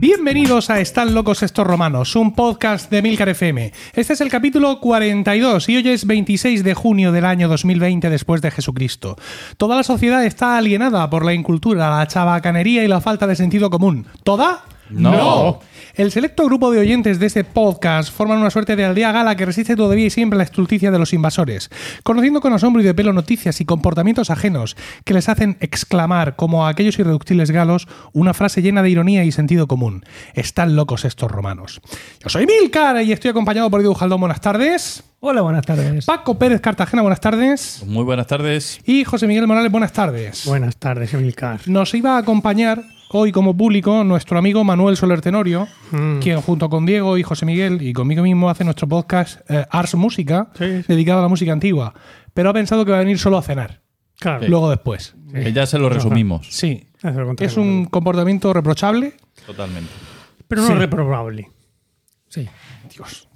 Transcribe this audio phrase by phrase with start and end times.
[0.00, 3.72] Bienvenidos a Están locos estos romanos, un podcast de Milcar FM.
[3.94, 8.42] Este es el capítulo 42 y hoy es 26 de junio del año 2020 después
[8.42, 9.16] de Jesucristo.
[9.56, 13.70] Toda la sociedad está alienada por la incultura, la chabacanería y la falta de sentido
[13.70, 14.06] común.
[14.24, 14.64] ¿Toda?
[14.90, 15.60] No.
[15.94, 19.46] El selecto grupo de oyentes de este podcast forman una suerte de aldea gala que
[19.46, 21.70] resiste todavía y siempre la estulticia de los invasores,
[22.02, 26.66] conociendo con asombro y de pelo noticias y comportamientos ajenos que les hacen exclamar, como
[26.66, 30.04] a aquellos irreductibles galos, una frase llena de ironía y sentido común.
[30.34, 31.80] Están locos estos romanos.
[32.22, 34.20] Yo soy Milcar y estoy acompañado por Edu Jaldón.
[34.20, 35.04] Buenas tardes.
[35.20, 36.04] Hola, buenas tardes.
[36.04, 37.82] Paco Pérez Cartagena, buenas tardes.
[37.86, 38.80] Muy buenas tardes.
[38.84, 40.44] Y José Miguel Morales, buenas tardes.
[40.44, 41.60] Buenas tardes, Emilcar.
[41.66, 42.84] Nos iba a acompañar
[43.16, 46.18] hoy como público nuestro amigo Manuel Soler Tenorio, Mm.
[46.18, 49.94] quien junto con Diego y José Miguel y conmigo mismo hace nuestro podcast eh, Ars
[49.94, 50.84] Música, Sí, sí.
[50.88, 51.94] dedicado a la música antigua.
[52.32, 53.82] Pero ha pensado que va a venir solo a cenar,
[54.18, 54.46] Claro.
[54.48, 55.14] Luego después.
[55.32, 56.48] Que ya se lo resumimos.
[56.50, 56.88] Sí.
[57.38, 59.14] Es un comportamiento reprochable.
[59.46, 59.90] Totalmente.
[60.48, 60.74] Pero no Sí.
[60.74, 61.50] reprobable.
[62.28, 62.48] Sí.
[62.94, 63.28] Dios.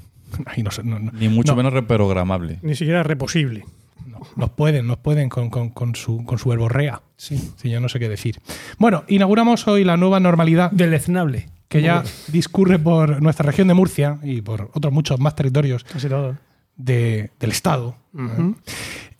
[0.47, 1.11] Ay, no sé, no, no.
[1.13, 1.57] Ni mucho No.
[1.57, 2.59] menos reprogramable.
[2.63, 3.65] Ni siquiera reposible.
[4.07, 7.03] No, nos pueden, nos pueden con, con- con su, con su verborrea.
[7.17, 7.37] Sí.
[7.57, 8.41] sí, yo no sé qué decir.
[8.79, 11.49] Bueno, inauguramos hoy la nueva normalidad Deleznable.
[11.69, 16.09] que ya discurre por nuestra región de Murcia y por otros muchos más territorios Casi
[16.09, 16.37] todo.
[16.77, 17.97] de- del Estado.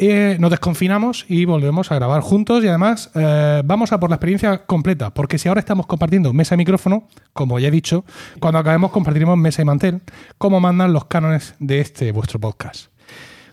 [0.01, 4.17] Eh, nos desconfinamos y volvemos a grabar juntos y además eh, vamos a por la
[4.17, 8.05] experiencia completa, porque si ahora estamos compartiendo mesa y micrófono, como ya he dicho,
[8.39, 10.01] cuando acabemos compartiremos mesa y mantel,
[10.39, 12.93] como mandan los cánones de este vuestro podcast.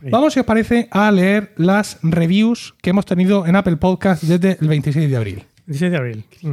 [0.01, 4.57] Vamos, si os parece, a leer las reviews que hemos tenido en Apple Podcast desde
[4.61, 5.43] el 26 de abril.
[5.65, 6.25] 16 de abril.
[6.41, 6.51] Mm.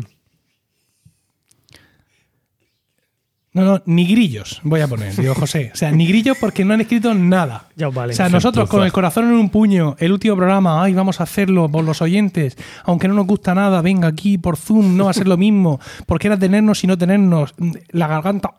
[3.55, 5.73] No, no, ni grillos voy a poner, digo José.
[5.75, 7.69] O sea, ni grillos porque no han escrito nada.
[7.77, 8.15] Ya vale.
[8.15, 11.25] O sea, nosotros con el corazón en un puño, el último programa, ay, vamos a
[11.25, 15.11] hacerlo por los oyentes, aunque no nos gusta nada, venga aquí por Zoom, no va
[15.11, 17.55] a ser lo mismo, porque era tenernos y no tenernos,
[17.91, 18.55] la garganta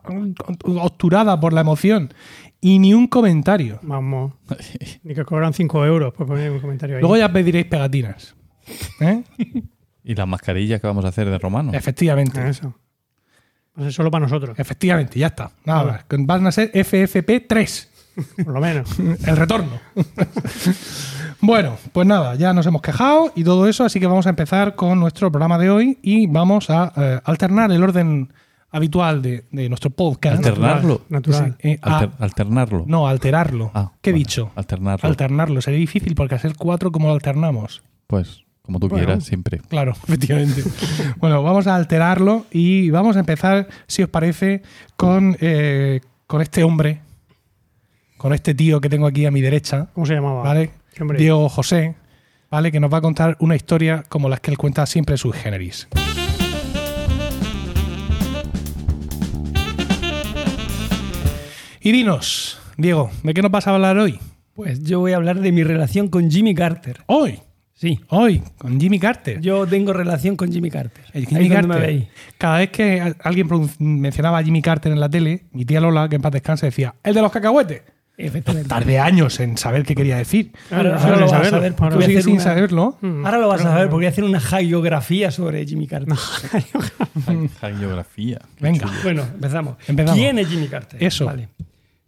[0.64, 2.14] obturada por la emoción,
[2.64, 3.80] y ni un comentario.
[3.82, 4.32] Vamos.
[5.04, 7.02] Ni que cobran 5 euros por poner un comentario ahí.
[7.02, 8.36] Luego ya pediréis pegatinas.
[9.00, 9.24] ¿Eh?
[10.06, 11.72] Y las mascarillas que vamos a hacer de romano.
[11.74, 12.46] Efectivamente.
[12.46, 12.76] Eso.
[13.74, 14.60] Va a ser solo para nosotros.
[14.60, 15.50] Efectivamente, ya está.
[15.64, 16.06] Nada más.
[16.10, 17.88] Van a ser FFP3.
[18.44, 19.00] Por lo menos.
[19.00, 19.80] El retorno.
[21.40, 24.76] bueno, pues nada, ya nos hemos quejado y todo eso, así que vamos a empezar
[24.76, 28.34] con nuestro programa de hoy y vamos a eh, alternar el orden
[28.74, 30.46] habitual de, de nuestro podcast.
[30.46, 31.02] Alternarlo.
[31.08, 31.56] Natural.
[31.62, 32.84] Sí, eh, a- alternarlo.
[32.88, 33.72] no, alterarlo.
[33.74, 34.20] Ah, ¿Qué he vale.
[34.20, 34.52] dicho?
[34.56, 35.08] Alternarlo.
[35.08, 35.62] Alternarlo.
[35.62, 37.82] Sería difícil porque ser cuatro, ¿cómo lo alternamos?
[38.08, 39.06] pues, como tú Bueno.
[39.06, 39.60] quieras, siempre.
[39.70, 40.64] Claro, efectivamente.
[41.18, 44.62] bueno, vamos a alterarlo y vamos a empezar, si os parece,
[44.96, 47.02] con, eh, con este hombre,
[48.18, 50.44] con este tío que tengo aquí a mi derecha, ¿Cómo se llamaba?
[50.44, 50.72] ¿vale?
[50.94, 51.20] Qué hombre.
[51.20, 51.96] Diego José,
[52.50, 52.72] ¿vale?
[52.72, 55.88] Que nos va a contar una historia como las que él cuenta siempre sui generis.
[61.84, 64.20] Y dinos, Diego, ¿de qué nos vas a hablar hoy?
[64.56, 67.02] Pues yo voy a hablar de mi relación con Jimmy Carter.
[67.08, 67.40] Hoy,
[67.76, 69.42] Sí, hoy, con Jimmy Carter.
[69.42, 71.04] yo tengo relación con Jimmy Carter.
[71.12, 71.90] El Ahí Jimmy es donde me Carter.
[71.90, 72.08] veis.
[72.38, 73.50] Cada vez que alguien
[73.80, 76.96] mencionaba a Jimmy Carter en la tele, mi tía Lola, que en paz descanse, decía,
[77.04, 77.82] el de los cacahuetes.
[78.16, 78.70] Efectivamente.
[78.70, 80.52] Tardé años en saber qué quería decir.
[80.70, 82.98] Claro, Ahora- ahora ahora lo vas a saber, Ahora Tú sigues sin una- saberlo.
[83.02, 83.26] Mm.
[83.26, 86.14] Ahora lo vas a saber porque voy a hacer una hagiografía sobre Jimmy Carter.
[87.80, 88.40] Geografía.
[88.62, 88.88] Venga.
[89.04, 89.76] Bueno, empezamos.
[89.88, 90.18] Empezamos.
[90.20, 91.04] ¿Quién es Jimmy Carter?
[91.04, 91.26] Eso.
[91.26, 91.50] Vale.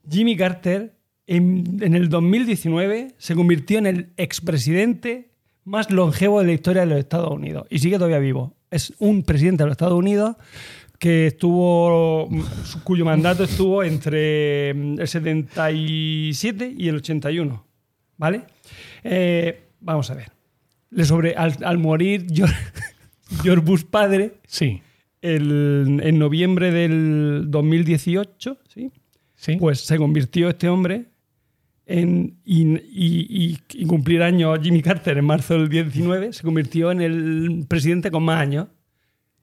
[0.10, 0.94] Jimmy Carter
[1.28, 5.30] en, en el 2019 se convirtió en el expresidente
[5.64, 8.56] más longevo de la historia de los Estados Unidos y sigue todavía vivo.
[8.70, 10.36] Es un presidente de los Estados Unidos
[11.00, 12.30] que estuvo
[12.84, 17.66] cuyo mandato estuvo entre mm, el 77 y el 81,
[18.18, 18.44] ¿vale?
[19.04, 20.32] Eh, vamos a ver.
[20.92, 22.56] Le sobre, al, al morir George,
[23.44, 24.82] George Bush padre, Sí,
[25.22, 28.58] el- en noviembre del 2018,
[29.60, 31.06] pues se convirtió este hombre
[31.86, 36.92] en, y, y- y- y cumplir años Jimmy Carter en marzo del 19, se convirtió
[36.92, 38.68] en el presidente con más años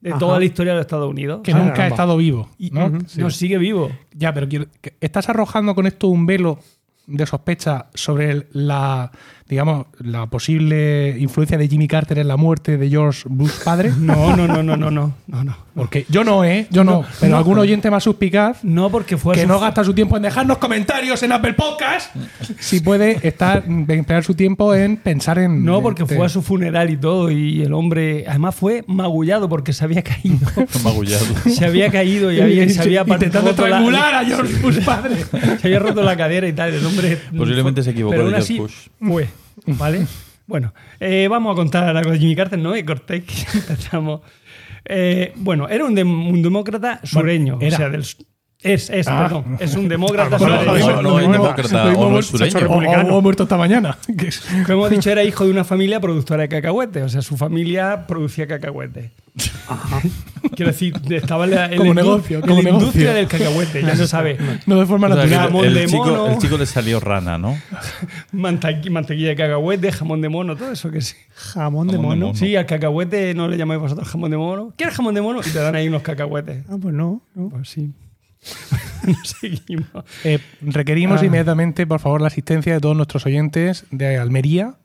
[0.01, 0.19] de Ajá.
[0.19, 1.39] toda la historia de los Estados Unidos.
[1.43, 2.49] que Ah, nunca ha estado vivo.
[2.57, 2.87] Y- ¿no?
[2.87, 2.97] Ujú.
[3.07, 3.21] Sí.
[3.21, 3.89] No, sigue vivo.
[4.13, 4.65] Ya, pero quiero-
[4.99, 6.59] ¿estás arrojando con esto un velo
[7.07, 9.11] de sospecha sobre la,
[9.53, 13.91] digamos, la posible influencia de Jimmy Carter en la muerte de George Bush padre?
[13.99, 15.57] No, no, no, no, no, no, no, no.
[15.75, 16.67] Porque yo no, ¿eh?
[16.69, 16.91] Yo no.
[17.01, 17.37] No, pero no.
[17.37, 20.23] algún oyente más suspicaz No porque fue a que su- no gasta su tiempo en
[20.23, 22.15] dejarnos comentarios en Apple Podcast,
[22.59, 25.63] si puede estar, emplear su tiempo en pensar en.
[25.65, 29.73] No, porque fue a su funeral y todo, y el hombre, además fue magullado porque
[29.73, 30.45] se había caído.
[30.83, 31.25] Magullado.
[31.49, 35.15] se había caído y había, se había intentando la- estrangular a George Bush padre.
[35.59, 36.73] se había roto la cadera y tal.
[36.73, 37.17] El hombre.
[37.35, 38.73] Posiblemente se equivocó Pero de George así Bush.
[39.01, 39.27] Fue.
[39.77, 40.05] ¿vale?
[40.45, 44.21] bueno, eh, vamos a contar algo de Jimmy Carter, no me cortéis que empezamos.
[44.85, 47.75] Eh, bueno, era un, dem- un demócrata sureño, era.
[47.75, 48.05] o sea, del,
[48.63, 49.23] es, es, Ah.
[49.23, 51.01] perdón, es un demócrata No, sureño.
[51.01, 52.59] no, no es demócrata o no es sureño.
[53.11, 53.97] O, muerto esta mañana.
[54.65, 57.03] Como hemos dicho, era hijo de una familia productora de cacahuetes.
[57.03, 59.11] O sea, su familia producía cacahuetes.
[60.55, 63.13] Quiero decir, estaba en la, Como indu- negocio, como la industria negocio.
[63.13, 64.37] del cacahuete, ya se sabe.
[64.67, 65.45] no de forma O sea, natural.
[65.47, 66.27] Jamón el, de chico, mono.
[66.27, 67.57] el chico le salió rana, ¿no?
[68.31, 71.15] Mantequilla de cacahuete, jamón de mono, todo eso que sí.
[71.33, 72.25] Jamón de Jamón de mono.
[72.27, 72.37] mono.
[72.37, 74.73] Sí, al cacahuete no le llamáis vosotros jamón de mono.
[74.77, 75.39] ¿Quieres jamón de mono?
[75.45, 76.63] Y te dan ahí unos cacahuetes.
[76.69, 77.21] Ah, pues no.
[77.35, 77.49] no.
[77.49, 77.91] Pues sí.
[79.23, 79.87] Seguimos.
[80.23, 81.25] Eh, requerimos Ah.
[81.25, 84.75] inmediatamente, por favor, la asistencia de todos nuestros oyentes de Almería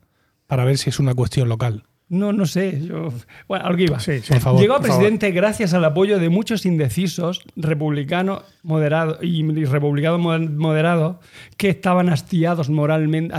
[0.47, 1.83] para ver si es una cuestión local.
[2.09, 2.81] No, no sé.
[2.87, 3.13] Yo...
[3.47, 3.99] Bueno, a lo que iba.
[3.99, 4.33] Sí, sí.
[4.33, 4.61] Por favor.
[4.61, 4.89] Llegó a favor.
[4.97, 11.17] presidente gracias al apoyo de muchos indecisos, republicanos moderados y, republicanos mo- moderados,
[11.55, 13.35] que estaban hastiados moralmente,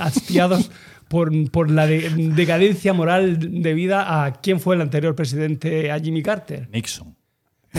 [0.00, 0.70] hastiados
[1.08, 6.22] por, por la de- decadencia moral debida a quién fue el anterior presidente, a Jimmy
[6.22, 6.66] Carter.
[6.72, 7.13] Nixon.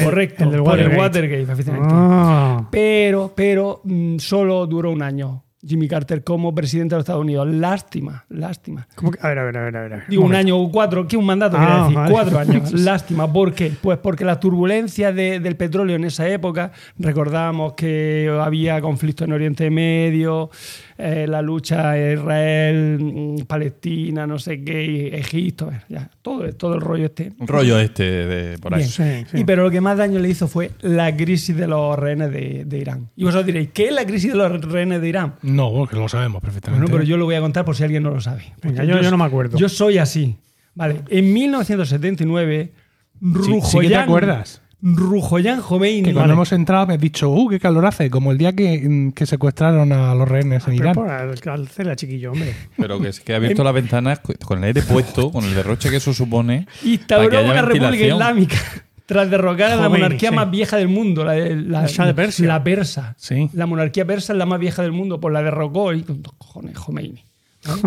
[0.03, 1.01] Correcto, el del por el Watergate.
[1.01, 1.89] Watergate, efectivamente.
[1.93, 2.67] Ah.
[2.71, 7.47] Pero, pero mm, solo duró un año Jimmy Carter como presidente de los Estados Unidos.
[7.47, 8.87] Lástima, lástima.
[8.95, 9.17] ¿Cómo que?
[9.21, 9.75] A ver, a ver, a ver.
[9.77, 10.03] A ver.
[10.07, 11.95] Digo, un año o cuatro, ¿qué un mandato Ah, quiere decir?
[11.95, 12.11] vale.
[12.11, 12.71] Cuatro años.
[12.79, 13.33] Lástima.
[13.33, 13.71] ¿Por qué?
[13.81, 19.33] Pues porque la turbulencia de- del petróleo en esa época, recordamos que había conflicto en
[19.33, 20.51] Oriente Medio,
[20.97, 26.81] eh, la lucha Israel, mm, Palestina, no sé qué, Egipto, bueno, ya, todo, todo el
[26.81, 27.33] rollo este.
[27.37, 28.79] Un rollo este de por ahí.
[28.81, 28.89] Bien.
[28.89, 29.41] Sí, sí.
[29.41, 32.63] Y pero lo que más daño le hizo fue la crisis de los rehenes de,
[32.65, 33.09] de Irán.
[33.15, 35.35] Y vosotros diréis, ¿qué es la crisis de los rehenes de Irán?
[35.41, 36.81] No, porque lo sabemos perfectamente.
[36.85, 38.53] Bueno, pero yo lo voy a contar por si alguien no lo sabe.
[38.61, 39.57] Venga, yo, yo no me acuerdo.
[39.57, 40.37] Yo soy así.
[40.75, 44.61] Vale, en 1979, Sí- sí que Rujoyan, te acuerdas.
[44.81, 46.09] Rujoyan Jomeini.
[46.09, 48.87] Que cuando hemos entrado me has dicho, uh, qué calor hace, como el día que,
[48.87, 50.93] mm, que secuestraron a los rehenes en Pero Irán.
[50.95, 52.53] por al, al Cela chiquillo, hombre.
[52.77, 55.95] Pero que, que ha abierto las ventanas con el aire puesto, con el derroche que
[55.97, 56.67] eso supone.
[56.83, 58.57] instauró una república islámica
[59.05, 60.35] tras derrocar a la Jomeini, monarquía sí.
[60.35, 62.47] más vieja del mundo, la, de- la, Shah de Persia.
[62.47, 63.15] la persa.
[63.17, 63.49] Sí.
[63.53, 66.03] La monarquía persa es la más vieja del mundo, pues la derrocó y
[66.37, 67.23] cojones, Jomeini.
[67.63, 67.81] Es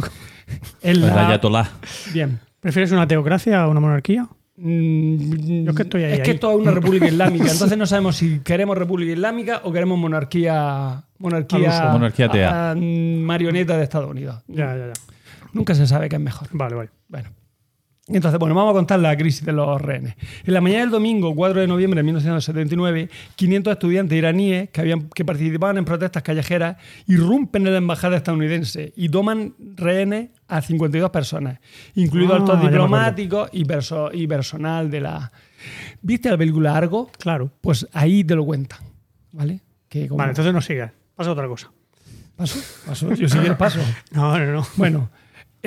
[0.82, 1.68] El la- Ayatollah.
[2.12, 2.40] Bien.
[2.60, 4.26] ¿Prefieres una teocracia a una monarquía?
[4.60, 6.34] Mm, Yo es que estoy ahí, Es que ahí.
[6.34, 11.04] esto es una república islámica, entonces no sabemos si queremos república islámica o queremos monarquía
[11.18, 11.90] monarquía,
[12.50, 14.42] ah, marioneta de Estados Unidos.
[14.48, 14.92] Ya, ya, ya.
[15.52, 16.48] Nunca se sabe qué es mejor.
[16.52, 16.90] Vale, vale.
[17.08, 17.28] Bueno.
[18.10, 20.14] Entonces, bueno, vamos a contar la crisis de los rehenes.
[20.44, 25.08] En la mañana del domingo, 4 de noviembre de 1979, 500 estudiantes iraníes que, habían,
[25.10, 26.76] que participaban en protestas callejeras
[27.06, 31.58] irrumpen en la embajada estadounidense y toman rehenes a 52 personas,
[31.94, 35.30] incluidos Ah, altos diplomáticos y, perso- y personal de la...
[36.00, 37.10] ¿Viste la película Argo?
[37.18, 37.50] Claro.
[37.60, 38.78] Pues ahí te lo cuentan,
[39.32, 39.60] ¿vale?
[39.88, 40.92] Que como- Vale, entonces no sigas.
[41.14, 41.70] Pasa otra cosa.
[42.36, 42.58] ¿Paso?
[42.86, 43.12] ¿Paso?
[43.14, 43.80] Yo sí que paso.
[44.12, 44.66] No, no, no.
[44.76, 45.10] Bueno,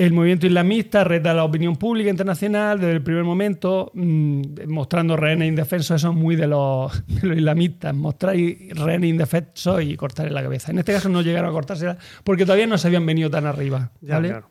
[0.06, 5.15] el movimiento islamista reta a la opinión pública internacional desde el primer momento, mm, mostrando
[5.18, 6.01] rehenes indefensos.
[6.01, 10.71] Eso es muy de los, de los islamistas, mostrar rehenes indefensos y cortarle la cabeza.
[10.71, 13.92] En este caso no llegaron a cortársela porque todavía no se habían venido tan arriba.
[14.01, 14.30] Ya, ¿vale?
[14.30, 14.50] claro.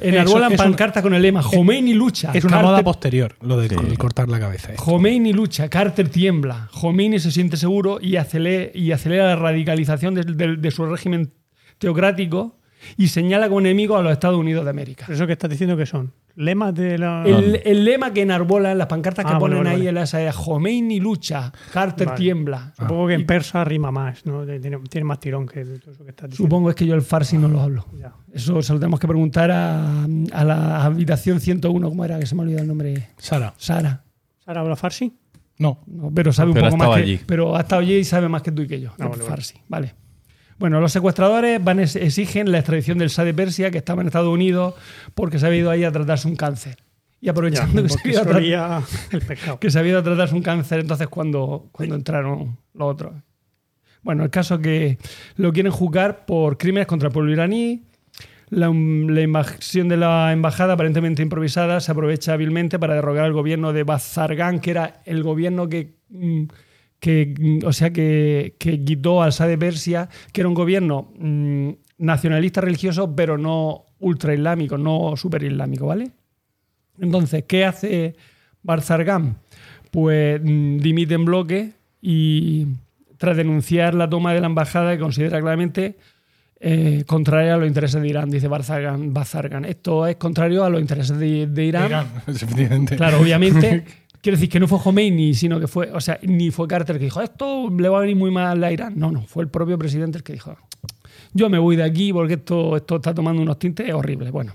[0.00, 2.32] Enarbolan pancartas con el lema Jomeini lucha.
[2.34, 3.76] Es una Carter- moda posterior, lo de Sí.
[3.86, 4.72] el cortar la cabeza.
[4.76, 10.22] Jomeini lucha, Carter tiembla, Jomeini se siente seguro y acelera, y acelera la radicalización de,
[10.24, 11.32] de- de su régimen
[11.78, 12.58] teocrático
[12.96, 15.06] y señala como enemigo a los Estados Unidos de América.
[15.08, 17.24] Eso que estás diciendo que son lemas de la.
[17.26, 19.88] El, el lema que enarbolan, las pancartas que Ah, ponen vale, ahí vale.
[19.90, 22.18] en la esa es Jomeini lucha, Carter Vale.
[22.18, 22.72] tiembla.
[22.78, 24.44] Supongo que Y en persa rima más, ¿no?
[24.44, 26.36] Tiene, tiene más tirón que todo eso que estás diciendo.
[26.36, 27.86] Supongo es que yo el farsi no lo hablo.
[27.98, 28.12] Ya.
[28.32, 32.18] Eso se lo tenemos que preguntar a, a la habitación 101, ¿cómo era?
[32.18, 33.08] Que se me ha olvidado el nombre.
[33.18, 34.02] Sara, Sara.
[34.44, 35.12] ¿Sara habla farsi?
[35.58, 35.80] no.
[35.86, 37.20] No, pero sabe Pero un poco más estado que, allí.
[37.26, 38.90] Pero ha estado allí y sabe más que tú y que yo.
[38.92, 39.24] Ah, vale, vale.
[39.24, 39.54] farsi.
[39.68, 39.94] Vale.
[40.62, 44.06] Bueno, los secuestradores van es- exigen la extradición del Shah de Persia, que estaba en
[44.06, 44.74] Estados Unidos,
[45.12, 46.76] porque se había ido ahí a tratarse un cáncer.
[47.20, 49.58] Y Ya, aprovechando que, se había el pescado.
[49.58, 53.12] que se había ido a tratarse un cáncer, entonces cuando, cuando entraron los otros.
[54.02, 54.98] Bueno, el caso es que
[55.34, 57.82] lo quieren juzgar por crímenes contra el pueblo iraní.
[58.48, 63.72] La, la invasión de la embajada, aparentemente improvisada, se aprovecha hábilmente para derrocar al gobierno
[63.72, 66.44] de Bazargan, que era el gobierno que, mm,
[67.02, 71.70] que o sea, que, que quitó al Shah de Persia, que era un gobierno mm,
[71.98, 76.12] nacionalista religioso, pero no ultra islámico, no super islámico, ¿vale?
[77.00, 78.14] Entonces, ¿qué hace
[78.62, 79.34] Barzargam?
[79.90, 82.68] Pues mm, dimite en bloque y
[83.18, 85.96] tras denunciar la toma de la embajada que considera claramente
[86.60, 88.46] eh, contraria a los intereses de Irán, dice.
[88.46, 89.64] Barzargan.
[89.64, 91.86] Esto es contrario a los intereses de, de Irán.
[91.86, 92.94] Irán, efectivamente.
[92.94, 93.84] Claro, obviamente.
[94.22, 97.04] Quiero decir que no fue Khomeini, sino que fue, o sea, ni fue Carter que
[97.04, 98.94] dijo, esto le va a venir muy mal a Irán.
[98.96, 100.56] No, no, fue el propio presidente el que dijo,
[101.34, 104.30] yo me voy de aquí porque esto, esto está tomando unos tintes horribles.
[104.30, 104.54] Bueno,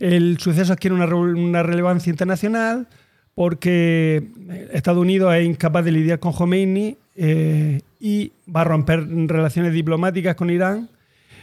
[0.00, 2.88] el suceso adquiere una, una relevancia internacional
[3.34, 4.28] porque
[4.72, 10.34] Estados Unidos es incapaz de lidiar con Khomeini eh, y va a romper relaciones diplomáticas
[10.34, 10.88] con Irán,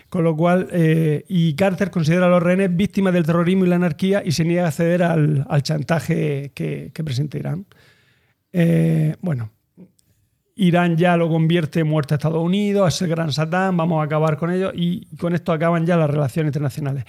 [0.10, 3.76] con lo cual, eh, y Carter considera a los rehenes víctimas del terrorismo y la
[3.76, 7.66] anarquía y se niega a ceder al, al chantaje que, que presenta Irán.
[8.54, 9.52] Eh, bueno,
[10.56, 14.06] Irán ya lo convierte en muerte a Estados Unidos, es el gran Satán, vamos a
[14.06, 17.04] acabar con ello y con esto acaban ya las relaciones internacionales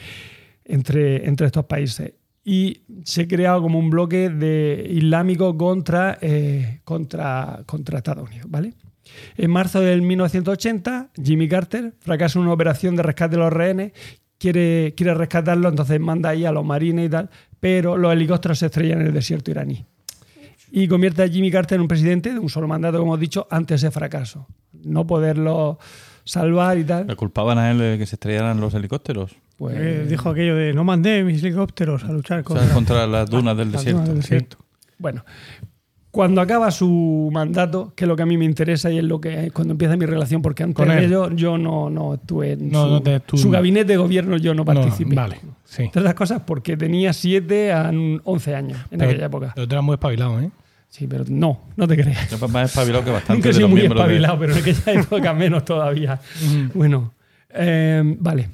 [0.65, 2.15] entre, entre estos países.
[2.45, 8.51] Y se crea como un bloque de islámico contra, eh, contra, contra Estados Unidos.
[8.51, 8.75] ¿vale?
[9.37, 13.93] En marzo del 1980, Jimmy Carter fracasa una operación de rescate de los rehenes,
[14.39, 18.67] quiere, quiere rescatarlo, entonces manda ahí a los marines y tal, pero los helicópteros se
[18.67, 19.85] estrellan en el desierto iraní
[20.71, 23.47] y convierte a Jimmy Carter en un presidente de un solo mandato, como hemos dicho,
[23.51, 24.47] ante ese fracaso.
[24.85, 25.79] No poderlo
[26.25, 27.07] salvar y tal.
[27.07, 29.35] ¿Le culpaban a él de que se estrellaran los helicópteros?
[29.57, 33.07] Pues, Eh, dijo aquello de no mandé mis helicópteros a luchar O contra, sea, contra
[33.09, 33.99] las dunas del las desierto.
[34.03, 34.59] dunas del desierto.
[34.99, 35.25] Bueno,
[36.19, 39.21] cuando acaba su mandato, que es lo que a mí me interesa y es lo
[39.21, 42.73] que cuando empieza mi relación, porque antes Con de ello yo no, no estuve en
[42.73, 45.15] No, su, no te- tú- su gabinete de gobierno, yo no No, participé.
[45.15, 45.85] vale, sí.
[45.85, 47.93] Entre otras cosas, porque tenía 7 a
[48.25, 49.53] 11 años en aquella época.
[49.55, 50.51] Pero tú eras muy espabilado, ¿eh?
[50.89, 52.29] Sí, pero no, no te creas.
[52.37, 55.35] Yo más espabilado que bastante Nunca he sido muy de- espabilado, pero en aquella época
[55.35, 56.19] menos todavía.
[56.75, 57.13] Bueno,
[57.51, 58.49] eh, vale.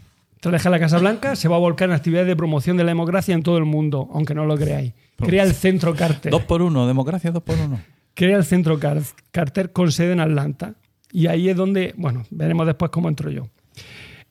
[0.51, 2.91] Tras dejar la Casa Blanca, se va a volcar en actividades de promoción de la
[2.91, 4.93] democracia en todo el mundo, aunque no lo creáis.
[5.17, 6.31] Crea el Centro Carter.
[6.31, 7.81] Dos por uno, democracia dos por uno.
[8.13, 10.75] Crea el Centro Car- Carter con sede en Atlanta.
[11.13, 13.49] Y ahí es donde, bueno, veremos después cómo entro yo.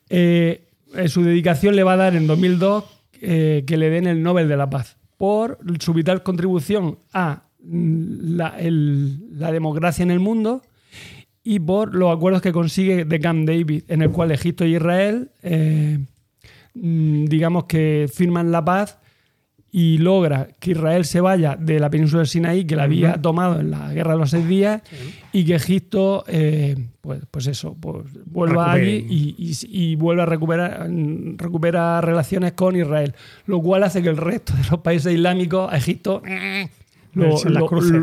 [0.09, 2.83] Eh, eh, su dedicación le va a dar en 2002
[3.21, 8.35] eh, que le den el Nobel de la Paz por su vital contribución a mm,
[8.35, 10.61] la, el- la democracia en el mundo
[11.43, 15.31] y por los acuerdos que consigue de Camp David, en el cual Egipto y Israel,
[15.41, 15.99] eh,
[16.73, 18.99] mm, digamos que firman la paz
[19.75, 23.59] y logra que Israel se vaya de la península del Sinaí, que la había tomado
[23.59, 24.83] en la guerra de los seis días,
[25.31, 30.25] y que Egipto, eh, pues, pues eso, pues vuelva allí y, y, y vuelva a
[30.27, 33.15] recuperar mm, recupera relaciones con Israel,
[33.47, 36.21] lo cual hace que el resto de los países islámicos Egipto
[37.13, 37.37] Le lo-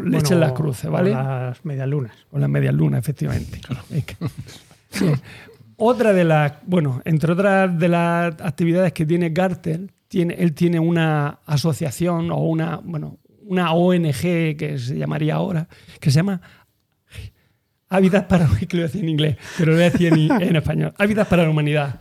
[0.04, 1.10] le echen las cruces, ¿vale?
[1.10, 2.12] o Las medialunas.
[2.30, 3.60] O las medias lunas, efectivamente.
[3.88, 4.04] Bien.
[5.76, 10.78] Otra de las, bueno, entre otras de las actividades que tiene Carter, tiene, él tiene
[10.78, 14.20] una asociación o una, bueno, una ONG
[14.58, 16.40] que se llamaría ahora, que se llama
[17.88, 20.30] Hábitat para, que lo voy a decir en inglés, pero lo voy a decir en,
[20.42, 20.92] en español.
[20.98, 21.98] Hábitat para la humanidad,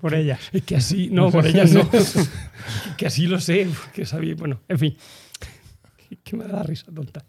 [0.00, 0.38] Por ellas.
[0.52, 1.08] Es que así.
[1.11, 1.88] No, por ellas no.
[1.92, 2.28] Es
[2.97, 3.66] que así lo sé.
[3.85, 4.35] Porque sabía.
[4.37, 4.97] Bueno, en fin.
[6.25, 7.25] Que me da risa tonta.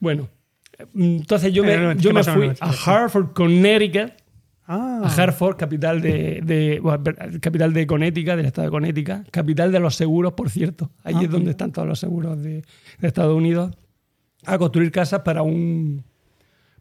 [0.00, 0.28] bueno.
[0.94, 2.88] Entonces yo Eh, me, ¿qué yo me fui a 93?
[2.88, 4.12] Hartford, Connecticut.
[4.66, 7.04] Ah, a Hartford, capital de, de- bueno,
[7.40, 10.90] capital de Connecticut, del estado de Connecticut, capital de los seguros, por cierto.
[11.02, 12.62] Ahí Ah, es donde están todos los seguros de,
[12.98, 13.76] de Estados Unidos.
[14.46, 16.02] A construir casas para un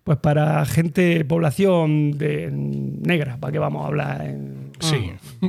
[0.03, 5.11] pues para gente, población de negra, para que vamos a hablar en Sí.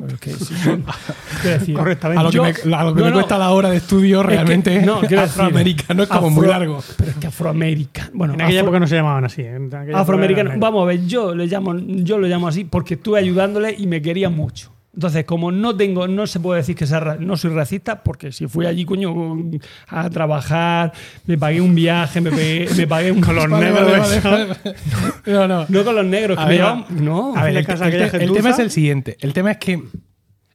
[1.42, 2.20] decir, correctamente.
[2.20, 3.16] A lo que, Yo- me, a lo que no, me no.
[3.16, 6.80] cuesta la hora de estudio Es que- realmente no, afroamericano es como afro- muy largo.
[6.96, 8.10] Pero es que afroamericano.
[8.14, 9.42] Bueno, en aquella afro- época no se llamaban así.
[9.42, 9.58] ¿eh?
[9.94, 10.52] Afroamericano.
[10.58, 14.00] Vamos a ver, yo le llamo, yo lo llamo así porque estuve ayudándole y me
[14.02, 14.70] quería mucho.
[14.94, 18.46] Entonces, como no tengo, no se puede decir que sea, no soy racista, porque si
[18.46, 19.12] fui allí, coño,
[19.88, 20.92] a trabajar,
[21.26, 23.98] me pagué un viaje, me, pegué- me pagué un Con los Vale, negros.
[23.98, 24.76] vale, vale.
[25.26, 25.66] No, no.
[25.68, 27.34] No con los negros, que A me ver, llevaban- no.
[27.36, 28.34] A ver, el, el- el gentuza.
[28.40, 29.16] tema es el siguiente.
[29.20, 29.82] El tema es que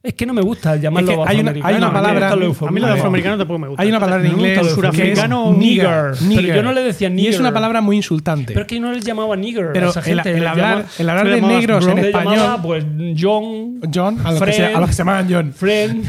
[0.02, 1.94] Es que no me gusta llamarlo Es que hay una- hay afroamericano, una a mí
[1.94, 2.88] me palabra- gusta lo A mí eufemismo.
[2.88, 3.84] los afroamericanos tampoco me gustan.
[3.84, 7.08] hay una palabra en gusta inglés lo es surafricano, nigger, Pero yo no le decía
[7.08, 7.40] Y es nigger.
[7.40, 8.46] una palabra muy insultante.
[8.54, 10.30] Pero es que yo no les llamaba nigger a Pero esa el, gente.
[10.30, 11.92] el les hablar, llamaba- el de negros bro.
[11.98, 12.84] en le llamaba, español, pues
[13.20, 14.74] John, John, a los, que se, Fred.
[14.74, 15.52] a los que se llaman John.
[15.52, 16.04] Friend,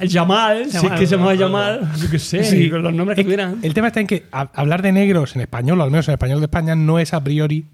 [0.00, 0.98] es Jamal.
[0.98, 2.68] que se llama Jamal, yo qué sé, Sí.
[2.68, 3.58] los nombres que tuvieran.
[3.60, 6.40] El tema está en que hablar de negros en español, o al menos en español
[6.40, 7.66] de España, no es a priori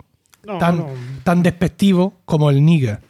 [0.46, 0.88] No, tan, no.
[1.22, 3.00] tan despectivo como el nigger.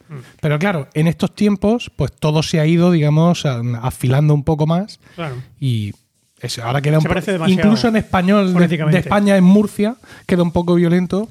[0.41, 4.99] Pero claro, en estos tiempos, pues todo se ha ido, digamos, afilando un poco más
[5.15, 5.35] Claro.
[5.59, 5.93] y
[6.39, 9.95] eso, ahora queda un Se po- parece demasiado incluso en español de, España en Murcia
[10.27, 11.27] queda un poco violento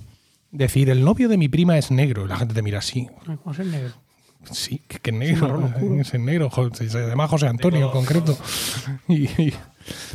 [0.51, 3.53] decir el novio de mi prima es negro y la gente te mira así ¿Cómo
[3.53, 3.93] es el negro?
[4.51, 5.71] sí que, que es negro
[6.01, 6.51] es el negro
[7.09, 8.37] llama José Antonio en concreto
[9.09, 9.55] y, y-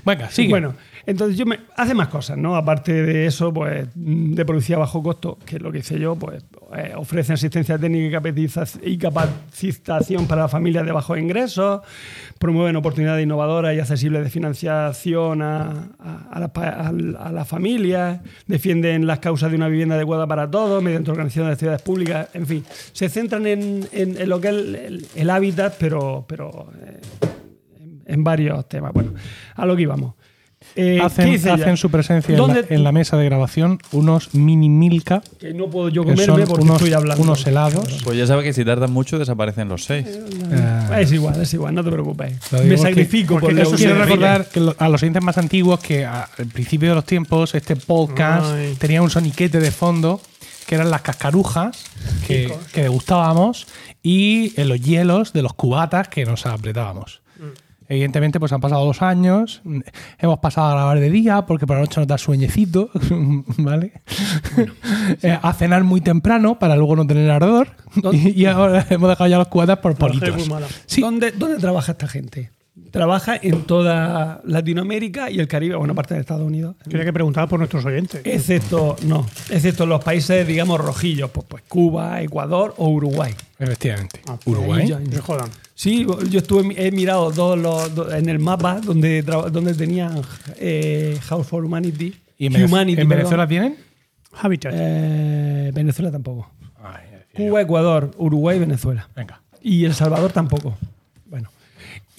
[0.05, 0.73] venga sigue Bueno,
[1.09, 2.55] entonces yo me hace más cosas, ¿no?
[2.55, 5.99] Aparte de eso, pues mm, de policía a bajo costo, que es lo que hice
[5.99, 6.43] yo, pues
[6.77, 8.21] eh, ofrece asistencia técnica
[8.83, 11.81] y capacitación para las familias de bajos ingresos,
[12.37, 16.49] promueven oportunidades innovadoras y accesibles de financiación a, a,
[17.19, 21.55] a las familias, defienden las causas de una vivienda adecuada para todos mediante organización de
[21.55, 26.25] ciudades públicas, en fin, se centran en, en- lo que es el, el- hábitat, pero,
[26.27, 26.99] pero eh,
[28.05, 28.91] en varios temas.
[28.93, 29.13] Bueno,
[29.55, 30.15] a lo que íbamos.
[30.75, 34.33] Eh, ¿qué hacen, hacen su presencia en la, ¿Dónde- en la mesa de grabación unos
[34.33, 37.23] mini milka Que no puedo yo comerme porque unos, estoy hablando.
[37.23, 40.05] unos helados Pues ya sabes que si tardan mucho desaparecen los seis.
[40.07, 42.33] Eh, Es igual, es igual, no te preocupes.
[42.65, 46.29] Me sacrifico porque eso quiero recordar que lo- a los oyentes más antiguos que a-
[46.37, 48.75] al principio de los tiempos este podcast Ay.
[48.77, 50.21] tenía un soniquete de fondo
[50.67, 51.85] que eran las cascarujas
[52.27, 53.65] que, que degustábamos
[54.03, 57.21] y en los hielos de los cubatas que nos apretábamos.
[57.89, 59.63] Evidentemente, pues han pasado dos años,
[60.19, 62.91] hemos pasado a grabar de día porque por la noche nos da sueñecito,
[63.57, 63.93] ¿vale?
[65.23, 67.69] Eh, a cenar muy temprano para luego no tener ardor
[68.13, 70.47] y, y ahora hemos dejado ya los cubatas por politos.
[70.99, 72.51] ¿Dónde, ¿Dónde trabaja esta gente?
[72.91, 76.75] Trabaja en toda Latinoamérica y el Caribe, bueno, aparte de Estados Unidos.
[76.89, 78.21] Quería que preguntaba por nuestros oyentes.
[78.23, 83.33] Excepto, no, excepto los países, digamos, rojillos, pues, pues Cuba, Ecuador o Uruguay.
[83.59, 84.21] efectivamente.
[84.27, 84.81] Ah, Uruguay.
[84.81, 85.49] Ahí ya- jodan.
[85.75, 90.21] Sí, yo estuve, he mirado todos los, en el mapa donde, donde tenían
[90.57, 92.13] eh, House for Humanity.
[92.37, 93.07] ¿Y en, Humanity, en.
[93.09, 93.75] Venezuela tienen?
[94.41, 94.73] Habitat.
[94.75, 96.51] Eh, Venezuela tampoco.
[97.35, 99.07] Cuba, Ecuador, Uruguay, Venezuela.
[99.15, 99.41] Venga.
[99.61, 100.77] Y El Salvador tampoco.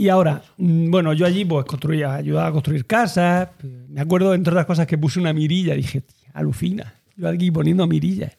[0.00, 3.50] Y ahora, mm, bueno, yo allí pues construía, ayudaba a construir casas.
[3.88, 5.74] Me acuerdo, entre otras cosas, que puse una mirilla.
[5.74, 6.94] Dije, "Tía, alucina.
[7.16, 8.32] Yo aquí poniendo mirillas.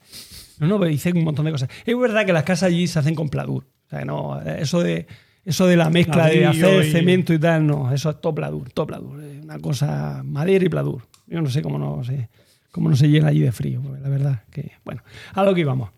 [0.60, 1.70] No, no, pero hice un montón de cosas.
[1.86, 3.66] Es verdad que las casas allí se hacen con pladur.
[3.86, 5.06] O sea, no, eso de,
[5.46, 8.72] eso de la mezcla de hacer y- cemento y tal, no, eso es todo pladur,
[8.72, 9.20] todo pladur.
[9.44, 11.04] Una cosa, madera y pladur.
[11.28, 12.30] Yo no sé cómo no sé,
[12.72, 15.92] cómo no se llena allí de frío, la verdad que, bueno, a lo que íbamos.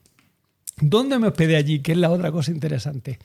[0.82, 1.80] ¿Dónde me hospedé allí?
[1.80, 3.18] Que es la otra cosa interesante.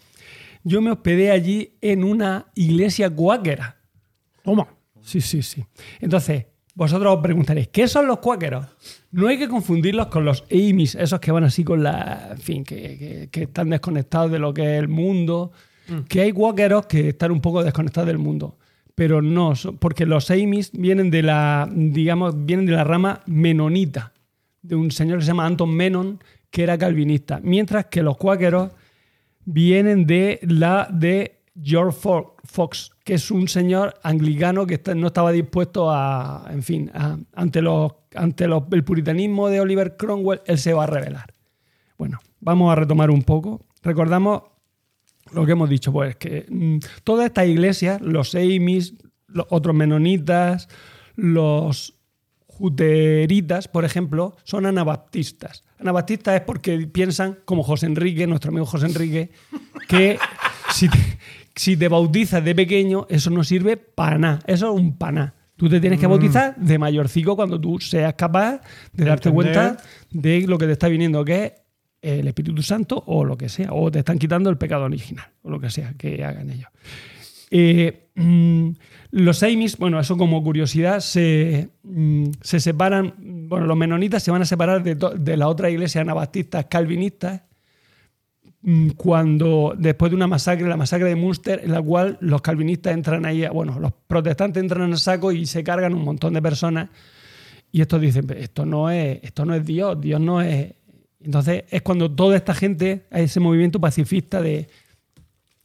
[0.64, 3.77] Yo me hospedé allí en una iglesia cuáquera.
[4.42, 4.68] Toma.
[5.01, 5.64] Sí, sí, sí.
[6.01, 8.66] Entonces, vosotros os preguntaréis, ¿qué son los cuáqueros?
[9.11, 12.29] No hay que confundirlos con los Amis, esos que van así con la.
[12.33, 15.53] En fin, que, que- que están desconectados de lo que es el mundo.
[16.09, 18.59] Que hay cuáqueros que están un poco desconectados del mundo.
[18.94, 24.12] Pero no, porque los Amis vienen de la, digamos, vienen de la rama menonita,
[24.61, 27.40] de un señor que se llama Anton Menon, que era calvinista.
[27.42, 28.73] Mientras que los cuáqueros
[29.51, 35.33] vienen de la de George Fo- Fox, que es un señor anglicano que no estaba
[35.33, 36.91] dispuesto a, en fin,
[37.35, 41.33] ante, los, ante el puritanismo de Oliver Cromwell, él se va a rebelar.
[41.97, 43.65] Bueno, vamos a retomar un poco.
[43.83, 44.43] Recordamos
[45.33, 48.95] lo que hemos dicho, pues que mm, todas estas iglesias, los Amis,
[49.27, 50.69] los otros menonitas,
[51.17, 51.98] los
[52.59, 55.64] juteritas, por ejemplo, son anabaptistas.
[55.79, 59.31] Anabaptistas es porque piensan, como José Enrique, nuestro amigo José Enrique,
[59.88, 60.18] que
[60.71, 60.99] si te,
[61.55, 64.40] si te bautizas de pequeño, eso no sirve para nada.
[64.47, 65.35] Eso es un paná.
[65.57, 68.61] Tú te tienes que bautizar de mayorcico cuando tú seas capaz
[68.92, 69.55] de darte Entender.
[69.55, 71.53] cuenta de lo que te está viniendo, que es
[72.01, 75.51] el Espíritu Santo o lo que sea, o te están quitando el pecado original, o
[75.51, 76.71] lo que sea que hagan ellos.
[77.51, 78.71] Eh, mm,
[79.11, 83.14] los Amis, bueno, eso como curiosidad, se, mm, se separan,
[83.49, 87.42] bueno, los menonitas se van a separar de, de la otra iglesia anabaptistas calvinistas
[88.61, 92.92] mm, cuando, después de una masacre, la masacre de Munster, en la cual los calvinistas
[92.92, 96.90] entran ahí, bueno, los protestantes entran al saco y se cargan un montón de personas.
[97.73, 100.75] Y estos dicen, "Pero esto no es, esto no es Dios, Dios no es.
[101.21, 104.68] Entonces es cuando toda esta gente, ese movimiento pacifista de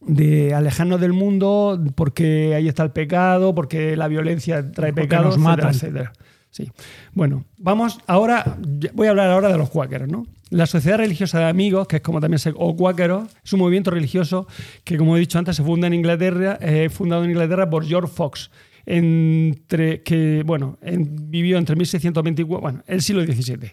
[0.07, 5.25] de alejarnos del mundo porque ahí está el pecado, porque la violencia trae Porque pecado,
[5.25, 5.69] nos etcétera, matan.
[5.75, 6.13] etcétera.
[6.49, 6.71] Sí.
[7.13, 8.57] Bueno, vamos ahora,
[8.93, 10.27] voy a hablar ahora de los cuáqueros, ¿no?
[10.51, 13.89] La Sociedad Religiosa de Amigos, que es como también se, o cuáqueros, es un movimiento
[13.89, 14.45] religioso
[14.83, 18.13] que, como he dicho antes, se funda en Inglaterra, eh, fundado en Inglaterra por George
[18.13, 18.51] Fox,
[18.85, 23.71] entre, que, bueno, en- vivió entre 1624, bueno, el siglo XVII.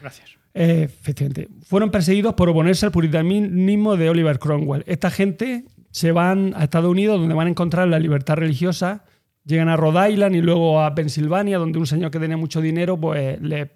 [0.00, 0.30] Gracias.
[0.58, 1.48] Efectivamente.
[1.64, 4.84] Fueron perseguidos por oponerse al puritanismo de Oliver Cromwell.
[4.86, 9.04] Esta gente se van a Estados Unidos donde van a encontrar la libertad religiosa.
[9.44, 12.98] Llegan a Rhode Island y luego a Pensilvania, donde un señor que tenía mucho dinero,
[12.98, 13.70] pues le-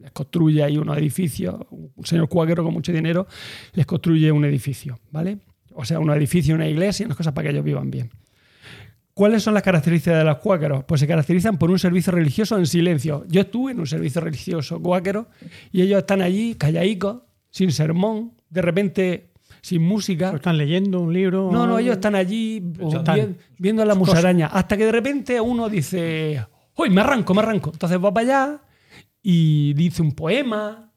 [0.00, 1.54] les construye ahí unos edificios.
[1.70, 3.26] Un señor cuáquero con mucho dinero
[3.74, 5.38] les construye un edificio, ¿vale?
[5.74, 8.10] O sea, un edificio, una iglesia, unas cosas para que ellos vivan bien.
[9.16, 10.84] ¿Cuáles son las características de los cuáqueros?
[10.84, 13.24] Pues se caracterizan por un servicio religioso en silencio.
[13.28, 15.28] Yo estuve en un servicio religioso cuáquero
[15.72, 19.30] y ellos están allí calladicos, sin sermón, de repente
[19.62, 20.32] sin música.
[20.32, 21.50] ¿O ¿Están leyendo un libro?
[21.50, 23.38] No, no, ellos están allí Están.
[23.56, 24.48] viendo la musaraña.
[24.48, 27.70] Hasta que de repente uno dice, ¡Uy, me arranco, me arranco!
[27.72, 28.60] Entonces va para allá
[29.22, 30.92] y dice un poema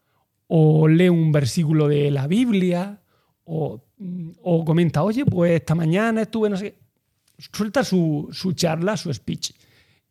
[0.48, 3.00] o lee un versículo de la Biblia
[3.46, 3.82] o,
[4.44, 6.79] o comenta, oye, pues esta mañana estuve, no sé qué.
[7.54, 9.52] Suelta su, su charla, su speech.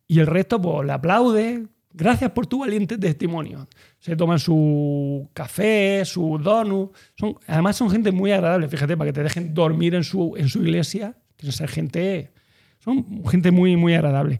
[0.07, 1.67] Y el resto, pues, le aplaude.
[1.91, 3.67] Gracias por tu valiente testimonio.
[3.99, 6.95] Se toman su café, su donut.
[7.17, 8.67] Son, además, son gente muy agradable.
[8.67, 11.15] Fíjate, para que te dejen dormir en su, en su iglesia.
[11.35, 12.31] Tiene que ser gente.
[12.79, 14.39] Son gente muy, muy agradable.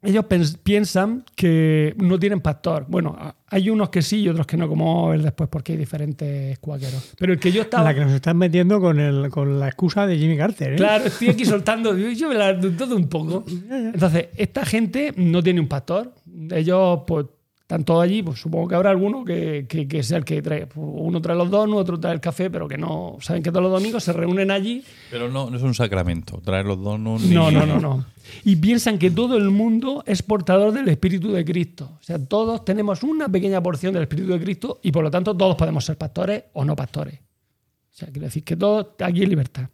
[0.00, 0.26] Ellos
[0.62, 2.86] piensan que no tienen pastor.
[2.88, 3.16] Bueno,
[3.48, 5.78] hay unos que sí y otros que no, como vamos a ver después, porque hay
[5.78, 7.14] diferentes cuáqueros.
[7.18, 7.84] Pero el que yo estaba.
[7.84, 10.74] La que nos están metiendo con, el, con la excusa de Jimmy Carter.
[10.74, 10.76] ¿eh?
[10.76, 13.44] Claro, estoy aquí soltando, yo me la todo un poco.
[13.48, 16.14] Entonces, esta gente no tiene un pastor.
[16.50, 17.26] Ellos, pues,
[17.68, 20.66] están todos allí, pues supongo que habrá alguno que, que- que sea el que trae.
[20.66, 23.18] Pues, Uno trae los donuts, otro trae el café, pero que no.
[23.20, 24.82] Saben que todos los domingos se reúnen allí.
[25.10, 26.40] Pero no, no es un sacramento.
[26.42, 27.24] Traer los donuts.
[27.24, 28.06] ni- No, no, no, no.
[28.44, 31.98] Y piensan que todo el mundo es portador del Espíritu de Cristo.
[32.00, 35.36] O sea, todos tenemos una pequeña porción del Espíritu de Cristo y por lo tanto
[35.36, 37.16] todos podemos ser pastores o no pastores.
[37.20, 39.68] O sea, quiero decir que todos aquí hay libertad.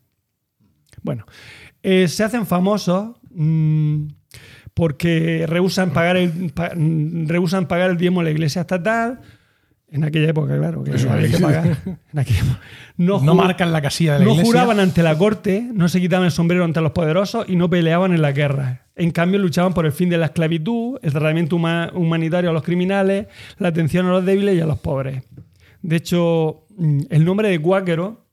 [1.03, 1.27] Bueno,
[1.81, 4.07] eh, se hacen famosos mm,
[4.75, 9.21] porque rehusan pagar, el, pa- rehusan pagar el diezmo a la iglesia estatal.
[9.89, 11.77] En aquella época, claro, que Eso había que pagar.
[12.13, 12.61] En aquella época.
[12.97, 14.51] No, No marcan la casilla de la no iglesia.
[14.53, 18.13] juraban ante la corte, no se quitaban el sombrero ante los poderosos y no peleaban
[18.13, 18.87] en la guerra.
[18.97, 22.65] En cambio, luchaban por el fin de la esclavitud, el tratamiento huma- humanitario a los
[22.65, 23.27] criminales,
[23.59, 25.23] la atención a los débiles y a los pobres.
[25.83, 28.25] De hecho, mm, el nombre de cuáquero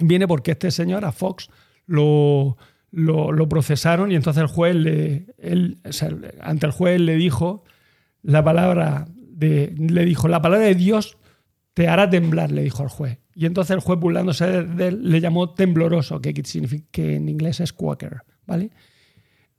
[0.00, 1.48] viene porque este señor, a Fox,
[1.86, 2.56] lo,
[2.90, 5.26] lo, procesaron y entonces el juez le,
[6.40, 7.64] ante el juez le dijo
[8.22, 11.18] la palabra de, le dijo la palabra de Dios
[11.78, 13.20] te hará temblar, le dijo al juez.
[13.36, 17.60] Y entonces el juez, burlándose de, él, le llamó tembloroso, que, significa, que en inglés
[17.60, 18.72] es quaker, ¿vale?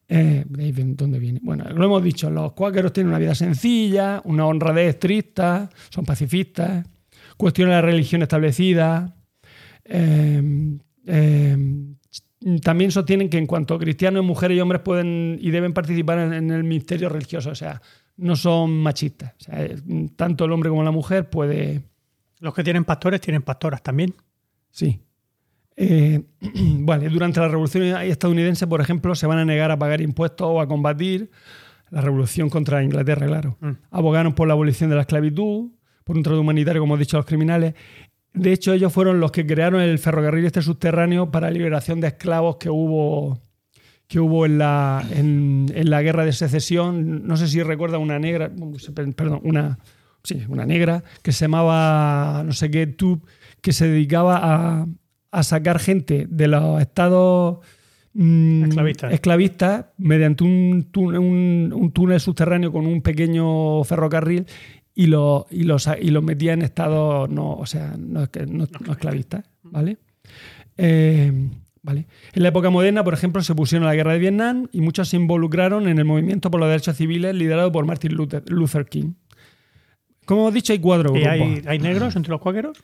[0.09, 1.39] Eh, ¿Dónde viene?
[1.41, 6.85] Bueno, lo hemos dicho, los cuáqueros tienen una vida sencilla, una honradez estricta, son pacifistas,
[7.37, 9.15] cuestionan la religión establecida,
[9.85, 11.57] eh, eh,
[12.61, 16.51] también sostienen que en cuanto cristianos, mujeres y hombres pueden y deben participar en, en
[16.51, 17.81] el ministerio religioso, o sea,
[18.19, 19.33] no son machistas.
[19.39, 19.75] O sea, eh,
[20.15, 21.83] tanto el hombre como la mujer puede,
[22.39, 24.13] Los que tienen pastores tienen pastoras también.
[24.71, 25.01] Sí.
[25.75, 26.21] Eh,
[26.79, 30.61] vale, durante la Revolución estadounidense, por ejemplo, se van a negar a pagar impuestos o
[30.61, 31.31] a combatir
[31.89, 33.57] la revolución contra Inglaterra, claro.
[33.61, 33.71] Mm.
[33.89, 35.71] Abogaron por la abolición de la esclavitud,
[36.03, 37.73] por un trato humanitario, como he dicho, a los criminales.
[38.33, 42.57] De hecho, ellos fueron los que crearon el ferrocarril este subterráneo para liberación de esclavos
[42.57, 43.41] que hubo,
[44.07, 47.27] que hubo en, la, en, en la guerra de secesión.
[47.27, 48.51] No sé si recuerda una negra,
[49.15, 49.79] perdón, una,
[50.23, 53.21] sí, una negra que se llamaba no sé qué, Tube,
[53.61, 54.85] que se dedicaba a,
[55.31, 57.59] a sacar gente de los estados
[58.13, 59.13] mm, Esclavistas.
[59.13, 64.45] esclavistas mediante un- un túnel subterráneo con un pequeño ferrocarril
[65.03, 68.91] y los y los, y los metía en estados no, o sea, no, no- no
[68.91, 69.97] esclavistas, ¿vale?
[70.77, 71.31] Eh,
[71.81, 72.07] Vale.
[72.33, 75.07] En la época moderna, por ejemplo, se pusieron a la guerra de Vietnam y muchos
[75.07, 79.13] se involucraron en el movimiento por los derechos civiles liderado por Martin Luther, Luther King.
[80.25, 81.31] Como hemos dicho, hay cuatro ¿Y grupos.
[81.31, 82.77] hay, hay negros entre los cuáqueros?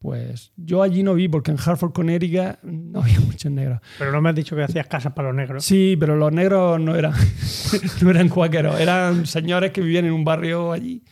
[0.00, 3.80] Pues yo allí no vi, porque en Hartford, Connecticut, no había muchos negros.
[3.98, 5.64] Pero no me has dicho que hacías casas para los negros.
[5.64, 7.12] Sí, pero los negros no eran,
[8.02, 11.04] no eran cuáqueros, eran señores que vivían en un barrio allí.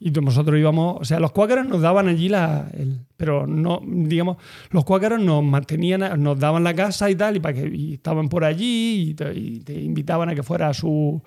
[0.00, 4.36] Y nosotros íbamos, o sea, los cuáqueros nos daban allí la, el, pero no, digamos,
[4.70, 8.28] los cuáqueros nos mantenían, nos daban la casa y tal, y para que y estaban
[8.28, 11.22] por allí y te, y te invitaban a que fuera a su,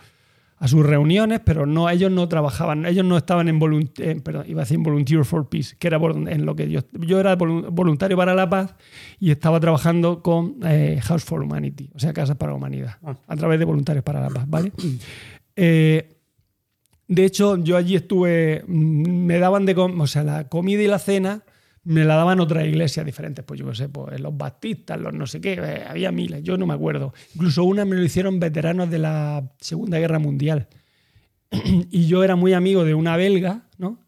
[0.58, 3.60] a sus reuniones, pero no, ellos no trabajaban, ellos no estaban en,
[4.00, 7.20] eh, perdón, iba a decir Volunteer for Peace, que era en lo que yo, yo
[7.20, 8.76] era volu- voluntario para la paz
[9.20, 13.16] y estaba trabajando con eh, House for Humanity, o sea, Casas para la Humanidad, Ah.
[13.28, 14.72] a través de Voluntarios para la Paz, ¿vale?
[15.58, 16.15] Eh,
[17.08, 21.00] de hecho, yo allí estuve, mm, me daban de, o sea, la comida y la
[21.00, 21.44] cena
[21.84, 25.28] me la daban otras iglesias diferentes, pues yo qué sé, pues los baptistas, los no
[25.28, 27.14] sé qué, eh, había miles, yo no me acuerdo.
[27.36, 30.68] Incluso una me lo hicieron veteranos de la Segunda Guerra Mundial.
[31.92, 34.00] y yo era muy amigo de una belga, ¿no?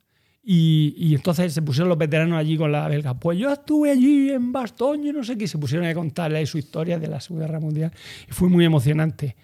[0.49, 3.19] Y, entonces se pusieron los veteranos allí con la belga.
[3.19, 5.45] Pues yo estuve allí en Bastoño y no sé qué.
[5.45, 7.91] Se pusieron a contarle su historia de la Segunda Guerra Mundial.
[8.29, 9.35] Y fue muy emocionante.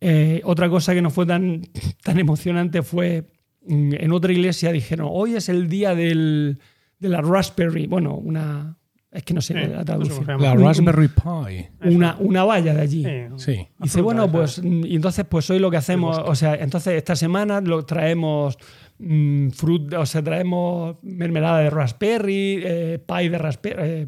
[0.00, 1.62] Eh, otra cosa que no fue tan,
[2.02, 3.30] tan emocionante fue
[3.66, 6.58] mm, en otra iglesia dijeron, hoy es el día del,
[6.98, 7.86] de la Raspberry.
[7.86, 8.76] Bueno, una...
[9.10, 10.42] Es que no sé la no sé traducción.
[10.42, 11.88] La Raspberry Pi.
[11.88, 13.04] Una, una valla de allí.
[13.04, 13.54] Sí.
[13.54, 13.68] Sí.
[13.78, 17.16] Dice, bueno, pues, mm, y entonces, pues hoy lo que hacemos, o sea, entonces esta
[17.16, 18.58] semana lo traemos
[18.98, 24.06] mm, frut, o sea, traemos mermelada de raspberry, eh, pie de raspberry, eh,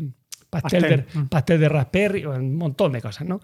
[0.51, 1.07] pastel, Pastel.
[1.13, 1.29] De, Mm.
[1.29, 3.41] pastel de raspberry, un montón de cosas, ¿no?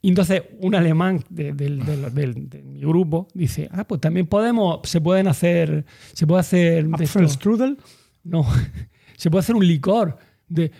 [0.00, 5.26] Y entonces un alemán de, de mi grupo dice, ah, pues también podemos, se pueden
[5.28, 7.78] hacer, se puede hacer Apfelstrudel.
[8.22, 8.46] no,
[9.16, 10.16] se puede hacer un licor
[10.48, 10.70] de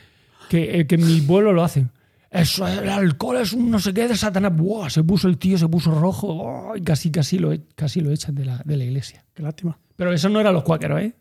[0.49, 1.91] que, eh, que en mi pueblo lo hacen.
[2.31, 4.57] Eso, el alcohol es un no sé qué de Satanás.
[4.57, 6.27] Buah, se puso el tío, se puso rojo.
[6.29, 9.25] oh, y casi, casi, lo, casi lo echan de la, de la iglesia.
[9.33, 9.79] Qué lástima.
[9.95, 11.15] Pero eso no eran los cuáqueros, ¿eh?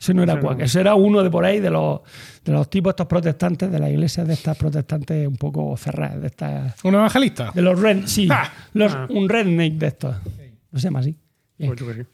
[0.00, 0.46] Ese no era Ese no.
[0.46, 0.64] cuáquero.
[0.66, 2.00] Ese era uno de por ahí, de los,
[2.44, 6.26] de los tipos estos protestantes, de las iglesias de estas protestantes un poco cerradas, de
[6.28, 6.82] estas.
[6.84, 7.50] ¿Un evangelista?
[7.54, 8.50] De los red, sí, Ah.
[8.72, 9.06] los, Ah.
[9.10, 10.16] un redneck de estos.
[10.72, 11.16] No se llama así.
[11.58, 12.06] Pues.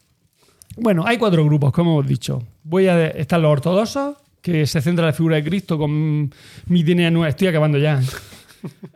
[0.77, 2.41] Bueno, hay cuatro grupos, como hemos dicho.
[2.63, 6.33] Voy a están los ortodoxos, que se centra en la figura de Cristo con
[6.67, 7.33] mítines anuales.
[7.35, 8.01] Estoy acabando ya.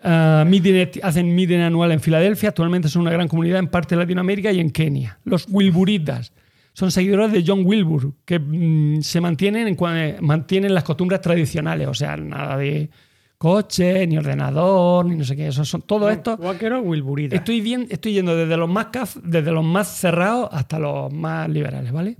[0.01, 2.49] Ah, mítines- hacen mítines anuales en Filadelfia.
[2.49, 5.19] Actualmente son una gran comunidad en parte de Latinoamérica y en Kenia.
[5.25, 6.31] Los Wilburitas
[6.77, 11.87] son seguidores de John Wilbur, que mm, se mantienen, en, mantienen las costumbres tradicionales.
[11.87, 12.91] O sea, nada de
[13.39, 15.47] coche, ni ordenador, ni no sé qué.
[15.47, 17.35] Eso son, todo esto Cuáquero Wilburita.
[17.35, 21.49] Estoy, bien, estoy yendo desde los más caf- desde los más cerrados hasta los más
[21.49, 22.17] liberales, ¿vale?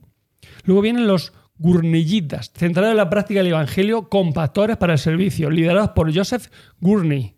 [0.64, 5.52] Luego vienen los gurnellitas, centrados en la práctica del evangelio con pastores para el servicio,
[5.52, 6.48] liderados por Joseph
[6.80, 7.36] Gurney.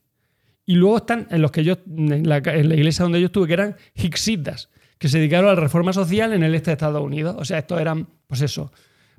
[0.65, 3.47] Y luego están en los que yo, en la, en la iglesia donde yo estuve,
[3.47, 7.01] que eran hixitas, que se dedicaron a la reforma social en el este de Estados
[7.01, 7.35] Unidos.
[7.39, 8.71] O sea, estos eran, pues eso,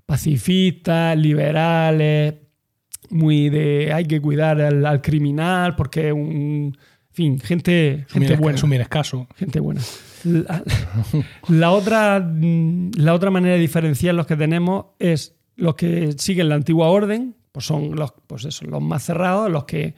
[0.06, 2.34] pacifistas, liberales,
[3.08, 6.76] muy de hay que cuidar al, al criminal porque un.
[7.08, 8.56] En fin, gente, Es gente buena.
[8.56, 9.26] Es escaso.
[9.34, 9.80] Gente buena.
[10.22, 10.62] La,
[11.48, 16.54] la otra, la otra manera de diferenciar los que tenemos es los que siguen la
[16.54, 19.94] antigua orden, pues son los, pues eso, los más cerrados, los que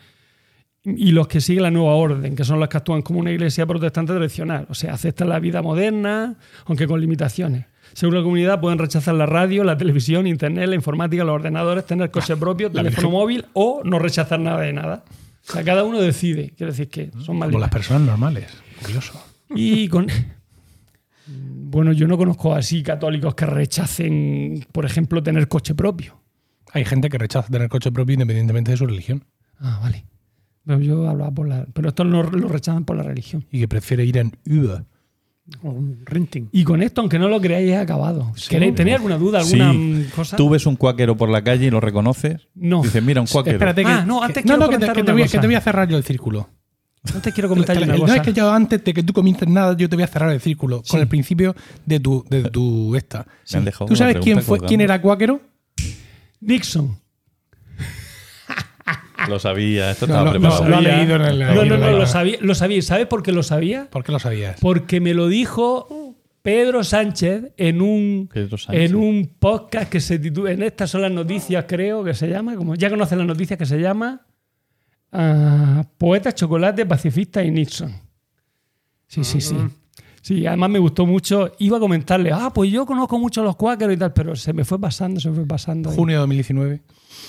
[0.85, 3.67] y los que siguen la nueva orden, que son los que actúan como una iglesia
[3.67, 7.67] protestante tradicional, o sea, aceptan la vida moderna, aunque con limitaciones.
[7.93, 12.11] Según la comunidad, pueden rechazar la radio, la televisión, internet, la informática, los ordenadores, tener
[12.11, 13.11] coche propio, la teléfono Virgen.
[13.11, 15.05] móvil o no rechazar nada de nada.
[15.49, 16.55] O sea, cada uno decide.
[16.57, 18.47] Quiero decir que son más Como las personas normales.
[18.81, 19.23] Curioso.
[19.51, 20.07] Y con.
[21.27, 26.21] Bueno, yo no conozco así católicos que rechacen, por ejemplo, tener coche propio.
[26.73, 29.25] Hay gente que rechaza tener coche propio independientemente de su religión
[29.59, 30.05] Ah, vale.
[30.65, 31.67] Pero yo hablaba por la.
[31.73, 33.45] Pero estos no lo rechazan por la religión.
[33.51, 34.85] y que prefiere ir en Uber.
[35.63, 36.49] O un renting.
[36.53, 38.33] Y con esto, aunque no lo creáis, he acabado.
[38.37, 38.49] Sí.
[38.49, 39.61] ¿Queréis- ¿Tenéis alguna duda, Sí.
[39.61, 40.37] alguna mm, cosa?
[40.37, 42.49] Tú ves un cuáquero por la calle y lo reconoces.
[42.55, 42.83] No.
[42.83, 43.57] Dices, mira, un cuáquero.
[43.57, 45.33] Espérate que, Ah, no, antes que- quiero no, que te, que voy, cosa.
[45.33, 46.49] que te voy a cerrar yo el círculo.
[47.13, 48.17] Antes quiero comentar Te- una no cosa.
[48.17, 50.41] es que yo antes de que tú comiences nada, yo te voy a cerrar el
[50.41, 53.27] círculo con el principio de tu, de tu esta.
[53.51, 55.41] Dejado ¿Tú sabes quién fue, quién era cuáquero?
[56.41, 56.97] Nixon.
[59.29, 60.69] Lo sabía, esto No, estaba no, no, preparado.
[60.71, 62.39] lo ha leído en el- No, no, no, lo sabía.
[62.41, 62.83] Lo sabía.
[62.83, 63.89] ¿Sabes por qué lo sabía?
[63.91, 64.57] ¿Por qué lo sabías?
[64.61, 68.91] Porque me lo dijo Pedro Sánchez en un, Pedro Sánchez.
[68.91, 72.57] en un podcast que se titula En estas son las noticias, creo que se llama.
[72.57, 74.23] Como ya conocen las noticias que se llama
[75.13, 77.93] ah, Poeta, Chocolate, Pacifista y Nixon.
[79.07, 79.57] Sí, sí, sí.
[80.23, 81.53] Sí, además me gustó mucho.
[81.59, 84.53] Iba a comentarle, ah, pues yo conozco mucho a los cuáqueros y tal, pero se
[84.53, 85.91] me fue pasando, se me fue pasando.
[85.91, 86.81] Junio de 2019.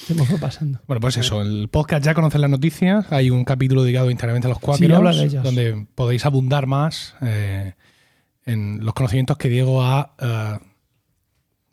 [0.08, 0.80] Se me fue pasando.
[0.88, 3.12] Bueno, pues eso, el podcast ya conocen las noticias.
[3.12, 5.44] Hay un capítulo dedicado íntegramente a los cuáqueros, ellos.
[5.44, 7.74] donde podéis abundar más eh,
[8.46, 10.60] en los conocimientos que Diego ha eh,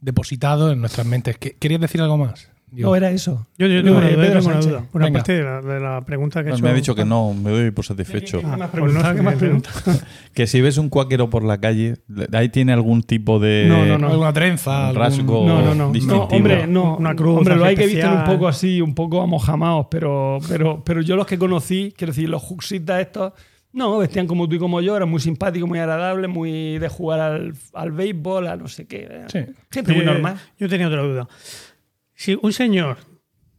[0.01, 1.39] depositado en nuestras mentes.
[1.39, 2.49] ¿Qué- ¿Querías decir algo más?
[2.73, 3.47] No, era eso.
[3.59, 4.71] Yo, yo No, tengo, una de duda, yo Pedro tengo una Sánchez.
[4.71, 4.89] duda.
[4.93, 5.19] Bueno, Venga.
[5.19, 6.65] aparte de la, de la pregunta que he Pues hecho.
[6.65, 8.41] me ha dicho que no, me doy por satisfecho.
[8.45, 10.05] Ah, ¿Qué más pues no preguntas?
[10.35, 11.97] Que si ves un cuáquero por la calle,
[12.33, 14.09] ahí tiene algún tipo de No, no, no.
[14.11, 14.93] ¿Alguna trenza?
[14.93, 15.87] rasgo No, no, no.
[15.87, 16.29] No, distintivo.
[16.31, 16.97] hombre, no.
[16.97, 20.83] Una cruz Hombre, lo hay que visten un poco así, un poco amojamados, pero, pero,
[20.85, 23.33] pero yo los que conocí, quiero decir, los juxitas estos,
[23.73, 27.21] No, vestían como tú y como yo, eran muy simpáticos, muy agradables, muy de jugar
[27.21, 29.09] al, al béisbol, a no sé qué.
[29.29, 29.39] Sí.
[29.71, 30.37] Gente muy Eh, normal.
[30.59, 31.29] Yo tenía otra duda.
[32.21, 32.99] Si un señor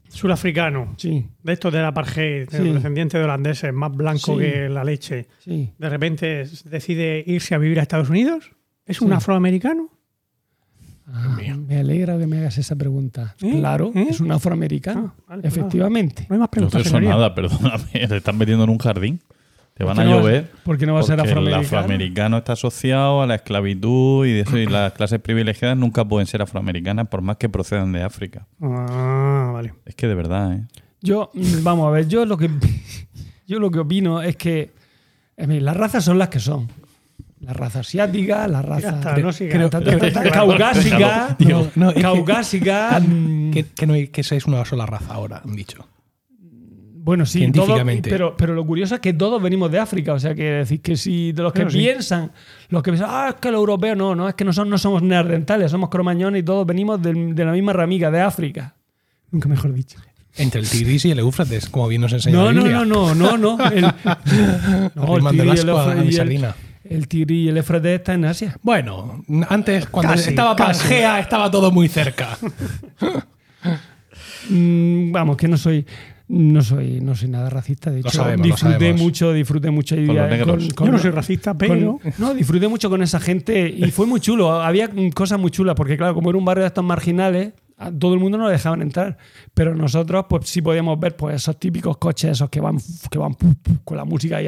[0.08, 2.58] surafricano, Sí, de estos del apartheid, Sí.
[2.72, 4.40] descendiente de holandeses, más blanco Sí.
[4.40, 5.74] que la leche, sí.
[5.80, 8.52] de repente decide irse a vivir a Estados Unidos,
[8.86, 9.14] ¿es un Sí.
[9.16, 9.90] afroamericano?
[11.08, 11.36] Ah,
[11.68, 13.36] me alegra que me hagas esa pregunta.
[13.42, 13.56] ¿Eh?
[13.58, 14.06] Claro, ¿Eh?
[14.12, 15.16] es un afroamericano.
[15.22, 16.28] Ah, vale, pues efectivamente.
[16.30, 16.78] No hay más No preguntas.
[16.84, 17.10] te eso señoría.
[17.10, 18.08] nada, perdóname.
[18.08, 19.22] Te están metiendo en un jardín.
[19.74, 20.52] Te van ¿Por a no llover.
[20.64, 21.66] ¿Por qué no va a ser porque el afroamericano?
[21.66, 26.28] afroamericano está asociado a la esclavitud y de eso y las clases privilegiadas nunca pueden
[26.28, 28.48] ser afroamericanas por más que procedan de África.
[28.62, 29.74] Ah, vale.
[29.86, 30.68] Es que de verdad, ¿eh?
[31.02, 32.50] Yo, mm, vamos a ver, yo lo que
[33.48, 34.72] yo lo que opino es que
[35.38, 36.68] las razas son las que son.
[37.40, 43.88] La raza asiática, la raza está, no creo- caucásica, No, no, caucásica, mm, Que, que
[43.88, 45.88] no que es una sola raza ahora, han dicho.
[47.04, 48.10] Bueno, sí, científicamente.
[48.10, 50.82] todo- pero, pero lo curioso es que todos venimos de África, o sea, que decir
[50.82, 51.78] que si de los que Claro, sí.
[51.80, 52.32] piensan,
[52.70, 54.78] los que piensan, ah, es que los europeos no, no, es que no, son, no
[54.78, 58.76] somos neandertales, somos cromañones y todos venimos de la misma ramiga, de África.
[59.32, 59.98] Nunca mejor dicho.
[60.38, 63.38] Entre el Tigris y el Éufrates, como bien nos enseña No, no, no, no, no,
[63.58, 63.72] no.
[63.72, 66.20] El, no, el tigre y el Éufrates
[66.90, 68.58] el- tigre y el Éfrates está en Asia.
[68.62, 70.80] Bueno, antes, cuando Casi, estaba casi.
[70.82, 72.38] Pangea, estaba todo muy cerca.
[74.50, 75.86] Mm, vamos, que no soy.
[76.34, 77.92] No soy, no soy nada racista.
[77.92, 79.96] De hecho, sabemos, disfruté mucho, disfruté mucho.
[80.00, 80.68] y- Con los negros.
[80.70, 82.00] Yo no soy racista, pero.
[82.00, 84.52] con- no, disfruté mucho con esa gente y fue muy chulo.
[84.62, 88.14] Había cosas muy chulas, porque claro, como era un barrio de estos marginales, a todo
[88.14, 89.18] el mundo no lo dejaban entrar.
[89.54, 92.78] Pero nosotros, pues sí podíamos ver pues, esos típicos coches, esos que van,
[93.10, 93.36] que van
[93.84, 94.42] con la música a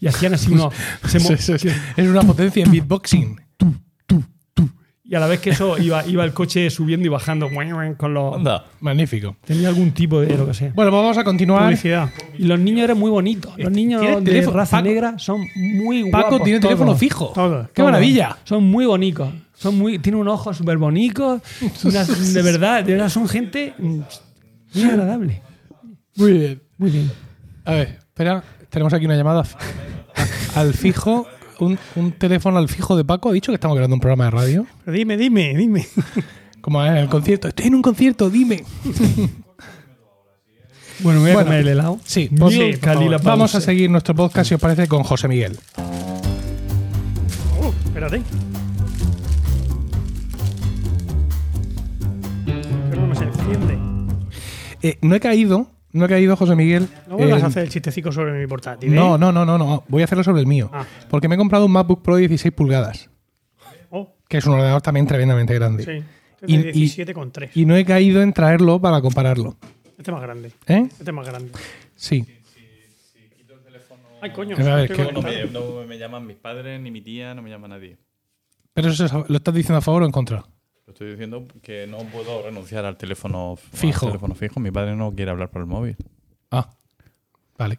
[0.00, 0.74] y hacían así unos.
[1.06, 1.68] se mo- Sí, sí, sí.
[1.96, 3.40] Es una potencia en beatboxing.
[5.10, 7.48] Y a la vez que eso iba, iba el coche subiendo y bajando
[7.96, 8.36] con los.
[8.36, 8.66] Anda.
[8.80, 9.36] Magnífico.
[9.44, 10.72] Tenía algún tipo de lo que sea.
[10.74, 11.62] Bueno, vamos a continuar.
[11.64, 12.10] Publicidad.
[12.38, 13.52] Y los niños eran muy bonitos.
[13.56, 14.56] Los niños ¿Tiene de teléfono?
[14.58, 16.24] raza Paco- negra son muy guapos.
[16.24, 16.74] Paco tiene todos.
[16.74, 17.32] teléfono fijo.
[17.34, 17.90] Todos, ¡Qué Todos.
[17.90, 18.36] maravilla!
[18.44, 19.30] Son muy bonitos.
[19.54, 21.40] Son muy, tienen un ojo súper bonito.
[21.82, 24.00] de verdad, de verdad, son gente mm,
[24.74, 25.42] muy agradable.
[26.16, 26.62] Muy bien.
[26.76, 27.10] Muy bien.
[27.64, 29.42] A ver, espera, tenemos aquí una llamada
[30.54, 31.26] al fijo.
[31.60, 33.30] Un, un teléfono al fijo de Paco.
[33.30, 34.66] Ha dicho que estamos grabando un programa de radio.
[34.84, 35.86] Pero dime, dime, dime.
[36.60, 37.48] Como en el concierto.
[37.48, 38.64] Estoy en un concierto, dime.
[41.00, 42.00] Bueno, me voy a Bueno, comer el helado.
[42.04, 42.80] Sí, pues,
[43.22, 45.56] vamos a seguir nuestro podcast, si os parece, con José Miguel.
[47.62, 48.20] Oh, espérate.
[52.90, 53.78] Pero no se enciende.
[54.82, 56.88] Eh, no he caído, no he caído, José Miguel.
[57.08, 58.92] No vuelvas en- a hacer el chistecico sobre mi portátil.
[58.92, 58.94] ¿eh?
[58.96, 59.84] No, no, no, no, no.
[59.88, 60.70] Voy a hacerlo sobre el mío.
[60.72, 60.84] Ah.
[61.10, 63.10] Porque me he comprado un MacBook Pro de 16 pulgadas,
[63.90, 65.84] Oh, que es un ordenador también tremendamente grande.
[65.84, 66.04] sí.
[66.40, 67.50] Este Y- es de y- 17,3.
[67.56, 69.56] Y no he caído en traerlo para compararlo.
[69.98, 70.52] Este es más grande.
[70.68, 70.86] ¿Eh?
[70.88, 71.50] Este es más grande.
[71.96, 72.24] Sí.
[74.20, 74.56] Ay, coño.
[74.56, 77.50] A ver, ¿qué- No me, no me llaman mis padres, ni mi tía, no me
[77.50, 77.96] llama nadie.
[78.72, 80.44] Pero eso es- lo estás diciendo a favor o en contra.
[80.88, 84.06] Estoy diciendo que no puedo renunciar al teléfono al Fijo.
[84.06, 84.58] teléfono fijo.
[84.58, 85.96] Mi padre no quiere hablar por el móvil.
[86.50, 86.70] Ah,
[87.58, 87.78] vale.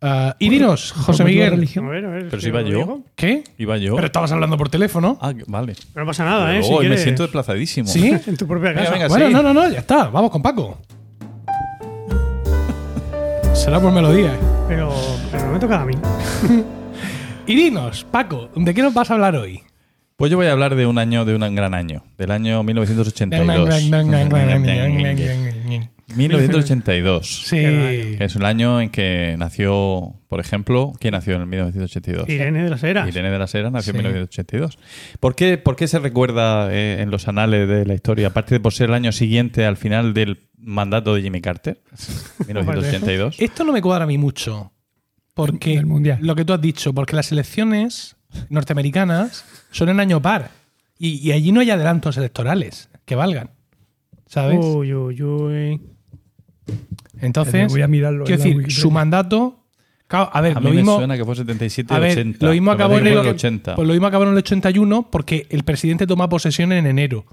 [0.00, 1.50] Ah, y dinos, José Miguel.
[1.50, 1.86] religión.
[1.86, 2.28] A ver, a ver.
[2.28, 2.78] Pero si iba yo.
[2.78, 3.02] digo.
[3.16, 3.42] ¿Qué?
[3.58, 3.94] Iba yo.
[3.96, 5.18] Pero estabas hablando por teléfono.
[5.20, 5.74] Ah, vale.
[5.92, 6.62] Pero no pasa nada, Pero ¿eh?
[6.62, 7.88] Si hoy me siento desplazadísimo.
[7.88, 8.10] ¿Sí?
[8.26, 8.90] En tu propia casa.
[8.92, 9.08] venga.
[9.08, 9.32] Bueno, sí.
[9.32, 10.08] no, no, no, ya está.
[10.08, 10.78] Vamos con Paco.
[13.54, 14.34] Será por melodía.
[14.34, 14.38] ¿eh?
[14.68, 14.92] Pero,
[15.30, 15.94] pero no me toca a mí.
[17.46, 19.62] Y dinos, Paco, ¿de qué nos vas a hablar hoy?
[20.16, 23.90] Pues yo voy a hablar de un año, de un gran año, del año 1982.
[26.16, 27.44] 1982.
[27.48, 27.56] Sí.
[27.58, 32.28] Es el año en que nació, por ejemplo, ¿quién nació en 1982?
[32.28, 33.08] Irene de las Heras.
[33.08, 33.98] Irene de la Sera nació Sí.
[33.98, 34.78] en 1982.
[35.18, 38.60] ¿Por qué, por qué se recuerda eh, en los anales de la historia, aparte de
[38.60, 41.80] por ser el año siguiente al final del mandato de Jimmy Carter,
[42.46, 43.36] 1982?
[43.40, 44.70] Esto no me cuadra a mí mucho.
[45.34, 46.18] Porque Mundial.
[46.22, 48.14] lo que tú has dicho, porque las elecciones
[48.50, 50.50] norteamericanas son en año par.
[50.98, 53.50] Y, y allí no hay adelantos electorales que valgan.
[54.26, 54.58] ¿Sabes?
[54.62, 55.80] Uy, uy, uy.
[57.20, 58.80] Entonces, Voy a mirarlo quiero decir, Wikipedia.
[58.82, 59.60] su mandato.
[60.06, 60.96] Claro, a ver, A lo mí me mismo.
[60.96, 62.46] suena que fue 77 A ver, 80.
[62.46, 63.74] lo mismo acabó en el, que fue 80.
[63.76, 67.24] Pues lo mismo acabó en el 81 porque el presidente toma posesión en enero.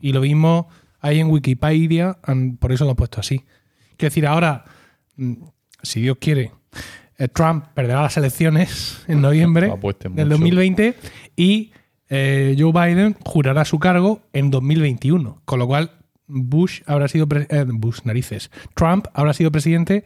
[0.00, 0.68] Y lo mismo
[1.00, 2.18] hay en Wikipedia,
[2.60, 3.38] por eso lo han puesto así.
[3.96, 4.64] Quiero decir, ahora,
[5.16, 5.32] mm,
[5.82, 6.52] si Dios quiere,
[7.18, 9.76] eh, Trump perderá las elecciones en noviembre No
[10.14, 10.38] del mucho.
[10.38, 10.94] 2020
[11.36, 11.72] y
[12.08, 15.42] eh, Joe Biden jurará su cargo en 2021.
[15.44, 15.90] Con lo cual,
[16.26, 17.26] Bush habrá sido.
[17.30, 18.50] eh, Bush, narices.
[18.74, 20.04] Trump habrá sido presidente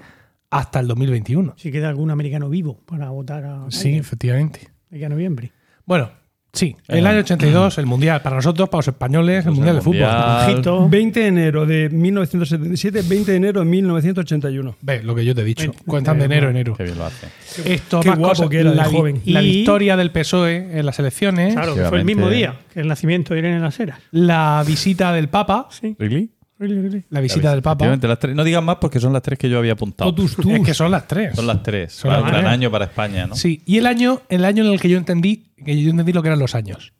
[0.50, 1.55] hasta el 2021.
[1.57, 4.70] Si queda algún americano vivo para votar a Sí, efectivamente.
[4.90, 5.53] de aquí a noviembre.
[5.86, 6.11] Bueno,
[6.55, 8.20] Sí, el año 82, el Mundial.
[8.20, 10.00] Para nosotros, para los españoles, el Pues Mundial el de Fútbol.
[10.00, 10.50] Mundial.
[10.53, 10.88] Ojito.
[10.88, 14.76] 20 de enero de 1977, 20 de enero de 1981.
[14.82, 15.72] Ve, lo que yo te he dicho.
[15.86, 16.74] Cuentan de enero, enero.
[16.76, 17.26] Qué bien lo hace.
[17.64, 18.50] Esto Qué más guapo cosas.
[18.50, 19.22] que era de la, vi- joven.
[19.24, 22.80] la Y- victoria del PSOE en las elecciones, Claro, que fue el mismo día que
[22.80, 23.98] el nacimiento de Irene Las Heras.
[24.11, 25.96] la visita del Papa, Sí.
[25.98, 26.30] ¿Really?
[26.62, 27.04] Really, really.
[27.10, 27.86] la visita del Papa.
[28.00, 28.36] Las tres.
[28.36, 30.14] No digas más porque son las tres que yo había apuntado.
[30.14, 30.46] Totus tus.
[30.46, 31.34] Es que son las tres.
[31.34, 31.92] Son las tres.
[31.92, 33.34] Son Para las un gran año para España, ¿no?
[33.34, 36.22] Sí, y el año, el año en el que yo entendí, que yo entendí lo
[36.22, 36.92] que eran los años.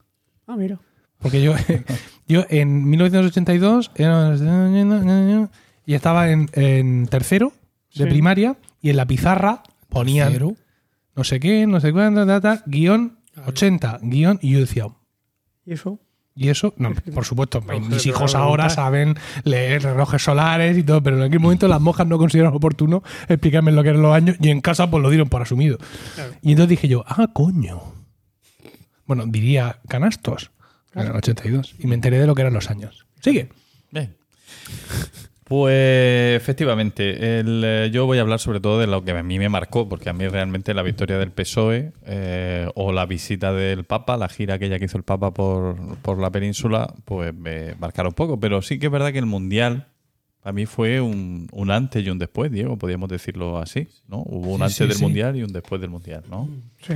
[0.47, 0.81] Ah, mira.
[1.19, 1.55] Porque yo,
[2.27, 4.35] yo en 1982 era-
[5.87, 7.53] y estaba en, en tercero
[7.95, 8.11] de Sí.
[8.11, 10.57] primaria y en la pizarra ponían Tercero.
[11.15, 12.25] no sé qué, no sé cuánto,
[12.67, 14.87] guion 80, guion, y yo decía,
[15.65, 16.01] ¿Y eso?
[16.35, 21.17] Y eso, no, por supuesto, mis hijos ahora saben leer relojes solares y todo, pero
[21.17, 24.51] en aquel momento las monjas no consideraron oportuno explicarme lo que eran los años y
[24.51, 25.79] en casa pues lo dieron por asumido.
[26.15, 26.33] Claro.
[26.43, 27.81] Y entonces dije yo, ah, coño.
[29.07, 30.51] Bueno, diría canastos.
[30.95, 31.77] En el 82.
[31.79, 33.07] Y me enteré de lo que eran los años.
[33.21, 33.49] Sigue.
[33.91, 34.15] Bien.
[35.53, 39.39] Pues efectivamente, el, eh, yo voy a hablar sobre todo de lo que a mí
[39.39, 43.85] me marcó, porque a mí realmente la victoria del PSOE eh, o la visita del
[43.85, 48.15] Papa, la gira aquella que hizo el Papa por, por la península, pues me marcaron
[48.15, 48.41] poco.
[48.41, 49.89] Pero sí que es verdad que el Mundial
[50.43, 54.21] a mí fue un, un antes y un después, Diego, podríamos decirlo así, ¿no?
[54.25, 55.03] Hubo un Sí, antes sí, del sí.
[55.05, 56.49] Mundial y un después del Mundial, ¿no?
[56.81, 56.95] Sí.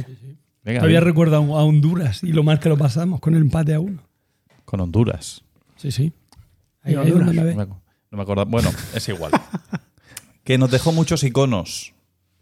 [0.65, 3.81] Venga, Todavía recuerdo a Honduras y lo mal que lo pasamos con el empate a
[3.81, 4.01] uno.
[4.65, 5.43] con Honduras.
[5.77, 6.11] Sí, sí.
[6.83, 7.55] Ahí, ahí donde Honduras.
[7.55, 7.86] me
[8.17, 8.47] No me, no acuerdo.
[8.47, 9.33] Bueno, es igual.
[10.45, 11.95] que nos dejó muchos iconos.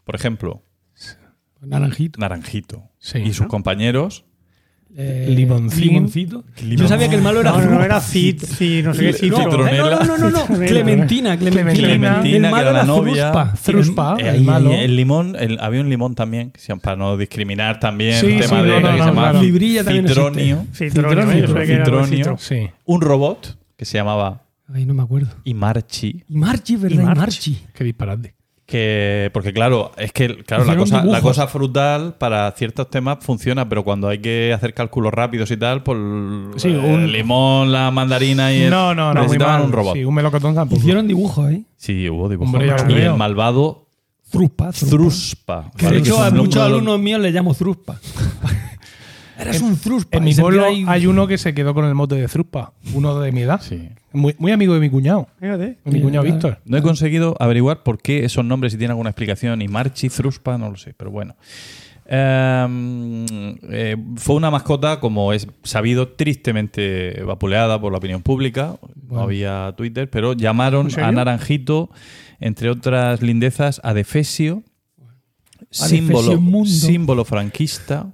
[0.05, 0.62] Por ejemplo,
[1.61, 2.20] Naranjito.
[2.20, 2.91] Naranjito.
[2.99, 3.18] Sí.
[3.18, 4.25] y sus compañeros.
[4.97, 5.81] Eh, Limoncín.
[5.81, 6.45] Limoncito.
[6.62, 8.43] Yo sabía que el malo era No, no, era Cit,
[8.85, 9.29] no sé qué.
[9.29, 10.47] No, no, no, no, no.
[10.47, 10.66] Clementina.
[10.68, 11.72] Clementina, Clementina.
[11.72, 13.33] Clementina, el malo que era la novia.
[13.33, 13.57] Fruspa.
[13.57, 14.70] Fruspa, Eh, el malo.
[14.70, 18.20] el limón, el- había un limón también, para no discriminar también.
[18.20, 19.41] Sí, el tema sí, de no, no, que no, se llama claro.
[19.41, 20.66] Fibrilla también Citronio.
[20.72, 22.72] Citronio, Citronio, Citronio.
[22.85, 25.29] Un robot que se llamaba Ay, no me acuerdo.
[25.45, 26.25] Imarchi.
[26.29, 26.99] Y Marchi, ¿verdad?
[26.99, 27.21] Y Y Marchi.
[27.21, 27.59] Marchi.
[27.75, 28.35] Qué disparate.
[28.67, 31.21] Que, porque claro, es que claro, la cosa, la dibujos.
[31.21, 35.83] cosa frutal para ciertos temas funciona, pero cuando hay que hacer cálculos rápidos y tal,
[35.83, 35.99] pues
[36.57, 39.21] Sí, el un- limón, la mandarina y el, No, no, no.
[39.21, 39.67] Muy necesitaban mal.
[39.67, 39.95] un robot.
[39.97, 40.81] Sí, un melocotón tampoco.
[40.81, 41.62] Hicieron dibujos, ¿eh?
[41.77, 42.55] Sí, hubo dibujos.
[42.55, 43.87] Hombre, y el malvado
[44.31, 44.73] Fruspa.
[44.73, 44.97] Fruspa.
[44.97, 45.71] Truspa.
[45.77, 48.01] Que de hecho a muchos alumnos míos les llamo Fruspa.
[49.39, 49.78] Eres un.
[50.11, 52.72] En Y mi se pueblo hay uno que se quedó con el mote de Zruspa.
[52.95, 53.61] Uno de mi edad.
[53.61, 53.89] Sí.
[54.12, 55.28] Muy, muy amigo de mi cuñado.
[55.41, 55.78] Fíjate.
[55.85, 56.35] de mi cuñado claro.
[56.35, 56.59] Víctor.
[56.64, 60.57] No he conseguido averiguar por qué esos nombres, si tienen alguna explicación, y Marchi, Truspa,
[60.57, 61.35] no lo sé, pero bueno.
[62.07, 63.24] Ehm,
[63.70, 68.76] eh, fue una mascota, como es sabido, tristemente vapuleada por la opinión pública.
[69.09, 71.91] No había Twitter, pero llamaron a Naranjito,
[72.41, 74.62] entre otras lindezas, a Defesio,
[75.70, 78.12] símbolo, símbolo franquista,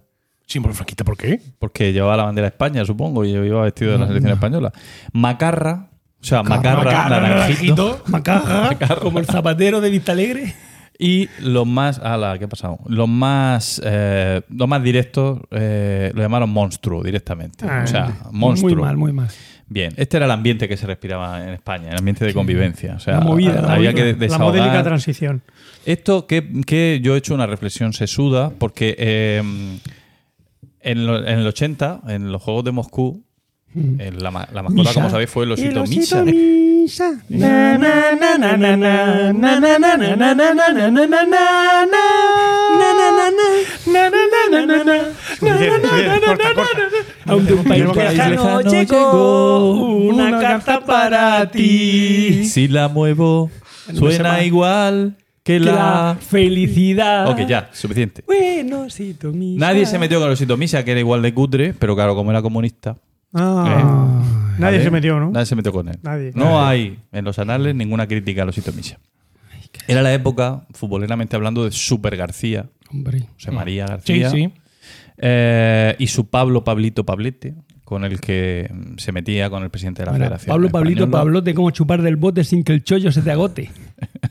[0.50, 1.40] Símbolo franquista, ¿por qué?
[1.60, 4.72] porque llevaba la bandera de España, supongo, y iba vestido de la selección española.
[5.12, 5.90] Macarra,
[6.20, 8.02] o sea, Macarra, Macarra, Naranjito.
[8.08, 10.54] Macaja, como el zapatero de Vista Alegre.
[10.98, 11.98] Y los más.
[12.00, 12.78] Ala, ¿qué ha pasado?
[12.86, 13.80] Los más.
[13.84, 17.64] eh, los más directos eh, lo llamaron monstruo directamente.
[17.66, 18.74] Ah, o sea, monstruo.
[18.74, 19.28] Muy mal, muy mal.
[19.68, 22.96] Bien, este era el ambiente que se respiraba en España, el ambiente de convivencia.
[22.96, 23.94] O sea, La movida, la había movida.
[23.94, 24.48] que La desahogar.
[24.48, 25.42] modélica transición.
[25.86, 29.42] Esto que, que yo he hecho una reflexión sesuda, porque eh,
[30.82, 33.24] en, lo- en el 80, en los Juegos de Moscú,
[33.74, 34.94] en la, ma- la mascota, Misa.
[34.94, 36.22] como sabéis, fue el osito Misa.
[36.24, 37.22] Misa.
[37.28, 41.16] Na, na, na, na, na, na, na, na, na, na, na, na, na,
[44.84, 45.00] na,
[48.70, 49.72] llegó
[50.08, 52.44] una carta para ti.
[52.44, 53.50] Si la muevo,
[53.94, 55.72] suena igual que Que la.
[55.72, 57.28] la felicidad.
[57.28, 58.22] Ok, ya, suficiente.
[58.26, 59.66] Bueno, osito Misa.
[59.66, 62.30] Nadie se metió con el osito Misa, que era igual de cutre, pero claro, como
[62.30, 62.96] era comunista.
[63.32, 64.22] Ah,
[64.58, 64.82] Nadie ¿vale?
[64.84, 65.30] se metió, ¿no?
[65.30, 65.98] Nadie se metió con él.
[66.02, 66.32] Nadie.
[66.34, 68.98] No hay en los anales ninguna crítica al osito Misa.
[69.86, 73.28] Era la época, futboleramente hablando, de Super García, Hombre.
[73.34, 74.30] José María Sí, García.
[74.30, 74.52] sí.
[75.18, 80.02] eh, y su Pablo Pablito Pablete, con el que mm, se metía con el presidente
[80.02, 80.52] de la Ahora, Federación.
[80.54, 81.10] Pablo, Pablito.
[81.10, 83.70] Pablote, como chupar del bote sin que el chollo se te agote.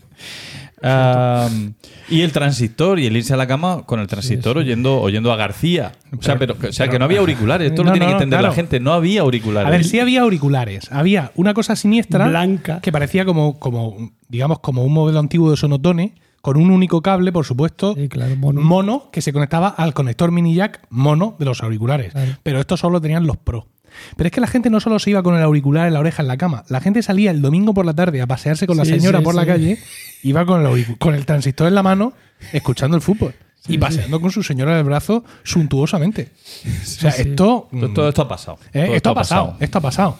[2.09, 5.35] Y el transistor y el irse a la cama con el transistor oyendo oyendo a
[5.35, 5.91] García.
[6.17, 7.69] O sea, pero, o sea que no había auriculares.
[7.69, 8.79] Esto No, lo tiene no, que entender la gente.
[8.79, 9.67] No había auriculares.
[9.67, 10.91] A ver, sí había auriculares.
[10.91, 12.79] Había una cosa siniestra Blanca.
[12.81, 17.31] que parecía como, como, digamos, como un modelo antiguo de sonotone, con un único cable,
[17.33, 18.61] por supuesto, Sí, claro, mono.
[18.61, 22.13] mono, que se conectaba al conector mini jack mono de los auriculares.
[22.13, 22.31] Claro.
[22.43, 23.67] Pero estos solo tenían los pro.
[24.15, 26.21] Pero es que la gente no solo se iba con el auricular en la oreja
[26.21, 28.85] en la cama, la gente salía el domingo por la tarde a pasearse con la
[28.85, 29.77] Sí, señora sí, por la calle,
[30.23, 32.13] iba con el, con el transistor en la mano,
[32.53, 33.33] escuchando el fútbol.
[33.67, 36.31] y paseando con su señora del brazo suntuosamente.
[36.65, 37.21] o sea, sí.
[37.23, 37.67] esto.
[37.71, 38.59] Todo, todo esto ha pasado.
[38.73, 40.17] eh, Todo esto ha pasado, esto ha pasado.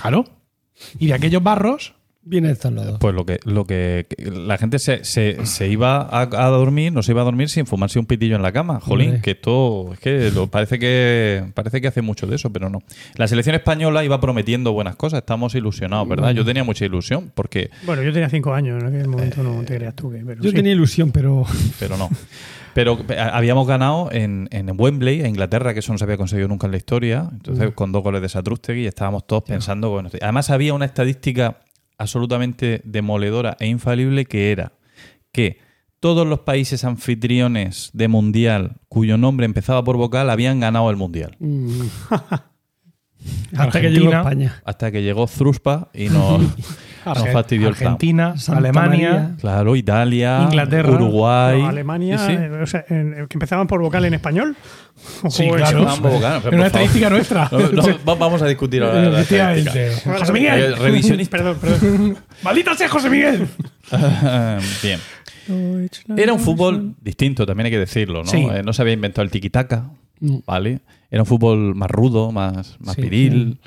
[0.00, 0.24] Claro.
[0.98, 1.94] Y de aquellos barros,
[2.28, 2.98] Vienen estos los dos.
[3.00, 6.92] Pues lo que, lo que que la gente se, se, se iba a, a dormir,
[6.92, 8.80] no se iba a dormir sin fumarse un pitillo en la cama.
[8.80, 9.22] Jolín, Hombre.
[9.22, 12.82] que esto es que lo- parece que parece que hace mucho de eso, pero no.
[13.16, 16.32] La selección española iba prometiendo buenas cosas, estamos ilusionados, ¿verdad?
[16.32, 19.76] Yo tenía mucha ilusión, porque, Bueno, yo tenía cinco años, en aquel momento no te
[19.76, 20.18] creas tú que.
[20.18, 20.56] Pero Yo sí.
[20.56, 21.44] tenía ilusión, pero
[21.80, 22.08] pero no.
[22.74, 26.46] Pero eh, habíamos ganado en, en Wembley, a Inglaterra, que eso no se había conseguido
[26.46, 27.28] nunca en la historia.
[27.32, 29.90] Entonces, con dos goles de Satrústegui, estábamos todos pensando.
[29.90, 31.56] Bueno, además, había una estadística
[31.98, 34.72] absolutamente demoledora e infalible que era
[35.32, 35.58] que
[36.00, 41.36] todos los países anfitriones de mundial cuyo nombre empezaba por vocal habían ganado el mundial.
[43.56, 44.60] hasta que llegó España.
[44.64, 46.40] Hasta que llegó Zruspa y nos,
[47.04, 47.74] nos fastidió el.
[47.74, 49.10] Argentina, Santa Alemania.
[49.12, 49.30] María.
[49.40, 50.92] Claro, Italia, Inglaterra.
[50.92, 51.60] Uruguay.
[51.62, 54.56] No, Alemania, Sí, eh, o sea, en- que empezaban por vocal en español.
[55.28, 55.86] Sí, Joder, claro.
[56.00, 57.48] Vocal, pero una estadística nuestra.
[57.52, 59.10] No, no, va- vamos a discutir ahora la.
[59.10, 59.64] Vale,
[60.04, 60.32] José.
[60.32, 60.60] Miguel.
[60.60, 61.36] Eh, Revisionista.
[61.36, 62.18] Perdón, perdón.
[62.42, 63.46] ¡Maldita sea José Miguel!
[64.82, 64.98] Bien.
[66.16, 68.30] Era un fútbol distinto, también hay que decirlo, ¿no?
[68.30, 68.46] Sí.
[68.52, 69.90] Eh, no se había inventado el tiki-taka,
[70.20, 70.36] Mm.
[70.46, 70.80] ¿vale?
[71.10, 73.58] Era un fútbol más rudo, más, más Sí, viril.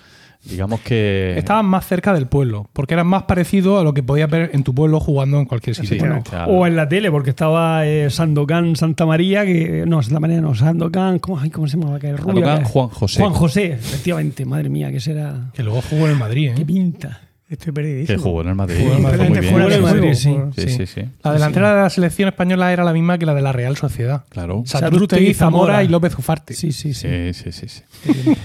[0.43, 1.35] Digamos que.
[1.37, 4.63] Estaban más cerca del pueblo, porque eran más parecido a lo que podías ver en
[4.63, 5.89] tu pueblo jugando en cualquier sitio.
[5.91, 6.51] Sí, Bueno, claro.
[6.51, 9.83] O en la tele, porque estaba eh, Sandokan Santa María, que.
[9.87, 11.19] No, Santa María no, Sandokan.
[11.19, 11.97] ¿Cómo, ay, ¿cómo se llamaba?
[11.97, 13.19] aquel rubio Sandokan que- Juan José.
[13.21, 15.51] Juan José, efectivamente, madre mía, que será.
[15.53, 16.51] Que luego jugó en el Madrid.
[16.55, 16.65] Qué ¿eh?
[16.65, 17.21] pinta.
[17.51, 18.19] Estoy que perdidísimo.
[18.23, 18.77] jugó en el Madrid.
[18.79, 19.49] Jugó en el Madrid.
[19.49, 21.01] Jugó en el Madrid, Sí, sí, sí.
[21.23, 24.23] La delantera de la selección española era la misma que la de la Real Sociedad.
[24.29, 24.63] Claro.
[24.65, 26.53] Satrústegui, Zamora y López Ufarte.
[26.53, 27.33] Sí, sí, sí.
[27.33, 27.81] Sí, sí.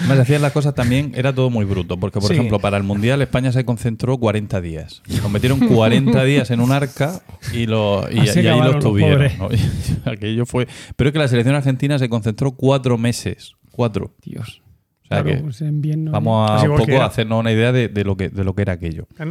[0.00, 2.34] Además, hacían las cosas también, era todo muy bruto, porque por Sí.
[2.34, 5.02] ejemplo, para el Mundial España se concentró 40 días.
[5.22, 7.20] Nos metieron 40 días en un arca
[7.52, 9.30] y, lo, y, ahí los tuvieron.
[10.04, 10.66] Aquello fue.
[10.96, 13.52] Pero es que la selección argentina se concentró cuatro meses.
[13.70, 14.12] Cuatro.
[14.24, 14.60] Dios.
[15.06, 17.88] O sea Claro, que pues en vamos a un poco a hacernos una idea de,
[17.88, 19.06] de lo que, de lo que era aquello.
[19.16, 19.28] ¿Quién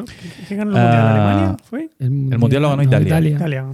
[0.59, 0.77] ganó el mundial?
[0.77, 1.57] Ah, ¿Alemania?
[1.65, 1.89] ¿Fue?
[1.99, 3.19] El, Mundial lo ganó Italia.
[3.29, 3.65] Italia.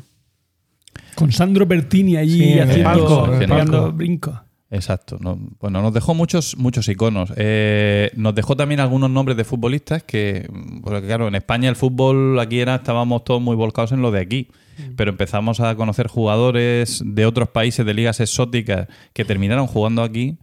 [1.14, 4.34] Con Sandro Bertini allí Sí, haciendo, pegando brincos.
[4.72, 5.18] Exacto.
[5.20, 7.32] No- bueno, nos dejó muchos, muchos iconos.
[7.36, 11.76] Eh, nos dejó también algunos nombres de futbolistas que, mm, porque claro, en España el
[11.76, 14.47] fútbol aquí era, estábamos todos muy volcados en lo de aquí.
[14.95, 20.38] Pero empezamos a conocer jugadores de otros países, de ligas exóticas, que terminaron jugando aquí.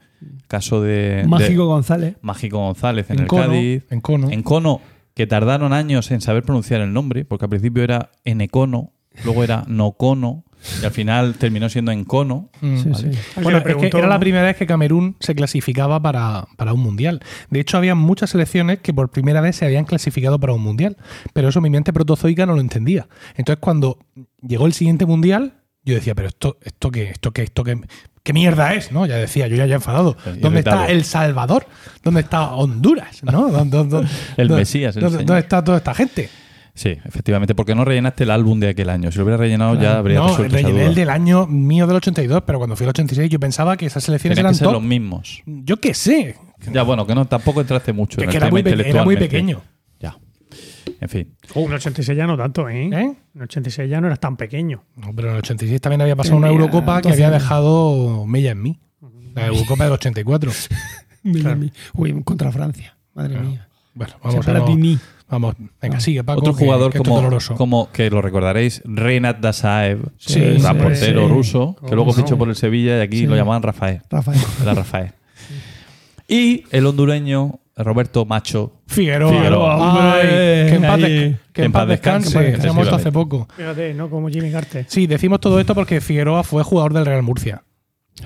[0.48, 1.24] Caso de.
[1.26, 2.16] Mágico de- González.
[2.22, 3.84] Mágico González en, En el Cono, Cádiz.
[3.90, 4.30] en Cono.
[4.30, 4.80] En Cono,
[5.14, 8.92] que tardaron años en saber pronunciar el nombre, porque al principio era Enecono,
[9.24, 10.44] luego era Nocono,
[10.82, 11.92] y al final terminó siendo.
[11.92, 11.98] Mm.
[11.98, 12.94] Sí, Vale.
[12.96, 13.06] sí.
[13.06, 14.20] Alguien Bueno, le es que preguntó, era la ¿no?
[14.20, 17.20] primera vez que Camerún se clasificaba para, para un mundial.
[17.50, 20.96] De hecho, había muchas selecciones que por primera vez se habían clasificado para un mundial,
[21.32, 23.08] pero eso mi mente protozoica no lo entendía.
[23.36, 23.98] Entonces, cuando
[24.42, 25.54] llegó el siguiente mundial,
[25.84, 27.80] yo decía, pero esto, esto qué, esto qué, esto qué,
[28.28, 29.06] qué mierda es, ¿no?
[29.06, 30.14] Ya decía, yo ya, ya enfadado.
[30.38, 31.64] ¿Dónde está El Salvador?
[32.04, 33.22] ¿Dónde está Honduras?
[33.22, 33.48] ¿No?
[33.48, 34.06] ¿Dónde- dónde-
[34.36, 36.28] El Mesías, el ¿dónde, está toda esta gente?
[36.74, 39.10] Sí, efectivamente, porque no rellenaste el álbum de aquel año.
[39.10, 42.42] Si lo hubiera rellenado ya habría no, resuelto rellené el del año mío del 82,
[42.46, 44.74] pero cuando fui al 86 yo pensaba que esas selecciones Tenían eran que ser top.
[44.74, 45.42] los mismos.
[45.46, 46.36] Yo qué sé.
[46.70, 49.04] Ya, bueno, que no tampoco entraste mucho Que- en que el era tema muy era
[49.04, 49.62] muy pequeño.
[51.00, 51.34] En fin.
[51.54, 52.86] En el 86 ya no tanto, ¿eh?
[52.86, 52.90] ¿Eh?
[52.90, 54.84] En el 86 ya no eras tan pequeño.
[54.96, 58.50] No, pero en el 86 también había pasado una Eurocopa que 12 había dejado mella
[58.52, 58.80] en mí.
[59.34, 60.50] La Eurocopa del 84.
[61.22, 61.70] Mira a mí.
[61.94, 62.96] Uy, contra Francia.
[63.14, 63.68] Madre mía.
[63.94, 64.98] Bueno, Vamos vamos a a Platini.
[65.28, 66.40] Vamos, venga, sigue, Paco.
[66.40, 71.32] Otro jugador que como, que lo recordaréis, Renat Dasaev, Sí, el sí, portero sí.
[71.34, 72.16] ruso, que luego no?
[72.16, 73.26] fichó por el Sevilla y aquí Sí.
[73.26, 74.00] lo llamaban Rafael.
[74.08, 74.40] Rafael.
[74.62, 75.12] Era Rafael.
[76.28, 78.72] Y el hondureño Roberto Macho.
[78.86, 79.32] Figueroa.
[79.32, 80.14] Figueroa.
[80.14, 80.98] Ay, que en paz,
[81.52, 82.38] que en paz descanse.
[82.38, 83.48] descanse, Se ha muerto hace poco.
[83.56, 84.10] Fíjate, ¿no?
[84.10, 84.84] Como Jimmy Carter.
[84.88, 87.62] Sí, decimos todo esto porque Figueroa fue jugador del Real Murcia.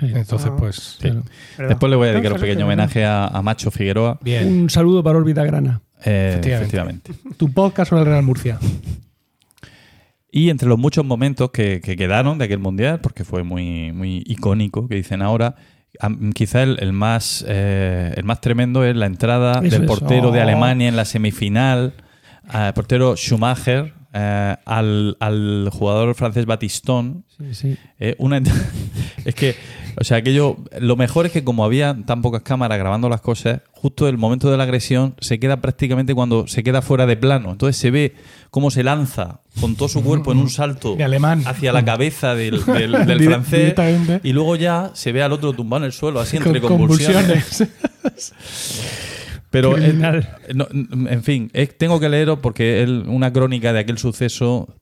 [0.00, 0.57] Entonces, Ah.
[0.59, 0.76] pues.
[0.76, 1.03] Sí.
[1.03, 1.22] Claro.
[1.59, 1.68] ¿verdad?
[1.70, 4.18] Después le voy a dedicar un pequeño homenaje a, a Macho Figueroa.
[4.22, 4.46] Bien.
[4.48, 5.82] Un saludo para órbita grana.
[6.05, 7.11] Eh, Efectivamente.
[7.12, 7.34] efectivamente.
[7.36, 8.59] Tu podcast sobre el Real Murcia.
[10.30, 14.22] Y entre los muchos momentos que, que quedaron de aquel mundial, porque fue muy, muy
[14.26, 15.57] icónico, que dicen ahora,
[16.34, 20.43] quizá el, el más, eh, el más tremendo es la entrada del portero de Oh.
[20.43, 21.95] Alemania en la semifinal,
[22.53, 27.24] eh, el portero Schumacher, eh, al, al jugador francés Batistón.
[27.38, 27.76] Sí, sí.
[27.99, 28.53] Eh, una ent-
[29.24, 29.55] es que,
[30.01, 33.61] o sea, aquello, lo mejor es que como había tan pocas cámaras grabando las cosas,
[33.72, 37.51] justo el momento de la agresión se queda prácticamente cuando se queda fuera de plano.
[37.53, 38.14] Entonces se ve
[38.51, 41.43] cómo se lanza con todo su cuerpo en un salto De alemán.
[41.47, 43.74] hacia la cabeza del, del- del Dire- francés
[44.22, 47.64] y luego ya se ve al otro tumbado en el suelo, así Con entre convulsiones.
[49.51, 49.74] Pero,
[50.55, 54.74] no, en fin, tengo que leeros porque es una crónica de aquel suceso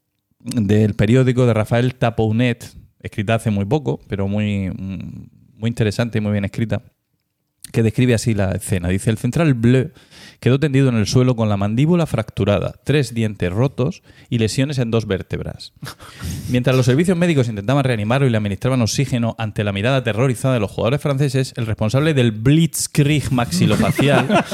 [0.44, 2.64] del periódico de Rafael Tapounet,
[3.02, 6.82] escrita hace muy poco, pero muy, muy interesante y muy bien escrita,
[7.72, 8.88] que describe así la escena.
[8.88, 9.92] Dice, el central Bleu
[10.40, 14.90] quedó tendido en el suelo con la mandíbula fracturada, tres dientes rotos y lesiones en
[14.90, 15.72] dos vértebras.
[16.48, 20.60] Mientras los servicios médicos intentaban reanimarlo y le administraban oxígeno ante la mirada aterrorizada de
[20.60, 24.26] los jugadores franceses, el responsable del blitzkrieg maxilofacial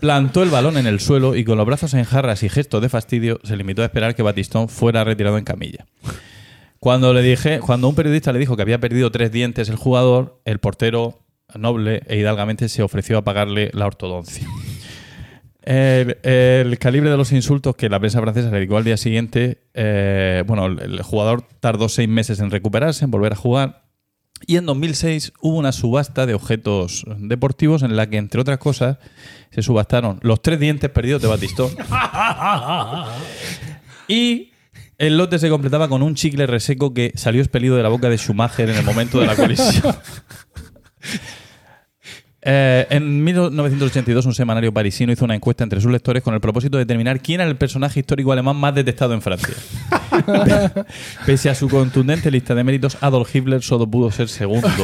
[0.00, 2.88] plantó el balón en el suelo y con los brazos en jarras y gestos de
[2.88, 5.86] fastidio se limitó a esperar que Batistón fuera retirado en camilla.
[6.78, 10.40] Cuando le dije, cuando un periodista le dijo que había perdido tres dientes el jugador,
[10.44, 11.18] el portero
[11.54, 14.46] noble e hidalgamente se ofreció a pagarle la ortodoncia.
[15.60, 19.64] El, el calibre de los insultos que la prensa francesa le dedicó al día siguiente,
[19.74, 23.82] eh, bueno, el, el jugador tardó seis meses en recuperarse, en volver a jugar,
[24.46, 28.98] y en 2006 hubo una subasta de objetos deportivos en la que, entre otras cosas,
[29.50, 31.68] se subastaron los tres dientes perdidos de Batistón.
[34.08, 34.52] y
[34.98, 38.18] el lote se completaba con un chicle reseco que salió expelido de la boca de
[38.18, 39.96] Schumacher en el momento de la colisión.
[42.40, 46.78] Eh, en 1982, un semanario parisino hizo una encuesta entre sus lectores con el propósito
[46.78, 49.54] de determinar quién era el personaje histórico alemán más detestado en Francia.
[51.26, 54.68] Pese a su contundente lista de méritos, Adolf Hitler solo pudo ser segundo.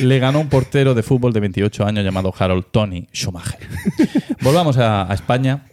[0.00, 3.58] Le ganó un portero de fútbol de 28 años llamado Harold Tony Schumacher.
[4.40, 5.64] Volvamos a, a España.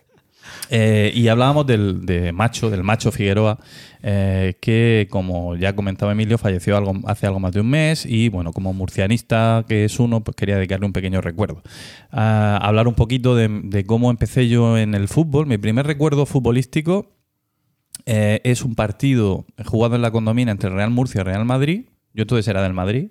[0.69, 3.59] Eh, y hablábamos del de macho, del macho Figueroa,
[4.01, 8.53] eh, que como ya comentaba Emilio, falleció hace algo más de un mes y bueno,
[8.53, 11.61] como murcianista que es uno, pues quería dedicarle un pequeño recuerdo.
[12.11, 15.47] Hablar un poquito de, de cómo empecé yo en el fútbol.
[15.47, 17.13] Mi primer recuerdo futbolístico
[18.05, 21.85] eh, es un partido jugado en la condomina entre Real Murcia y Real Madrid.
[22.13, 23.09] Yo entonces era del Madrid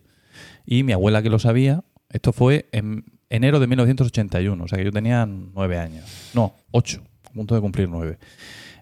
[0.67, 4.85] y mi abuela que lo sabía, esto fue en enero de 1981, o sea que
[4.85, 6.05] yo tenía nueve años.
[6.35, 8.19] No, ocho, a punto de cumplir nueve.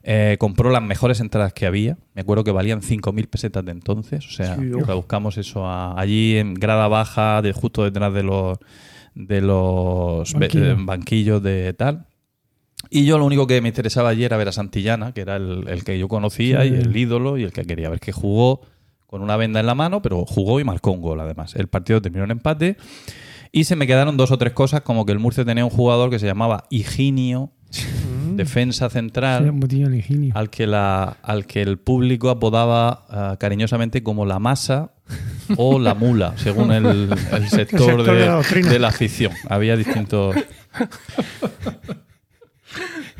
[0.03, 1.99] Eh, compró las mejores entradas que había.
[2.15, 4.27] Me acuerdo que valían 5.000 pesetas de entonces.
[4.27, 8.59] O sea, Sí, buscamos eso a- allí en grada baja, de, justo detrás de los,
[9.15, 10.77] de los Banquillo.
[10.77, 12.07] be- banquillos de tal.
[12.89, 15.69] Y yo lo único que me interesaba allí era ver a Santillana, que era el,
[15.69, 16.69] el que yo conocía Sí.
[16.71, 18.63] y el ídolo y el que quería ver que jugó
[19.07, 21.55] con una venda en la mano, pero jugó y marcó un gol además.
[21.57, 22.79] El partido terminó en empate
[23.53, 26.09] y se me quedaron dos o tres cosas, como que el Murcia tenía un jugador
[26.09, 27.51] que se llamaba Higinio,
[28.45, 29.53] defensa central
[30.07, 34.93] Sí, al que, la, al que el público apodaba ah, cariñosamente como la masa
[35.57, 36.87] o la mula, según el,
[37.33, 38.71] el sector, sector de, de la doctrina.
[38.71, 39.33] de la afición.
[39.49, 40.37] Había distintos...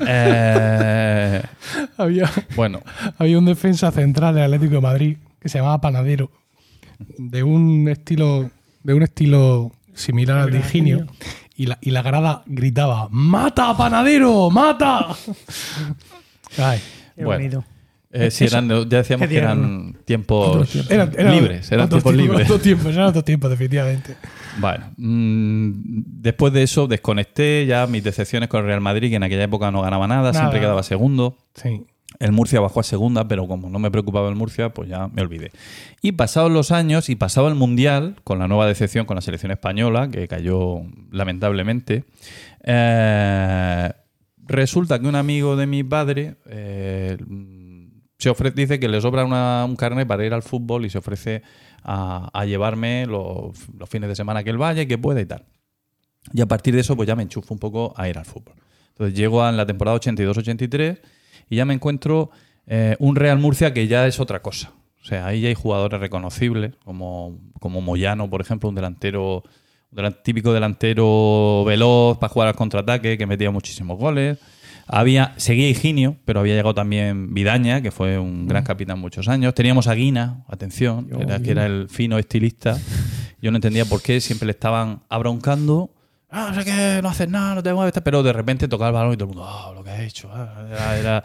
[0.07, 1.43] Eh,
[1.97, 2.81] Había, bueno,
[3.19, 6.31] había un defensa central del Atlético de Madrid que se llamaba Panadero,
[7.19, 8.51] de un estilo,
[8.83, 11.07] de un estilo similar al de Higinio.
[11.61, 14.49] Y la, y la grada gritaba: ¡Mata, Panadero!
[14.49, 15.09] ¡Mata!
[16.59, 16.81] Ay,
[17.15, 17.39] Qué Bueno.
[17.39, 17.65] bonito.
[18.13, 20.91] eh, si eran, ya decíamos que eran tiempos otros tiempos.
[20.91, 22.47] Eran- eran libres, eran tiempos tiempos, libres.
[22.51, 24.17] Otros tiempos, eran otros tiempos, definitivamente.
[24.59, 25.71] Bueno, mm,
[26.23, 29.71] después de eso desconecté ya mis decepciones con el Real Madrid, que en aquella época
[29.71, 30.61] no ganaba nada, siempre Nada.
[30.61, 31.37] quedaba segundo.
[31.55, 31.85] Sí.
[32.21, 35.23] El Murcia bajó a segunda, pero como no me preocupaba el Murcia, pues ya me
[35.23, 35.53] olvidé.
[36.03, 39.51] Y pasados los años y pasado el Mundial, con la nueva decepción con la selección
[39.51, 42.05] española, que cayó lamentablemente,
[42.63, 43.91] eh,
[44.37, 47.17] resulta que un amigo de mi padre eh,
[48.19, 50.99] se ofrece, dice que le sobra una- un carnet para ir al fútbol y se
[50.99, 51.43] ofrece
[51.83, 53.57] a, llevarme los,
[53.89, 55.47] fines de semana que él vaya y que pueda y tal.
[56.35, 58.57] Y a partir de eso, pues ya me enchufo un poco a ir al fútbol.
[58.91, 61.01] Entonces llego a la temporada 82-83
[61.51, 62.31] y ya me encuentro
[62.67, 64.73] eh, un Real Murcia que ya es otra cosa.
[65.03, 69.43] O sea, ahí ya hay jugadores reconocibles, como, como Moyano, por ejemplo, un delantero,
[69.91, 74.39] un típico delantero veloz para jugar al contraataque, que metía muchísimos goles.
[74.87, 79.55] Había, seguía Higinio, pero había llegado también Vidaña, que fue un gran capitán muchos años.
[79.55, 82.79] Teníamos a Guina, atención, era, que era el fino estilista.
[83.41, 85.91] Yo no entendía por qué siempre le estaban abroncando.
[86.31, 88.89] Ah, no sé qué, no haces nada, no te mueves, tal", pero de repente tocaba
[88.91, 90.29] el balón y todo el mundo, ah, lo que has hecho.
[90.33, 91.25] ah", era, era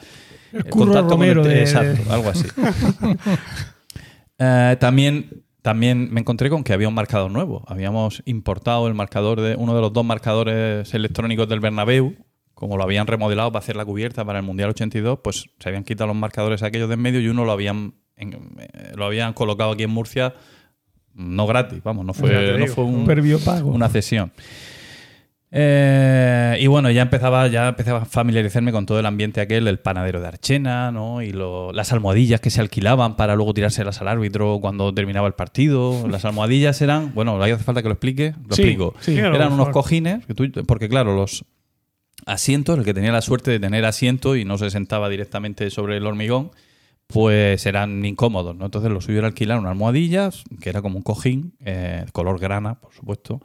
[0.51, 2.45] el Curro contacto con Romero de- Exacto, algo así.
[4.37, 7.63] Eh, también, también me encontré con que había un marcador nuevo.
[7.67, 12.15] Habíamos importado el marcador de uno de los dos marcadores electrónicos del Bernabéu.
[12.53, 15.83] Como lo habían remodelado para hacer la cubierta para el Mundial 82, pues se habían
[15.83, 19.33] quitado los marcadores aquellos de en medio y uno lo habían, en- eh, lo habían
[19.33, 20.33] colocado aquí en Murcia,
[21.13, 23.71] no gratis, vamos, no fue, no fue un, Supervio pago.
[23.71, 24.31] una cesión.
[25.57, 29.79] Eh, y bueno, ya empezaba, ya empezaba a familiarizarme con todo el ambiente aquel, el
[29.79, 31.21] panadero de Archena, ¿no?
[31.21, 35.33] Y lo- las almohadillas que se alquilaban para luego tirárselas al árbitro cuando terminaba el
[35.33, 36.07] partido.
[36.09, 38.93] Las almohadillas eran, bueno, ahí hace falta que lo explique, lo Sí, explico.
[38.99, 39.17] sí.
[39.17, 41.45] Eran unos cojines, que tú- porque claro, los,
[42.25, 45.95] asientos, el que tenía la suerte de tener asiento y no se sentaba directamente sobre
[45.97, 46.51] el hormigón,
[47.07, 48.65] pues eran incómodos, ¿no?
[48.65, 50.29] Entonces lo suyo era alquilar una almohadilla,
[50.59, 53.41] que era como un cojín, eh, color grana, por supuesto,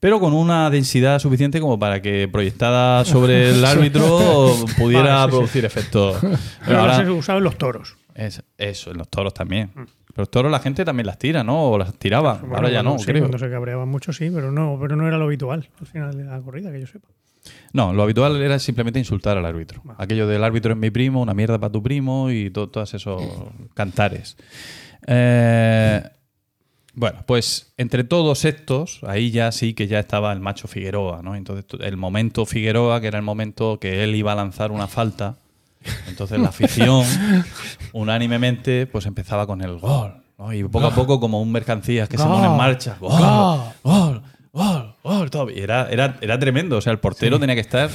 [0.00, 5.30] pero con una densidad suficiente como para que proyectada sobre el árbitro pudiera Vale, sí,
[5.30, 5.36] sí.
[5.36, 6.16] producir efectos.
[6.20, 6.36] Pero
[6.66, 7.96] Pero ahora se usaba en los toros.
[8.14, 9.70] es- eso, en los toros también.
[9.74, 11.70] Pero los toros la gente también las tira, ¿no?
[11.70, 12.38] O las tiraba.
[12.40, 13.22] Bueno, ahora ya no, sí, creo.
[13.22, 16.24] Cuando se cabreaban mucho, sí, pero no, pero no era lo habitual al final de
[16.24, 17.06] la corrida, que yo sepa.
[17.72, 19.82] No, lo habitual era simplemente insultar al árbitro.
[19.98, 23.22] Aquello del árbitro es mi primo, una mierda para tu primo y to- todos esos
[23.74, 24.36] cantares.
[25.06, 26.02] Eh,
[26.94, 31.34] bueno, pues entre todos estos, ahí ya sí que ya estaba el macho Figueroa, ¿no?
[31.36, 35.36] Entonces el momento Figueroa, que era el momento que él iba a lanzar una falta,
[36.08, 37.04] entonces la afición
[37.92, 40.52] unánimemente pues empezaba con el gol, ¿no?
[40.52, 43.12] Y poco a poco como un mercancías que se pone en marcha, gol,
[43.82, 44.22] Gol.
[44.52, 44.85] gol,
[45.54, 47.90] Y era, era, era tremendo, o sea, el portero tenía que estar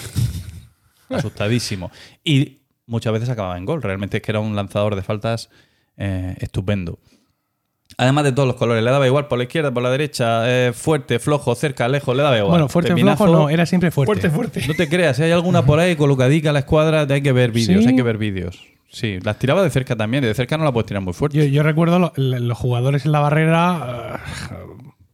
[1.09, 1.91] asustadísimo.
[2.23, 3.81] Y muchas veces acababa en gol.
[3.81, 5.49] Realmente es que era un lanzador de faltas
[5.97, 6.99] eh, estupendo.
[7.97, 10.71] Además de todos los colores, le daba igual por la izquierda, por la derecha, eh,
[10.73, 12.51] fuerte, flojo, cerca, lejos, le daba igual.
[12.51, 14.29] Bueno, fuerte flojo no, era siempre fuerte.
[14.29, 14.61] Fuerte, fuerte.
[14.67, 17.51] No te creas, si hay alguna por ahí colocadica a la escuadra, hay que ver
[17.51, 17.89] vídeos, ¿Sí?
[17.89, 18.63] hay que ver vídeos.
[18.89, 21.37] Sí, las tiraba de cerca también, y de cerca no la puedes tirar muy fuerte.
[21.37, 24.55] Yo, yo recuerdo lo- los jugadores en la barrera eh,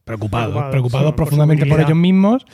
[0.08, 2.44] preocupados, Preocupados, por profundamente por, ellos mismos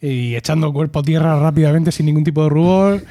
[0.00, 3.04] y echando cuerpo a tierra rápidamente sin ningún tipo de rubor,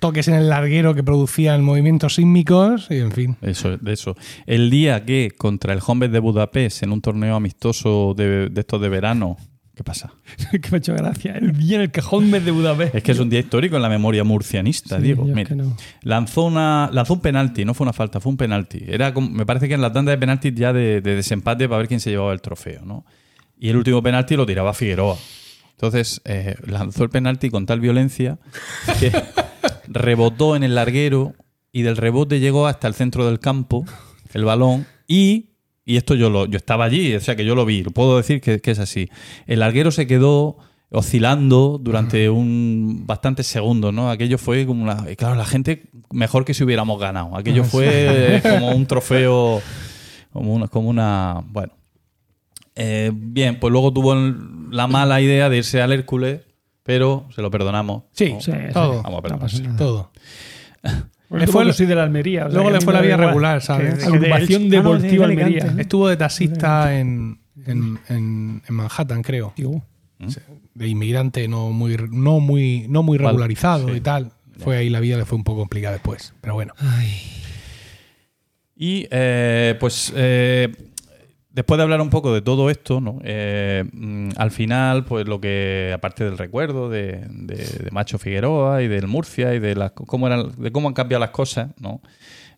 [0.00, 3.36] toques en el larguero que producían movimientos sísmicos y en fin.
[3.40, 4.16] Eso, de eso.
[4.46, 8.80] El día que contra el Hombres de Budapest, en un torneo amistoso de, de estos
[8.82, 9.38] de verano,
[9.80, 10.12] ¿qué pasa?
[10.50, 11.32] que me ha hecho gracia.
[11.38, 12.94] El día en el cajón de Budapest.
[12.96, 15.24] Es que es un día histórico en la memoria murcianista, Sí, Diego.
[15.24, 15.74] Mira, no.
[16.02, 18.84] lanzó, una, lanzó un penalti, no fue una falta, fue un penalti.
[18.86, 21.78] Era como- me parece que en la tanda de penaltis ya de, de desempate para
[21.78, 23.06] ver quién se llevaba el trofeo, ¿no?
[23.58, 25.16] Y el último penalti lo tiraba Figueroa.
[25.72, 28.38] Entonces eh, lanzó el penalti con tal violencia
[28.98, 29.10] que
[29.88, 31.32] rebotó en el larguero
[31.72, 33.86] y del rebote llegó hasta el centro del campo,
[34.34, 35.49] el balón, y,
[35.90, 38.40] y esto yo lo, yo estaba allí, o sea que yo lo vi, puedo decir
[38.40, 39.10] que, que es así.
[39.48, 40.56] El larguero se quedó
[40.88, 44.08] oscilando durante un bastantes segundos, ¿no?
[44.08, 45.10] Aquello fue como una.
[45.10, 47.36] y claro, la gente mejor que si hubiéramos ganado.
[47.36, 49.60] Aquello fue como un trofeo,
[50.32, 51.42] como una, como una.
[51.48, 51.72] Bueno.
[52.76, 56.42] Eh, bien, pues luego tuvo la mala idea de irse al Hércules,
[56.84, 58.04] pero se lo perdonamos.
[58.12, 58.40] Sí, ¿no?
[58.40, 59.02] Sí, todo.
[59.02, 59.64] Vamos a perdonar, sí.
[59.76, 60.12] Todo.
[61.30, 62.46] Le fue soy de la Almería.
[62.46, 63.20] o sea, Luego le fue la igual.
[63.20, 64.04] regular, ¿sabes?
[64.04, 65.60] Agrupación Ah, no, de Deportiva Alicante.
[65.60, 65.82] Almería.
[65.82, 69.52] Estuvo de taxista en, en, en- en Manhattan, creo.
[69.56, 69.84] Digo,
[70.74, 73.94] De inmigrante no muy, no muy, no muy regularizado sí.
[73.96, 74.32] y tal.
[74.58, 76.34] Fue ahí la vida le fue un poco complicada después.
[76.40, 76.74] Pero bueno.
[78.76, 80.74] Y eh, pues eh,
[81.60, 83.18] después de hablar un poco de todo esto, ¿no?
[83.22, 88.82] Eh, mm, al final, pues lo que, aparte del recuerdo de, de- de Macho Figueroa
[88.82, 92.00] y del Murcia y de, las, cómo, eran, de cómo han cambiado las cosas, ¿no?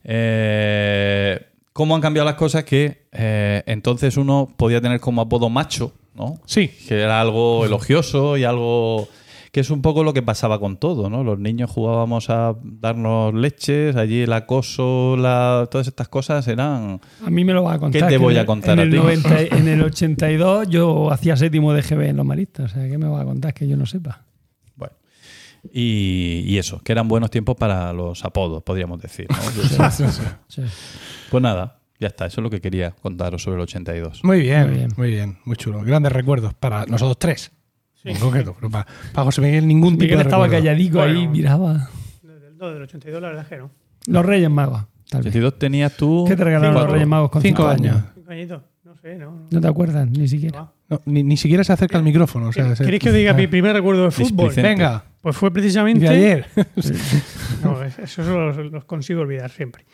[0.05, 1.41] Eh,
[1.73, 6.41] cómo han cambiado las cosas que eh, entonces uno podía tener como apodo macho, ¿no?
[6.47, 6.69] Sí.
[6.89, 9.09] que era algo elogioso y algo
[9.53, 11.23] que es un poco lo que pasaba con todo, ¿no?
[11.23, 17.01] Los niños jugábamos a darnos leches, allí el acoso, la, todas estas cosas eran...
[17.23, 18.01] a mí me lo va a contar.
[18.03, 18.97] ¿Qué te voy a contar en a el ti?
[18.97, 22.73] 90 en el 82 yo hacía séptimo de GB en los maristas.
[22.73, 24.25] O sea, ¿qué me va a contar que yo no sepa?
[24.75, 24.95] Bueno.
[25.71, 29.27] Y, y eso, que eran buenos tiempos para los apodos, podríamos decir.
[29.29, 29.91] ¿no?
[30.49, 30.63] Sí.
[31.31, 34.25] Pues nada, ya está, eso es lo que quería contaros sobre el 82.
[34.25, 34.89] Muy bien, Muy bien.
[34.97, 35.83] muy bien, muy chulo.
[35.83, 37.53] Grandes recuerdos para nosotros tres.
[38.05, 40.65] En concreto, pero para, para José Miguel ningún tipo Miguel de estaba recuerdo.
[40.65, 41.31] calladico ahí, Bueno.
[41.31, 41.89] miraba.
[42.23, 43.71] Del, no, del 82, la verdad es que no.
[44.07, 44.83] Los Reyes Magos.
[45.09, 45.29] Tal vez.
[45.33, 46.25] 82 tenías tú...
[46.27, 46.95] ¿Qué te regalaron los cuatro.
[46.95, 47.97] Reyes Magos con Cinco cinco, años.
[47.97, 48.07] años?
[48.15, 48.63] Cinco añitos.
[48.85, 49.31] No sé, no.
[49.33, 49.47] no.
[49.51, 50.73] No te acuerdas, ni siquiera.
[50.89, 52.49] No, ni, ni siquiera se acerca al micrófono.
[52.49, 54.49] O sea, se- ¿Queréis que os diga mi primer recuerdo de fútbol?
[54.49, 54.69] Displicente.
[54.69, 56.09] Venga, Pues fue de precisamente.
[56.09, 56.47] ayer.
[57.63, 59.85] No, es- eso los, los consigo olvidar siempre.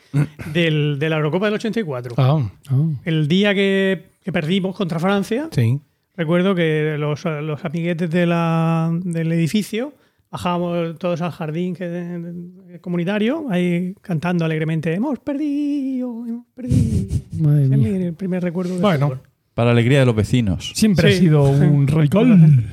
[0.53, 2.15] Del, de la Eurocopa del 84.
[2.17, 2.33] Ah,
[2.71, 2.91] Oh.
[3.05, 5.79] El día que, que perdimos contra Francia, sí.
[6.19, 9.93] Recuerdo que los, los amiguetes de la- del edificio
[10.29, 17.07] bajábamos todos al jardín que, comunitario, ahí cantando alegremente: Hemos perdido, hemos perdido.
[17.39, 17.77] Madre es mía.
[17.99, 19.07] mi primer recuerdo de Bueno.
[19.07, 19.21] fútbol.
[19.55, 20.71] Para la alegría de los vecinos.
[20.75, 21.17] Siempre Sí.
[21.17, 22.63] ha sido un radical.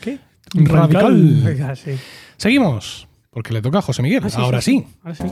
[0.00, 0.18] ¿Qué?
[0.54, 1.40] Un Radical.
[1.44, 1.92] Venga, sí.
[2.36, 4.22] Seguimos, porque le toca a José Miguel.
[4.24, 4.84] Ah, sí, Ahora sí.
[5.02, 5.24] Ahora sí.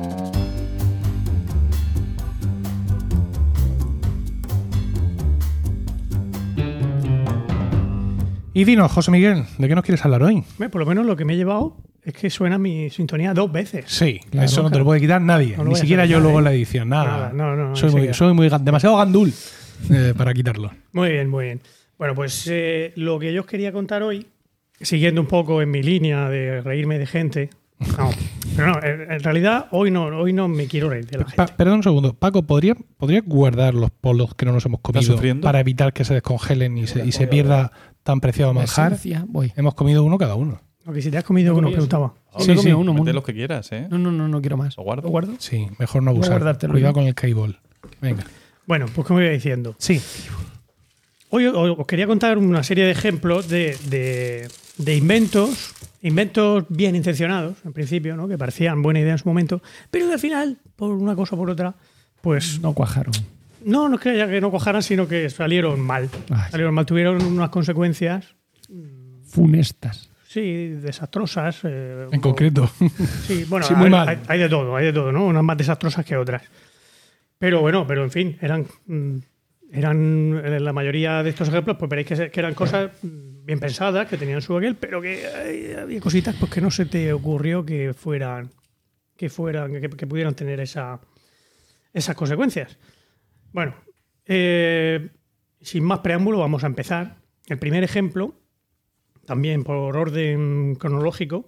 [8.56, 10.44] Y dinos, José Miguel, ¿de qué nos quieres hablar hoy?
[10.70, 13.86] Por lo menos lo que me he llevado es que suena mi sintonía dos veces.
[13.88, 15.56] Sí, Claro, eso no te lo puede quitar nadie.
[15.56, 16.88] No Ni siquiera yo luego en la edición.
[16.88, 17.32] Nada.
[17.32, 19.32] Nada, no, no, soy muy, soy muy demasiado gandul
[19.90, 20.70] eh, para quitarlo.
[20.92, 21.60] Muy bien, muy bien.
[21.98, 24.26] Bueno, pues eh, lo que yo os quería contar hoy
[24.80, 27.50] siguiendo un poco en mi línea de reírme de gente.
[27.98, 28.10] No,
[28.56, 31.54] pero no, en, realidad hoy no, hoy no me quiero reír de la Pa- gente.
[31.56, 32.14] perdón un segundo.
[32.14, 36.14] Paco, ¿podría, ¿podría guardar los polos que no nos hemos comido para evitar que se
[36.14, 37.72] descongelen y se, y se pierda
[38.04, 38.92] tan preciado manjar?
[38.92, 39.52] esencia, voy.
[39.56, 40.60] Hemos comido uno cada uno.
[40.84, 42.14] Porque si te has comido uno, preguntaba.
[42.38, 43.86] Sí, me he comido uno, Mete los que quieras, ¿eh?
[43.90, 44.76] No, no, no, no quiero más.
[44.76, 45.02] ¿Lo guardo?
[45.02, 45.32] ¿Lo guardo?
[45.38, 46.32] Sí, mejor no abusar.
[46.32, 46.94] guardártelo Cuidado yo.
[46.94, 47.58] con el K-Ball.
[48.00, 48.24] Venga.
[48.66, 49.74] Bueno, pues como iba diciendo.
[49.78, 50.00] Sí.
[51.30, 54.48] Hoy os os quería contar una serie de ejemplos de, de-
[54.78, 58.28] de inventos, inventos bien intencionados, en principio, ¿no?
[58.28, 61.38] que parecían buena idea en su momento, pero que al final, por una cosa o
[61.38, 61.74] por otra,
[62.20, 63.12] pues No cuajaron.
[63.64, 66.08] No, no es que, no cojaran, sino que salieron mal.
[66.30, 66.50] Ay.
[66.50, 68.34] Salieron mal, tuvieron unas consecuencias,
[69.26, 70.10] Funestas.
[70.28, 71.60] sí, desastrosas.
[71.64, 72.70] eh, En o- concreto.
[73.26, 74.08] Sí, bueno, Sí, muy hay, mal.
[74.08, 75.26] hay- hay de todo, hay de todo, ¿no?
[75.26, 76.42] Unas más desastrosas que otras.
[77.38, 79.16] Pero bueno, pero en fin, eran, mm,
[79.72, 84.08] eran en la mayoría de estos ejemplos, pues veréis que, eran cosas mm, bien pensadas,
[84.08, 87.92] que tenían su aquel, pero que había cositas pues, que no se te ocurrió que
[87.92, 88.50] fueran,
[89.16, 91.00] que fueran, que, que pudieran tener esa,
[91.92, 92.76] esas consecuencias.
[93.54, 93.74] Bueno,
[94.26, 95.08] eh,
[95.60, 97.16] sin más preámbulo, vamos a empezar.
[97.46, 98.34] El primer ejemplo,
[99.24, 101.46] también por orden cronológico,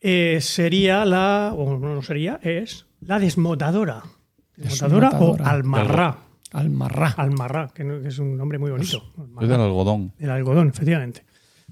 [0.00, 4.02] eh, sería la, o no, sería, es la desmotadora.
[4.56, 6.18] Desmotadora, o almarrá.
[6.52, 7.14] Almarrá.
[7.18, 9.12] Almarrá, que, no- que es un nombre muy bonito.
[9.42, 10.12] Es del algodón.
[10.18, 11.22] El algodón, efectivamente.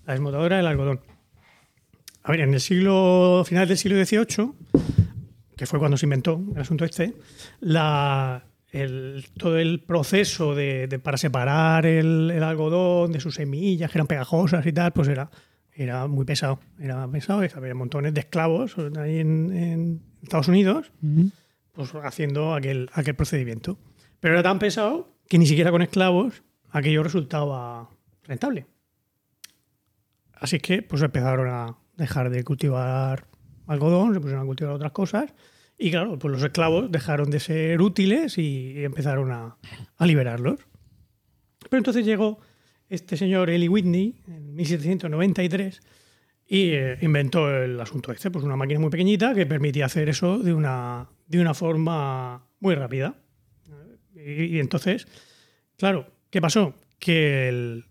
[0.05, 1.01] La desmotadora del algodón.
[2.23, 4.53] A ver, en el siglo, final del siglo XVIII,
[5.57, 7.15] que fue cuando se inventó el asunto este,
[7.61, 8.45] la,
[8.79, 13.99] el- todo el proceso de, de- para separar el, el algodón de sus semillas, que
[13.99, 15.31] eran pegajosas y tal, pues era,
[15.73, 16.61] era muy pesado.
[16.79, 21.31] Era pesado, y había montones de esclavos ahí en, en Estados Unidos Ujú.
[21.73, 23.79] pues haciendo aquel, aquel procedimiento.
[24.21, 27.89] Pero era tan pesado que ni siquiera con esclavos aquello resultaba
[28.25, 28.67] rentable.
[30.35, 33.27] Así que pues empezaron a dejar de cultivar
[33.67, 35.35] algodón, se pusieron a cultivar otras cosas
[35.79, 39.57] y claro, pues los esclavos dejaron de ser útiles y empezaron a,
[39.97, 40.59] a liberarlos.
[41.71, 42.39] Pero entonces llegó
[42.89, 45.81] este señor Eli Whitney en 1793
[46.47, 50.39] y eh, inventó el asunto este, pues una máquina muy pequeñita que permitía hacer eso
[50.39, 53.15] de una, de una forma muy rápida.
[54.15, 55.07] Y, y entonces,
[55.77, 56.75] claro, ¿qué pasó?
[56.99, 57.85] Que el,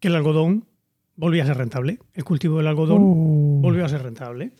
[0.00, 0.66] que el algodón
[1.16, 1.98] volvía a ser rentable.
[2.14, 3.60] El cultivo del algodón Oh.
[3.60, 4.52] volvió a ser rentable.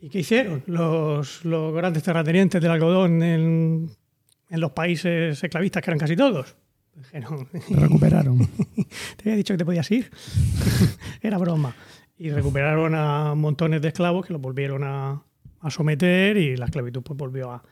[0.00, 3.90] ¿Y qué hicieron los, los grandes terratenientes del algodón en,
[4.48, 6.56] en los países esclavistas, que eran casi todos?
[6.94, 8.38] Dijeron, Lo recuperaron.
[9.16, 10.10] te había dicho que te podías ir.
[11.22, 11.74] Era broma.
[12.16, 15.22] Y recuperaron a montones de esclavos que los volvieron a,
[15.60, 17.62] a someter y la esclavitud pues volvió a,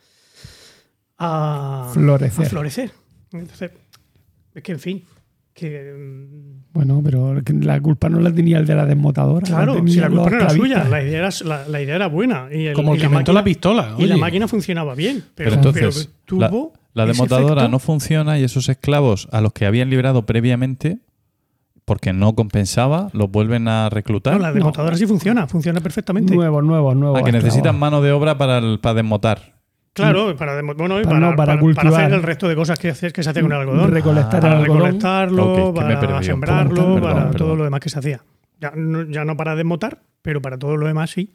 [1.18, 2.46] a Florecer.
[2.46, 2.90] a florecer.
[3.32, 3.72] Entonces,
[4.54, 5.04] es que en fin,
[5.56, 9.46] que mm, Bueno, pero la culpa no la tenía el de la desmotadora.
[9.46, 12.06] claro, tenían si la culpa no era suya, la idea era, la, la idea era
[12.08, 12.48] buena.
[12.52, 13.94] Y el, Como el y que inventó máquina- la pistola.
[13.98, 15.24] Y la máquina funcionaba bien.
[15.34, 19.52] Pero, Pero entonces, pero la, tuvo la efecto- no funciona y esos esclavos a los
[19.54, 20.98] que habían liberado previamente,
[21.86, 24.34] porque no compensaba, los vuelven a reclutar.
[24.34, 26.34] No, la demotadora sí funciona, funciona perfectamente.
[26.34, 27.18] Nuevos, nuevos, nuevos.
[27.18, 27.44] Ah, que esclavos.
[27.44, 29.55] necesitan mano de obra para, el- para desmotar.
[29.96, 31.90] Claro, para, bueno, y Para- para, no, para para- cultivar.
[31.92, 33.90] para hacer el resto de cosas que, hace- que se hace con el algodón.
[33.90, 34.82] Recolectar para el algodón.
[34.82, 38.20] recolectarlo, para sembrarlo, Perdón, para perdón, todo lo demás que se hacía.
[38.60, 41.34] Ya no, ya no para desmotar, pero para todo lo demás sí.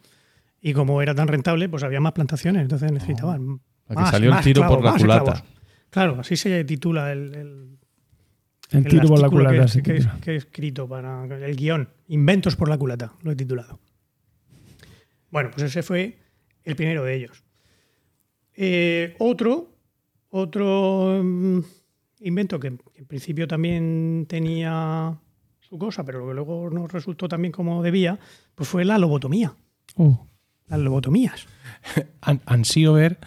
[0.60, 4.40] Y como era tan rentable, pues había más plantaciones, entonces necesitaban Que más, salió el
[4.44, 5.44] tiro por la culata.
[5.90, 7.78] Claro, así se titula el, el,
[8.70, 9.62] El el tiro por la culata.
[9.62, 10.18] que, se que- titula.
[10.22, 11.88] que he escrito para el guion.
[12.06, 13.80] Inventos por la culata, lo he titulado.
[15.30, 16.18] Bueno, pues ese fue
[16.64, 17.42] el primero de ellos.
[18.56, 19.70] Eh, otro,
[20.30, 21.60] otro mm,
[22.20, 25.18] invento que en principio también tenía
[25.60, 28.18] su cosa, pero que luego no resultó tan bien como debía,
[28.54, 29.54] pues fue la lobotomía.
[29.96, 30.26] Oh.
[30.68, 31.46] Las lobotomías.
[32.64, 33.18] Sido ver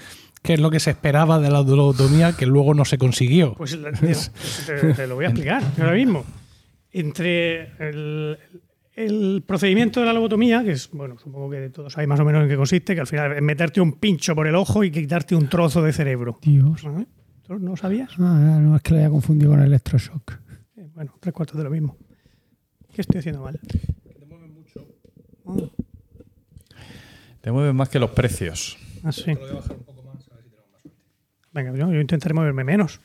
[0.42, 3.54] qué es lo que se esperaba de la lobotomía que luego no se consiguió.
[3.56, 3.78] Pues
[4.66, 6.24] te- te lo voy a explicar ahora mismo.
[6.92, 8.38] Entre el,
[8.96, 12.44] el procedimiento de la lobotomía, que es, bueno, supongo que todos sabéis más o menos
[12.44, 15.36] en qué consiste, que al final es meterte un pincho por el ojo y quitarte
[15.36, 16.40] un trozo de cerebro.
[16.42, 16.84] Dios.
[16.84, 17.06] ¿Vale?
[17.44, 18.12] ¿Tú no sabías?
[18.18, 20.40] Ah, no, es que lo haya confundido con el electroshock.
[20.78, 21.98] Eh, Bueno, tres cuartos de lo mismo.
[22.94, 23.60] ¿Qué estoy haciendo mal?
[25.46, 25.56] Ah,
[27.42, 28.78] Te mueven más que los precios.
[29.04, 29.34] Ah, sí.
[31.54, 33.00] Venga, yo, yo intentaré moverme menos.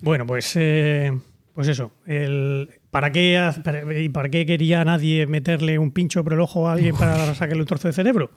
[0.00, 1.12] Bueno, pues, eh,
[1.54, 1.92] pues eso.
[2.06, 6.68] El, ¿para, qué, para- ¿Y para qué quería nadie meterle un pincho por el ojo
[6.68, 8.30] a alguien para sacarle un trozo de cerebro?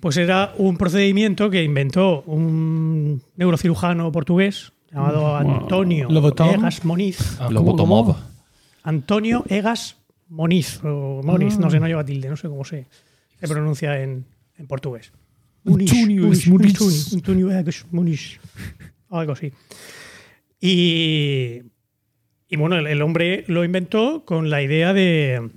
[0.00, 6.54] Pues era un procedimiento que inventó un neurocirujano portugués llamado Antonio Lobotom.
[6.54, 7.36] Egas Moniz.
[7.40, 8.04] Ah, Lo ¿cómo, botomó.
[8.06, 8.18] cómo?
[8.84, 9.96] Antonio Egas
[10.28, 12.86] Moniz o Moniz, no sé, no lleva tilde, no sé cómo se,
[13.40, 14.24] se pronuncia en,
[14.56, 15.12] en portugués.
[15.66, 16.26] Antonio.
[16.28, 16.30] Antonio,
[17.12, 18.38] Antonio Egas Muniz,
[19.10, 19.52] algo así.
[20.60, 21.62] Y,
[22.48, 25.50] y bueno, el, el hombre lo inventó con la idea de,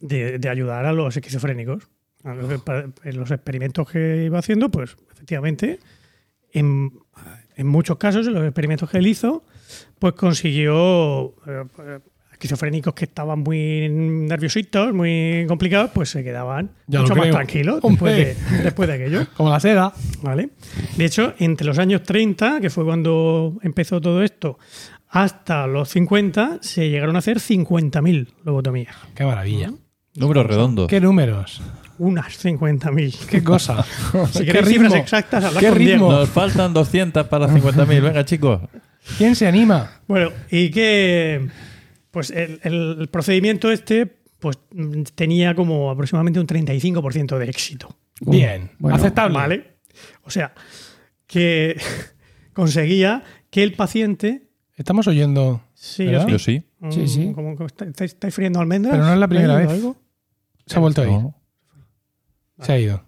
[0.00, 1.88] de, de ayudar a los esquizofrénicos.
[2.24, 5.80] A lo que pa- En los experimentos que iba haciendo, pues efectivamente,
[6.52, 6.92] en,
[7.56, 9.44] en muchos casos, en los experimentos que él hizo,
[9.98, 11.98] pues consiguió eh,
[12.32, 18.16] esquizofrénicos que estaban muy nerviositos, muy complicados, pues se quedaban Ya mucho más tranquilos después
[18.16, 19.26] de, después de aquello.
[19.36, 19.92] Como la seda.
[20.22, 20.50] ¿Vale?
[20.96, 24.58] De hecho, entre los años 30, que fue cuando empezó todo esto,
[25.14, 28.96] hasta los 50, se llegaron a hacer 50.000 lobotomías.
[29.14, 29.70] Qué maravilla.
[30.14, 30.88] Números redondos.
[30.88, 31.60] Qué números.
[31.98, 33.26] Unas 50.000.
[33.26, 33.84] Qué cosa.
[34.32, 34.84] Si Qué queréis ritmo.
[34.84, 36.06] cifras exactas, hablad Qué con Diego.
[36.06, 36.12] ritmo.
[36.12, 38.00] Nos faltan 200 para 50.000.
[38.00, 38.60] Venga, chicos.
[39.18, 40.00] ¿Quién se anima?
[40.08, 41.46] Bueno, y que
[42.10, 44.06] pues el, el procedimiento este
[44.38, 44.58] pues
[45.14, 47.96] tenía como aproximadamente un 35% de éxito.
[48.20, 48.70] Bien.
[48.78, 49.34] bueno, Aceptable.
[49.38, 49.66] ¿Vale?
[50.24, 50.52] O sea,
[51.26, 51.76] que
[52.54, 54.48] conseguía que el paciente.
[54.82, 55.62] Estamos oyendo.
[55.74, 56.26] Sí, ¿Verdad?
[56.26, 56.64] Yo sí.
[56.90, 57.20] Sí, sí.
[57.28, 58.92] Mm, ¿Cómo- cómo está- ¿Estáis, estáis friendo almendras?
[58.94, 59.74] Pero no es la primera ¿Hay vez.
[59.74, 59.96] algo?
[60.66, 61.10] Se ha vuelto a ir.
[61.12, 61.34] No.
[62.60, 63.04] Se ha ido.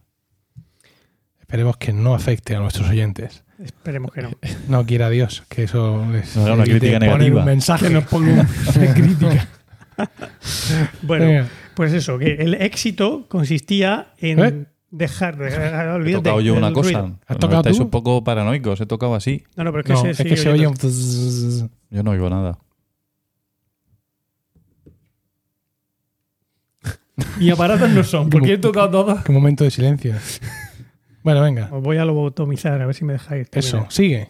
[1.41, 3.43] Esperemos que no afecte a nuestros oyentes.
[3.59, 4.31] Esperemos que no.
[4.69, 7.41] No quiera Dios que eso les No una crítica poner negativa.
[7.41, 7.91] un mensaje.
[7.91, 8.49] Nos ponga una
[8.95, 9.49] crítica.
[11.03, 11.49] Bueno, Venga.
[11.75, 14.67] pues eso, que el éxito consistía en ¿Eh?
[14.97, 15.49] Dejar de.
[15.49, 17.01] He olvídate tocado yo una cosa.
[17.01, 17.19] ruido.
[17.27, 17.83] ¿Has tocado Estáis tú?
[17.85, 18.81] un poco paranoicos.
[18.81, 19.45] He tocado así.
[19.57, 21.71] No, no, pero es que No, se, es sigue que se oye un...
[21.91, 22.59] Yo no oigo nada.
[27.39, 29.23] Y aparatos no son, porque he tocado todos.
[29.25, 30.15] Qué momento de silencio.
[31.23, 31.69] Bueno, venga.
[31.73, 33.49] Os voy a lobotomizar, a ver si me dejáis.
[33.53, 33.93] Eso, terminar.
[33.93, 34.29] sigue.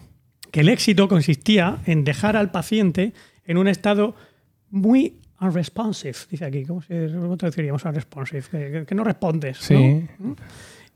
[0.51, 3.13] Que el éxito consistía en dejar al paciente
[3.43, 4.15] en un estado
[4.69, 6.63] muy unresponsive, dice aquí.
[6.65, 8.43] ¿Cómo, se, cómo traduciríamos unresponsive?
[8.51, 9.57] Que, que- que no respondes.
[9.61, 9.65] ¿no?
[9.67, 9.75] Sí,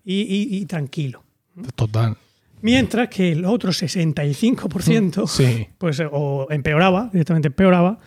[0.05, 1.23] Y, y- y tranquilo.
[1.75, 2.17] total.
[2.61, 5.67] Mientras que el otro 65%, Sí.
[5.77, 7.97] pues o empeoraba, directamente empeoraba,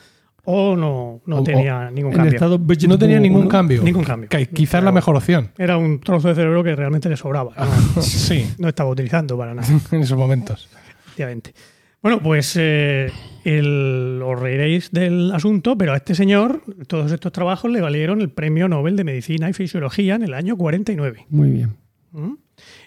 [0.45, 2.33] o no, no O- tenía ningún cambio.
[2.35, 3.83] estado No tenía ningún cambio.
[3.83, 4.29] Ningún cambio.
[4.29, 5.53] Que quizás Pero la mejor opción.
[5.57, 7.53] Era un trozo de cerebro que realmente le sobraba.
[7.97, 9.69] No, Sí, no estaba utilizando para nada.
[9.93, 10.69] en esos momentos.
[11.07, 11.55] efectivamente.
[12.03, 13.11] Bueno, pues eh,
[13.45, 18.31] el- os reiréis del asunto, pero a este señor todos estos trabajos le valieron el
[18.31, 21.27] Premio Nobel de Medicina y Fisiología en el año 49.
[21.31, 21.77] Muy bien.
[22.13, 22.35] ¿Mm?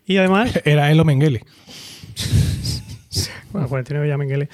[0.05, 1.43] Y además, Era él o Mengele.
[3.51, 4.49] bueno, 49 ya Mengele.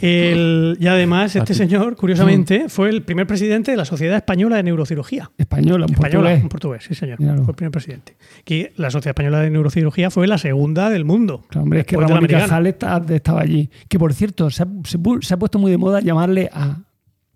[0.00, 4.62] El- y además, este señor, curiosamente, fue el primer presidente de la Sociedad Española de
[4.64, 5.30] Neurocirugía.
[5.38, 6.42] Española, en Española, portugués.
[6.42, 7.20] en portugués, sí, señor.
[7.20, 7.44] Míralo.
[7.44, 8.16] Fue el primer presidente.
[8.44, 11.44] Que la Sociedad Española de Neurocirugía fue la segunda del mundo.
[11.48, 12.28] Claro, hombre, es que Ramón y.
[12.28, 13.70] Cajal estaba allí.
[13.88, 16.78] Que por cierto, se ha, se pu- se ha puesto muy de moda llamarle a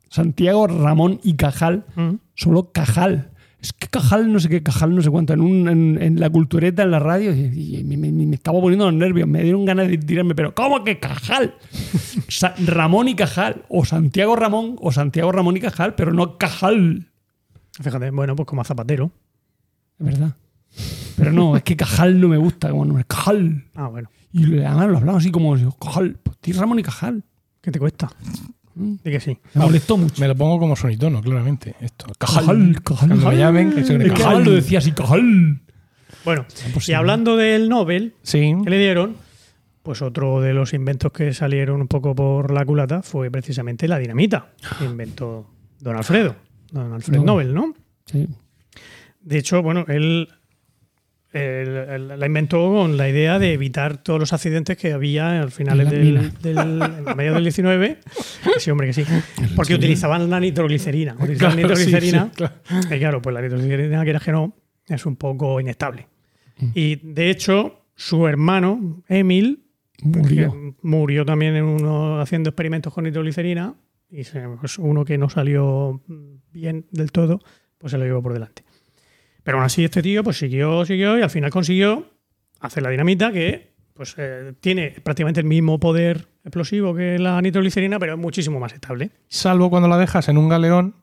[0.08, 2.10] Santiago Ramón y Cajal Mm.
[2.34, 3.30] solo Cajal.
[3.64, 6.28] Es que Cajal, no sé qué, Cajal, no sé cuánto, en, un- en, en la
[6.28, 9.64] cultureta, en la radio, y, y me, me- me estaba poniendo los nervios, me dieron
[9.64, 11.54] ganas de tirarme, pero ¿cómo que Cajal?
[12.66, 17.06] Ramón y Cajal, o Santiago Ramón, o Santiago Ramón y Cajal, pero no Cajal.
[17.80, 19.10] Fíjate, bueno, pues como a Zapatero.
[19.98, 20.36] Es verdad.
[21.16, 23.04] Pero no, es que Cajal no me gusta como nombre.
[23.06, 23.64] Cajal.
[23.74, 24.10] Ah, bueno.
[24.32, 26.18] Y además lo hablamos así como Cajal.
[26.22, 27.24] Pues ti Ramón y Cajal.
[27.62, 28.10] ¿Qué te cuesta?
[28.74, 28.94] Mm.
[29.04, 29.38] Di que sí.
[29.54, 30.20] Me molestó mucho.
[30.20, 31.74] Me lo pongo como sonitono, claramente.
[31.80, 32.06] Esto.
[32.18, 33.08] Cajal, Cajal.
[33.08, 34.14] Cuando me llamen, que se Cajal.
[34.14, 35.60] Cajal lo decía así, Cajal.
[36.24, 36.46] Bueno,
[36.86, 38.54] y hablando del Nobel Sí.
[38.64, 39.16] que le dieron,
[39.82, 43.98] pues otro de los inventos que salieron un poco por la culata fue precisamente la
[43.98, 45.50] dinamita, que inventó
[45.80, 46.34] don Alfredo,
[46.72, 47.24] don Alfred No.
[47.24, 47.74] Nobel, ¿no?
[48.06, 48.26] Sí.
[49.20, 50.28] De hecho, bueno, él,
[51.34, 56.32] la inventó con la idea de evitar todos los accidentes que había al las del,
[56.40, 57.98] del a mediados del 19.
[58.58, 59.04] Sí, hombre, que sí.
[59.56, 61.14] Porque utilizaban la nitroglicerina.
[61.18, 62.24] Utilizaban Claro, nitroglicerina.
[62.26, 62.54] sí, claro.
[62.94, 64.54] Y claro, pues la nitroglicerina, quieras que no,
[64.86, 66.06] es un poco inestable.
[66.58, 66.66] Mm.
[66.74, 69.64] Y de hecho, su hermano, Emil,
[70.02, 70.52] Murió.
[70.52, 73.74] que murió también en uno haciendo experimentos con nitroglicerina.
[74.10, 74.22] Y
[74.60, 76.00] pues uno que no salió
[76.52, 77.40] bien del todo,
[77.78, 78.63] pues se lo llevó por delante.
[79.44, 82.10] Pero aún así, este tío pues siguió, siguió y al final consiguió
[82.60, 87.98] hacer la dinamita que pues eh, tiene prácticamente el mismo poder explosivo que la nitroglicerina,
[88.00, 89.10] pero es muchísimo más estable.
[89.28, 90.96] Salvo cuando la dejas en un galeón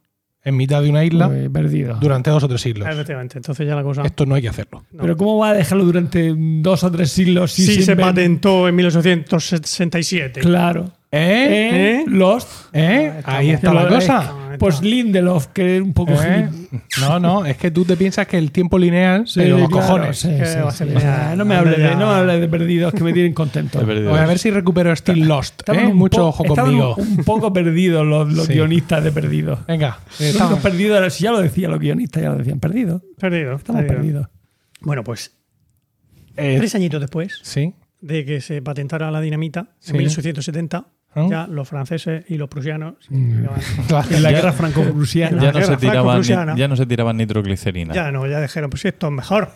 [0.43, 1.97] en mitad de una isla Pues, perdido.
[2.01, 2.89] durante dos o tres siglos.
[2.89, 4.01] Efectivamente, entonces ya la cosa...
[4.01, 4.83] Esto no hay que hacerlo.
[4.91, 5.01] no.
[5.03, 7.51] Pero ¿cómo va a dejarlo durante dos o tres siglos?
[7.53, 10.41] si sí se inven- patentó en 1867.
[10.41, 10.91] Claro.
[11.13, 11.99] ¿Eh?
[12.01, 12.05] ¿Eh?
[12.07, 12.49] Lost.
[12.73, 13.21] ¿Eh?
[13.25, 14.33] Ahí está la Lo- cosa.
[14.53, 16.47] eh, Pues Lindelof, que es un poco ¿Eh?
[17.01, 20.19] No, no, es que tú te piensas que el tiempo lineal, pero los claro, cojones.
[20.19, 20.85] sí, sí, va a sí.
[21.03, 21.95] Ah, No me Anda hables de, ya.
[21.95, 23.85] no me hables de perdidos que me tienen contento.
[23.85, 25.67] Voy a ver si recupero Still Lost.
[25.69, 25.87] ¿eh?
[25.93, 26.95] Mucho ojo conmigo.
[26.95, 28.53] Un, un poco perdidos los, los Sí.
[28.53, 29.59] guionistas de perdidos.
[29.67, 33.01] Venga, eh, estamos- perdidos, si ya lo decían los guionistas, ya lo decían, perdidos.
[33.19, 33.55] Perdido.
[33.55, 33.97] Estamos perdido.
[34.01, 34.27] perdidos.
[34.79, 35.35] Bueno, pues
[36.37, 37.73] eh, tres añitos después sí.
[37.99, 39.91] de que se patentara la dinamita, Sí.
[39.91, 41.27] en 1870, ¿Ah?
[41.29, 43.45] ya los franceses y los prusianos Mm.
[44.11, 45.41] En la guerra franco-prusiana.
[45.41, 46.55] Ya no, franco-prusiana.
[46.55, 47.93] ya no se tiraban nitroglicerina.
[47.93, 49.49] ya no, ya dijeron, pues esto es mejor.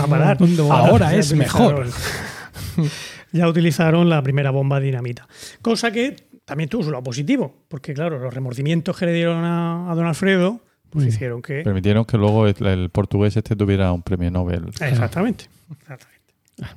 [0.00, 0.38] A parar.
[0.70, 1.90] Ahora es utilizaron-
[3.32, 5.28] ya utilizaron la primera bomba dinamita.
[5.60, 9.90] Cosa que también tuvo su lado positivo, porque claro, los remordimientos que le dieron a,
[9.90, 10.60] a don Alfredo,
[10.90, 11.60] pues hicieron que...
[11.62, 14.68] Permitieron que luego el, el portugués este tuviera un premio Nobel.
[14.80, 15.44] Exactamente.
[15.70, 16.18] exactamente.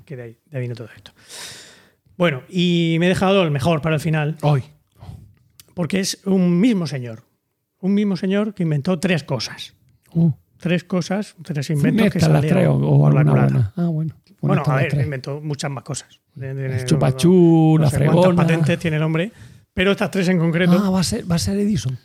[0.05, 1.11] Que de ahí, de ahí vino todo esto.
[2.21, 4.61] Bueno, y me he dejado el mejor para el final, Hoy.
[5.73, 7.23] porque es un mismo señor.
[7.79, 9.73] Un mismo señor que inventó tres cosas.
[10.13, 13.73] Uh, Tres cosas, tres inventos que estas las salieron traigo, o por la culata.
[13.75, 14.13] Ah, bueno.
[14.39, 16.19] Bueno, a ver, inventó muchas más cosas.
[16.39, 18.35] El chupachú, no la sé cuántas fregona.
[18.35, 19.31] patentes tiene el hombre,
[19.73, 21.97] pero estas tres en concreto Ah, va a ser, va a ser Edison.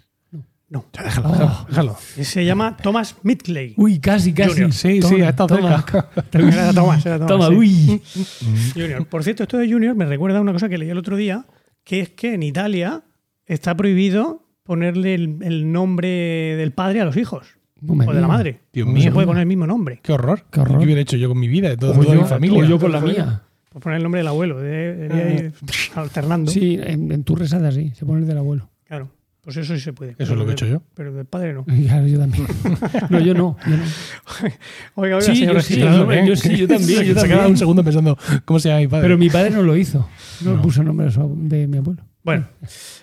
[0.69, 0.85] No.
[1.25, 1.67] Oh.
[1.69, 1.97] Déjalo.
[2.01, 3.75] Se llama Thomas Midgley.
[3.77, 4.51] Uy, casi, casi.
[4.51, 4.73] Junior.
[4.73, 5.77] Sí, Toma, sí, ha estado toma.
[5.83, 6.11] cerca.
[6.33, 7.55] Era Thomas, era Thomas, Toma, sí.
[7.55, 8.03] uy.
[8.75, 9.07] Junior.
[9.07, 11.47] Por cierto, esto de Junior me recuerda a una cosa que leí el otro día,
[11.85, 13.05] que es que en Italia
[13.47, 16.09] está prohibido ponerle el, el nombre
[16.57, 17.47] del padre a los hijos
[17.81, 18.61] No o de la madre.
[18.73, 19.05] Dios no mío.
[19.05, 20.01] se puede poner el mismo nombre.
[20.03, 20.45] Qué horror.
[20.51, 20.79] Qué horror.
[20.79, 22.59] ¿Qué hubiera hecho yo con mi vida y todo, O toda yo, mi familia?
[22.61, 23.43] o yo con la mía.
[23.71, 25.53] Por poner el nombre del abuelo, de, de- de-
[25.95, 26.51] alternando.
[26.51, 28.69] Sí, en, en tu resada así, se pone el del abuelo.
[28.89, 29.11] Claro,
[29.47, 30.17] pues eso sí se puede.
[30.19, 30.83] Eso es lo que he hecho yo.
[30.95, 31.65] Pero del padre no.
[31.87, 32.49] Claro, yo también.
[33.11, 33.57] No, yo no.
[33.65, 33.85] Yo no.
[34.97, 36.25] Oiga, oiga, Sí, señor yo sí, ¿eh?
[36.27, 37.51] yo sí, yo también, yo Se queda también.
[37.53, 39.03] un segundo pensando, ¿cómo se llama mi padre?
[39.05, 40.09] Pero mi padre no lo hizo.
[40.41, 40.63] No, No.
[40.63, 42.03] puso el nombre de, mi abuelo.
[42.25, 42.49] Bueno,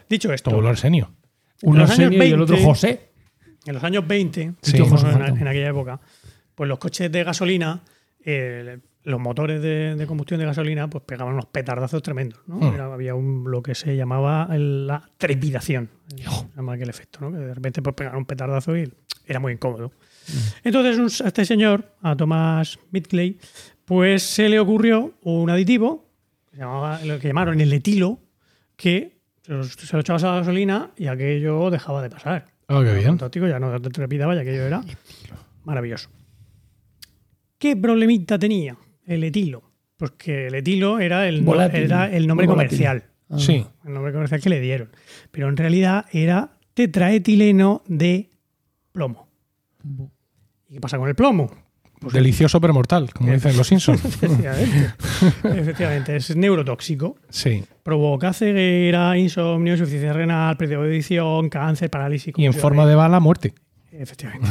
[0.09, 1.13] dicho esto, abuelo Arsenio.
[1.61, 3.11] Uno Arsenio y el otro 20, José.
[3.65, 4.75] en los años 20, Sí.
[4.75, 6.01] en aquella época,
[6.55, 7.83] pues los coches de gasolina,
[8.25, 12.39] eh, los motores de, de combustión de gasolina, pues pegaban unos petardazos tremendos.
[12.47, 12.55] ¿no?
[12.57, 12.73] Hmm.
[12.73, 15.89] Era- había un, lo que se llamaba la trepidación,
[16.55, 17.31] llama aquel efecto, ¿no?
[17.31, 18.91] que de repente pues, pegaron un petardazo y
[19.25, 19.91] era muy incómodo.
[20.63, 23.37] Entonces un- a este señor, a Thomas Midgley,
[23.85, 26.09] pues se le ocurrió un aditivo,
[26.49, 28.19] que se llamaba, lo que llamaron el etilo,
[28.77, 32.45] que se lo, se lo echabas a la gasolina y aquello dejaba de pasar.
[32.69, 33.07] Oh, qué bien.
[33.07, 34.81] Fantástico, ya no te trepidaba y aquello era
[35.65, 36.09] maravilloso.
[37.57, 39.63] ¿Qué problemita tenía el etilo?
[39.97, 41.81] Pues que el etilo era el, no- Volátil.
[41.83, 42.69] era el nombre volátil.
[42.79, 43.03] comercial.
[43.29, 43.37] Ah.
[43.39, 43.65] Sí.
[43.85, 44.89] El nombre comercial que le dieron.
[45.31, 48.29] Pero en realidad era tetraetileno de
[48.91, 49.27] plomo.
[50.69, 51.51] ¿Y qué pasa con el plomo?
[51.99, 54.03] Pues Delicioso pero mortal, como dicen los Simpsons.
[54.21, 54.93] Efectivamente.
[55.61, 57.15] Efectivamente, es neurotóxico.
[57.29, 57.63] Sí.
[57.81, 62.33] Provoca ceguera, insomnio, insuficiencia renal, pérdida de audición, cáncer, parálisis.
[62.35, 63.53] Y en forma de bala, muerte.
[63.95, 64.47] Efectivamente.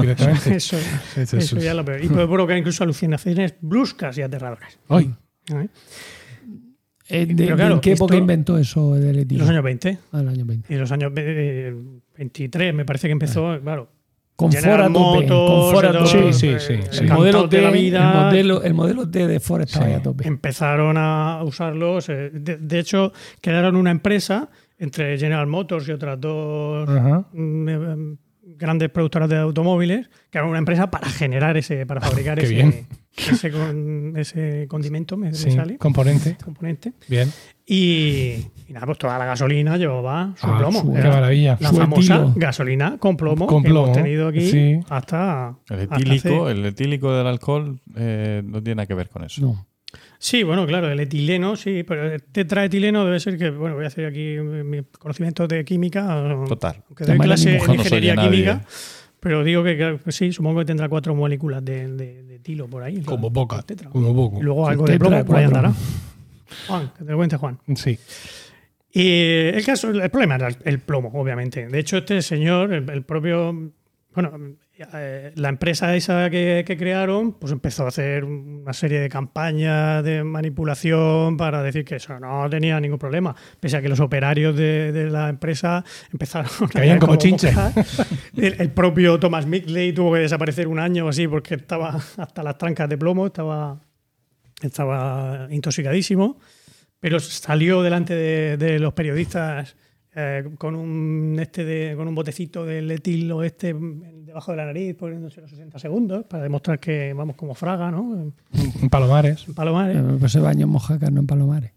[0.00, 0.54] Directamente.
[0.56, 0.76] Eso,
[1.16, 2.02] Eso, eso ya es lo peor.
[2.04, 4.78] Y puede provocar incluso alucinaciones bruscas y aterradoras.
[4.88, 5.14] Hoy.
[5.54, 5.68] ¿eh?
[7.08, 9.40] Eh, de- Pero de- claro, ¿En qué época esto- inventó eso del En etilo?
[9.40, 10.72] los años 20 Ah, el año 20.
[10.72, 11.74] y en los años eh,
[12.16, 13.90] 23 me parece que empezó, claro.
[14.36, 16.06] Con General Ford a.
[16.06, 17.02] Sí, sí, sí, sí.
[17.04, 18.10] El modelo, de la vida.
[18.10, 19.92] el, modelo, el modelo T de Ford estaba Sí.
[19.92, 20.26] a tope.
[20.26, 22.08] empezaron a usarlos.
[22.08, 23.12] eh, De, de hecho,
[23.42, 27.26] crearon una empresa entre General Motors y otras dos Ajá.
[27.34, 28.16] eh,
[28.60, 32.54] grandes productoras de automóviles, que era una empresa para generar ese, para fabricar Qué ese,
[32.54, 32.86] bien.
[33.16, 36.36] ese, con- ese condimento, me, me Sí, sale, componente.
[36.44, 36.92] componente.
[37.08, 37.28] Bien.
[37.66, 40.80] Y, y nada, pues toda la gasolina llevaba su Ah, plomo.
[40.80, 41.56] su- qué maravilla.
[41.60, 42.32] La Su famosa etilo.
[42.36, 44.80] gasolina con plomo Con que plomo, hemos tenido aquí sí.
[44.88, 49.08] hasta, El hasta etílico, hace- el etílico del alcohol eh, no tiene nada que ver
[49.08, 49.40] con eso.
[49.42, 49.66] No.
[50.22, 53.86] Sí, bueno, claro, el etileno, sí, pero el tetraetileno debe ser que, bueno, voy a
[53.86, 56.04] hacer aquí mis conocimientos de química.
[56.46, 56.76] Total.
[56.88, 58.30] Aunque doy clase en no ingeniería nadie.
[58.30, 58.62] química,
[59.18, 62.68] pero digo que, claro, que sí, supongo que tendrá cuatro moléculas de, de, de etilo
[62.68, 63.00] por ahí.
[63.00, 63.62] Como poca.
[63.62, 63.88] tetra.
[63.88, 64.40] Como poco.
[64.40, 65.72] Y luego algo de plomo por ahí andará.
[66.66, 67.58] Juan, que te lo cuente Juan.
[67.74, 67.98] Sí.
[68.92, 69.22] Y
[69.56, 71.66] el caso, el problema era el, el plomo, obviamente.
[71.66, 73.72] De hecho, este señor, el, el propio,
[74.14, 74.32] bueno,
[74.94, 80.02] eh, la empresa esa que, que crearon, pues empezó a hacer una serie de campañas
[80.04, 84.56] de manipulación para decir que eso no tenía ningún problema, pese a que los operarios
[84.56, 87.54] de, de la empresa empezaron a como chinches.
[88.36, 92.42] El, el propio Thomas Midgley tuvo que desaparecer un año o así porque estaba hasta
[92.42, 93.80] las trancas de plomo, estaba,
[94.62, 96.38] estaba intoxicadísimo
[97.00, 99.74] pero salió delante de, de los periodistas
[100.14, 104.96] eh, con un este de, con un botecito del etilo este debajo de la nariz
[104.96, 108.32] poniéndose los 60 segundos para demostrar que vamos como fraga ¿no?
[108.82, 109.46] En Palomares.
[109.48, 111.72] en Palomares Pues se bañó en Mojácar, no en Palomares.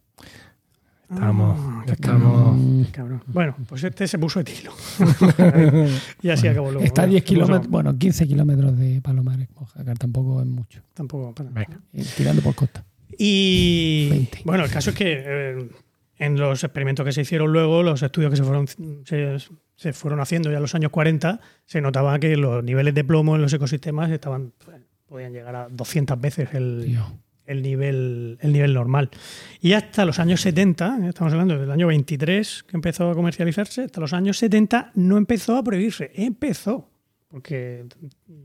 [1.12, 2.88] Estamos, estamos.
[2.92, 3.22] Cabrón.
[3.28, 4.72] Bueno, pues este se puso etilo.
[6.24, 6.84] y así acabó luego.
[6.84, 10.48] Está a Bueno, 10 se puso- kilómetros, bueno, 15 kilómetros de Palomares, Mojácar, tampoco es
[10.48, 10.82] mucho.
[10.96, 11.36] Tampoco.
[11.36, 11.80] para- Venga.
[11.94, 12.84] Eh, Tirando por costa.
[13.16, 14.40] Y 20.
[14.46, 15.70] bueno, el caso es que eh,
[16.26, 19.38] en los experimentos que se hicieron luego, los estudios que se fueron, se,
[19.76, 23.36] se fueron haciendo ya en los años 40, se notaba que los niveles de plomo
[23.36, 24.78] en los ecosistemas estaban pues,
[25.08, 26.98] podían llegar a 200 veces el,
[27.46, 29.10] el nivel, el nivel normal.
[29.62, 33.84] Y hasta los años 70, eh, estamos hablando del año 23 que empezó a comercializarse,
[33.84, 36.90] hasta los años 70 no empezó a prohibirse, empezó.
[37.34, 37.86] Porque,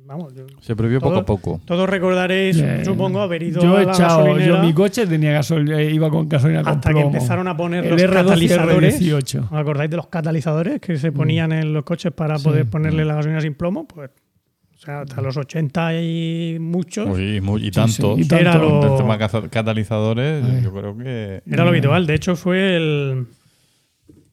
[0.07, 1.61] vamos, yo- Se prohibió poco Todo- a poco.
[1.67, 5.07] todos recordaréis, Eh, supongo, haber ido Yo a he la echado, gasolinera yo mi coche
[5.07, 7.09] tenía gasolina, iba con gasolina con hasta que plomo.
[7.09, 8.95] empezaron a poner el los R12 y el catalizadores.
[9.03, 9.41] R18.
[9.45, 12.45] ¿Os acordáis de los catalizadores que se ponían en los coches para Sí.
[12.45, 13.87] poder ponerle la gasolina sin plomo?
[13.87, 18.17] Pues, o sea, hasta los 80 y muchos Uy, muy- y Sí, tanto.
[18.17, 18.37] sí, y tanto.
[18.41, 19.19] Era lo- Con el tema
[19.51, 20.63] catalizadores, Ay.
[20.63, 21.43] yo creo que.
[21.47, 22.07] era lo habitual.
[22.07, 23.27] De hecho, fue el.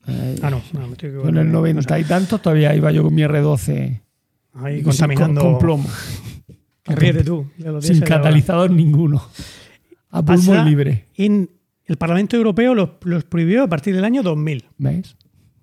[0.07, 1.41] Ay, Ah, no, no me estoy Con equivocando.
[1.41, 4.02] el 90 y tantos todavía iba yo con mi R12
[4.56, 5.41] Ahí contaminando.
[5.41, 5.90] con, con plomo.
[6.86, 7.48] Ríete tú.
[7.82, 9.22] Sin catalizador ninguno.
[10.11, 11.07] A Pasa- pulmón libre.
[11.15, 11.49] En
[11.86, 14.65] el Parlamento Europeo los, los prohibió a partir del año 2000.
[14.77, 15.15] ¿Ves?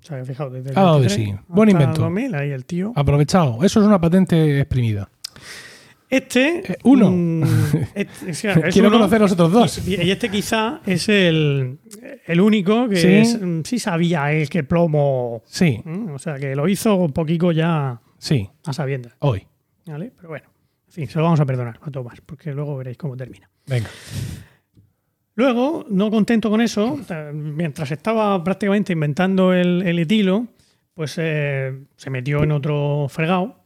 [0.02, 1.32] O sea, fijaos, desde el 23 sí.
[1.48, 2.02] Buen invento.
[2.02, 2.93] 2000, ahí el tío.
[2.97, 3.62] Aprovechado.
[3.62, 5.09] Eso es una patente exprimida.
[6.10, 6.73] Este.
[6.73, 7.10] Eh, uno.
[7.10, 7.43] mm,
[7.94, 9.89] este- o sea, es Quiero uno, conocer los otros dos.
[9.89, 11.78] Y, y este quizá es el,
[12.27, 13.09] el único que Sí.
[13.09, 15.43] es- mm, sí sabía él que plomo.
[15.47, 15.81] Sí.
[16.12, 18.48] O sea, que lo hizo un poquito ya sí.
[18.64, 19.14] a sabiendas.
[19.18, 19.46] Hoy.
[19.86, 20.12] ¿vale?
[20.16, 20.46] Pero bueno,
[20.86, 23.50] en fin, se lo vamos a perdonar a Tomás, porque luego veréis cómo termina.
[23.66, 23.90] Venga.
[25.34, 26.98] Luego, no contento con eso,
[27.32, 30.46] mientras estaba prácticamente inventando el, el etilo,
[30.94, 33.64] pues eh, se metió en otro fregado,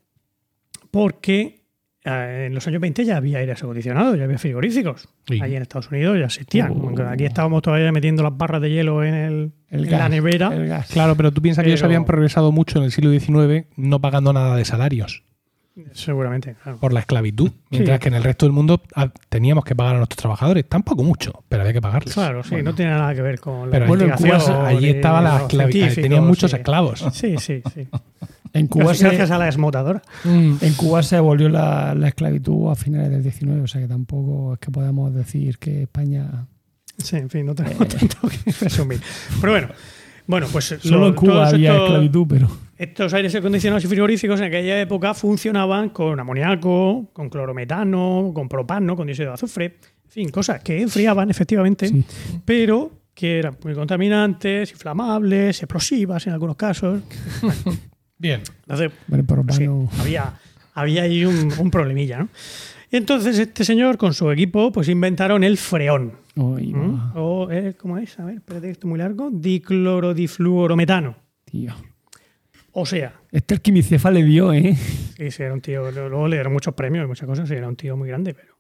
[0.91, 1.66] porque
[2.07, 5.09] en los años 20 ya había aires acondicionados, ya había frigoríficos.
[5.29, 5.41] Sí.
[5.43, 6.69] Allí en Estados Unidos ya existían.
[6.69, 10.01] Aunque Aquí estábamos todavía metiendo las barras de hielo en, el, El en gas.
[10.01, 10.55] la nevera.
[10.55, 10.89] El gas.
[10.89, 14.33] Claro, pero tú piensas que ellos habían progresado mucho en el siglo XIX no pagando
[14.33, 15.25] nada de salarios
[15.93, 16.79] Seguramente, claro.
[16.79, 17.51] por la esclavitud.
[17.71, 18.03] Mientras Sí.
[18.03, 20.67] que en el resto del mundo ah, teníamos que pagar a nuestros trabajadores.
[20.67, 22.15] Tampoco mucho, pero había que pagarles.
[22.15, 24.57] Claro, sí, no tiene nada que ver con la Pero Bueno, en investigación.
[24.57, 25.95] Cuba allí estaba la los esclavitud.
[26.03, 26.57] Tenían muchos sí.
[26.57, 27.05] esclavos.
[27.13, 27.89] Sí, sí, sí.
[28.59, 30.03] En Cuba, Gracias, se, gracias a la esmotadora.
[30.25, 30.55] Mm.
[30.61, 34.55] en Cuba se abolió la, la esclavitud a finales del 19, o sea que tampoco
[34.55, 36.47] es que podamos decir que España.
[36.99, 39.01] Sí, en fin, no tenemos tanto que resumir.
[39.41, 39.69] Pero bueno,
[40.27, 42.49] bueno, pues Solo lo- en Cuba había estos- esclavitud, pero.
[42.79, 48.95] Estos aires acondicionados y frigoríficos en aquella época funcionaban con amoníaco, con clorometano, con propano,
[48.97, 49.65] con dióxido de azufre,
[50.05, 52.05] en fin, cosas que enfriaban efectivamente, Sí.
[52.45, 57.01] pero que eran muy contaminantes, inflamables, explosivas en algunos casos.
[58.19, 58.43] Bien.
[58.63, 58.93] Entonces,
[59.27, 59.67] pero pues sí,
[60.01, 60.35] había,
[60.75, 62.29] había ahí un, un problemilla, ¿no?
[62.91, 66.13] Y entonces este señor con su equipo pues inventaron el freón.
[66.37, 67.17] ¿Mm?
[67.17, 68.19] O, eh, ¿cómo es?
[68.21, 69.31] A ver, espérate, que esto es muy largo.
[69.31, 71.17] Diclorodifluorometano.
[71.45, 71.75] tío.
[72.73, 74.77] O sea, Este el quimicefa le dio, ¿eh?
[75.17, 77.69] sí, sí, era un tío, luego le dieron muchos premios y muchas cosas, sí, era
[77.69, 78.55] un tío muy grande, pero.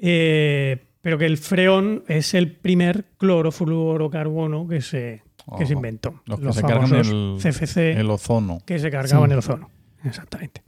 [0.00, 5.22] Eh, pero que el freón es el primer clorofluorocarbono que se,
[5.58, 6.22] que se inventó.
[6.26, 7.12] Los que se cargan famosos
[7.44, 8.58] el, CFC el ozono.
[8.66, 9.32] que se cargaban Sí.
[9.32, 9.70] el ozono.
[10.04, 10.62] Exactamente.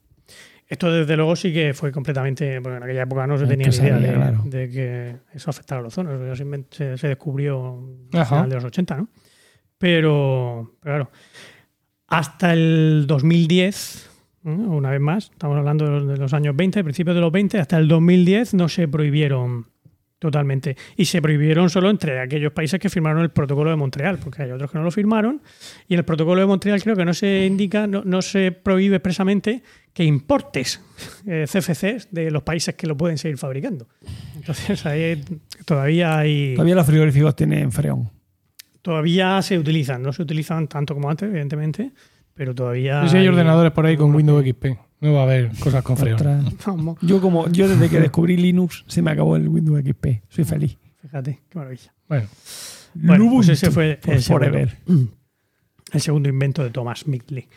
[0.66, 3.68] Esto desde luego sí que fue completamente, porque en aquella época no se Es tenía
[3.68, 4.42] ni idea sabía, de, claro.
[4.44, 6.12] de que eso afectara al ozono.
[6.32, 7.80] Eso se, descubrió
[8.12, 8.36] a Ajá.
[8.36, 9.08] final de los 80, ¿no?
[9.78, 11.10] Pero, pero claro,
[12.08, 14.10] hasta el 2010,
[14.42, 14.52] ¿no?
[14.76, 17.58] una vez más, estamos hablando de los, de los años 20, principios de los 20,
[17.60, 19.68] hasta el 2010 no se prohibieron
[20.18, 20.76] totalmente.
[20.96, 24.50] Y se prohibieron solo entre aquellos países que firmaron el protocolo de Montreal, porque hay
[24.50, 25.42] otros que no lo firmaron.
[25.86, 28.96] Y en el protocolo de Montreal creo que no se indica, no, no se prohíbe
[28.96, 29.62] expresamente
[29.92, 30.80] que importes
[31.26, 33.88] eh, CFCs de los países que lo pueden seguir fabricando.
[34.36, 35.22] Entonces ahí
[35.64, 36.54] todavía hay...
[36.54, 38.10] Todavía los frigoríficos tienen freón.
[38.82, 41.90] Todavía se utilizan, no se utilizan tanto como antes, evidentemente,
[42.32, 43.02] pero todavía.
[43.02, 44.66] Sí, sí, hay hay- ordenadores por ahí con Windows XP.
[45.00, 46.18] No va a haber cosas con freón.
[47.02, 50.06] Yo como yo desde que descubrí Linux se me acabó el Windows XP.
[50.28, 50.76] Soy feliz.
[51.00, 51.94] fíjate, qué maravilla.
[52.08, 52.26] Bueno,
[52.94, 54.76] Bueno, pues Ubuntu ese fue el segundo, forever.
[55.92, 57.48] el segundo invento de Thomas Midley.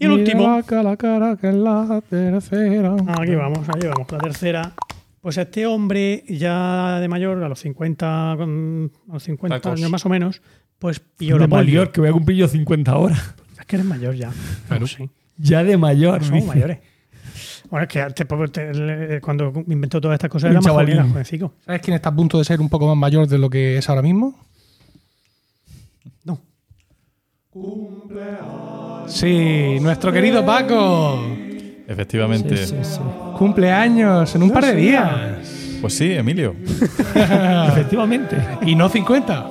[0.00, 2.94] Y el último, la cara, la cara, que es la tercera.
[3.20, 4.72] aquí vamos, ahí vamos, la tercera.
[5.20, 9.78] Pues este hombre, ya de mayor, a los 50, con- a los 50 Tacos.
[9.78, 10.40] años más o menos,
[10.78, 11.64] pues pilló De la polio.
[11.64, 13.34] mayor, que voy a cumplir yo 50 horas.
[13.58, 14.30] Es que eres mayor ya.
[14.68, 14.86] Claro.
[14.86, 15.10] sí.
[15.38, 16.22] Ya de mayor.
[16.24, 16.46] Somos dice.
[16.46, 16.78] mayores.
[17.70, 18.50] Bueno, es que antes, pues,
[19.20, 21.52] cuando inventó todas estas cosas, era más joven, jovencico.
[21.64, 23.88] ¿Sabes quién está a punto de ser un poco más mayor de lo que es
[23.88, 24.38] ahora mismo?
[26.24, 26.40] No.
[29.06, 31.22] Sí, nuestro querido Paco.
[31.86, 32.56] Efectivamente.
[32.56, 33.00] Sí, sí, sí.
[33.36, 35.78] Cumpleaños en un par de días.
[35.80, 36.56] Pues sí, Emilio.
[37.14, 38.36] Efectivamente.
[38.62, 39.46] Y no 50.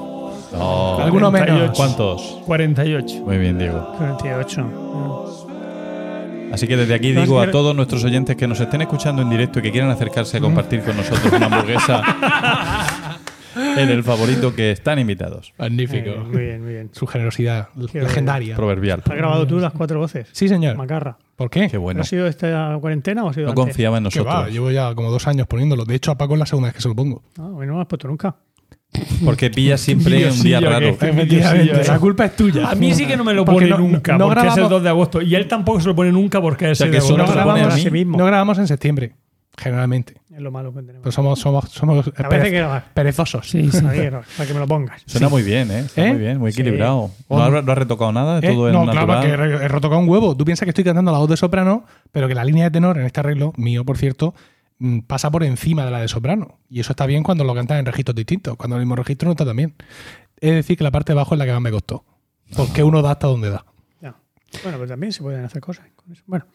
[0.54, 1.48] Oh, Alguno menos.
[1.72, 1.74] 48.
[1.76, 2.22] ¿Cuántos?
[2.46, 3.24] 48.
[3.24, 3.94] Muy bien, Diego.
[3.98, 5.47] 48.
[6.52, 9.30] Así que desde aquí No, digo a todos nuestros oyentes que nos estén escuchando en
[9.30, 12.02] directo y que quieran acercarse a compartir con nosotros una hamburguesa
[13.78, 15.54] en el favorito que están invitados.
[15.58, 16.10] Magnífico.
[16.10, 16.90] Eh, muy bien, muy bien.
[16.94, 18.56] Su generosidad Qué legendaria.
[18.56, 19.02] Proverbial.
[19.06, 20.28] ¿Has grabado tú las cuatro voces?
[20.32, 20.76] Sí, señor.
[20.78, 21.18] Macarra.
[21.36, 21.68] ¿Por qué?
[21.70, 22.02] Qué bueno.
[22.02, 23.66] ¿Ha sido esta cuarentena o ha sido No antes?
[23.66, 24.34] confiaba en nosotros.
[24.34, 25.86] va, llevo ya como dos años poniéndolo.
[25.86, 27.22] De hecho, a Paco es la segunda vez que se lo pongo.
[27.38, 28.36] Ah, bueno, no lo has puesto nunca.
[29.24, 30.88] Porque pilla siempre un día raro.
[30.88, 32.70] Efectivamente, la culpa es tuya.
[32.70, 34.52] A mí sí que no me lo Porque pone no- nunca, no porque es el
[34.54, 35.22] grabamos- 2 de agosto.
[35.22, 37.24] Y él tampoco se lo pone nunca porque es sea, el que de No no
[37.24, 37.40] agosto.
[37.40, 38.18] a grabamos, a sí mismo.
[38.18, 39.14] no grabamos en septiembre,
[39.58, 40.16] generalmente.
[40.34, 41.02] Es lo malo que tenemos.
[41.02, 43.50] Pero somos, somos, somos A veces que perezosos.
[43.50, 43.82] Sí, sí.
[44.38, 45.02] Para que me lo pongas.
[45.08, 45.80] Suena muy bien, ¿eh?
[45.80, 46.10] Está ¿Eh?
[46.12, 47.10] muy bien, muy equilibrado.
[47.28, 48.38] ¿No has, no has retocado nada?
[48.40, 48.52] ¿Eh?
[48.54, 50.38] Todo en no, claro, que he retocado un huevo.
[50.38, 53.00] Tú piensas que estoy cantando la voz de soprano, pero que la línea de tenor
[53.00, 54.36] en este arreglo, mío por cierto,
[55.08, 56.60] pasa por encima de la de soprano.
[56.70, 58.56] Y eso está bien cuando lo cantas en registros distintos.
[58.58, 59.74] Cuando en el mismo registro no está tan bien.
[60.40, 62.06] Es decir, que la parte de abajo es la que más me costó.
[62.56, 63.66] Porque uno da hasta donde da.
[64.02, 64.16] Ya.
[64.64, 66.24] Bueno, pues también se pueden hacer cosas con eso.
[66.28, 66.46] Bueno,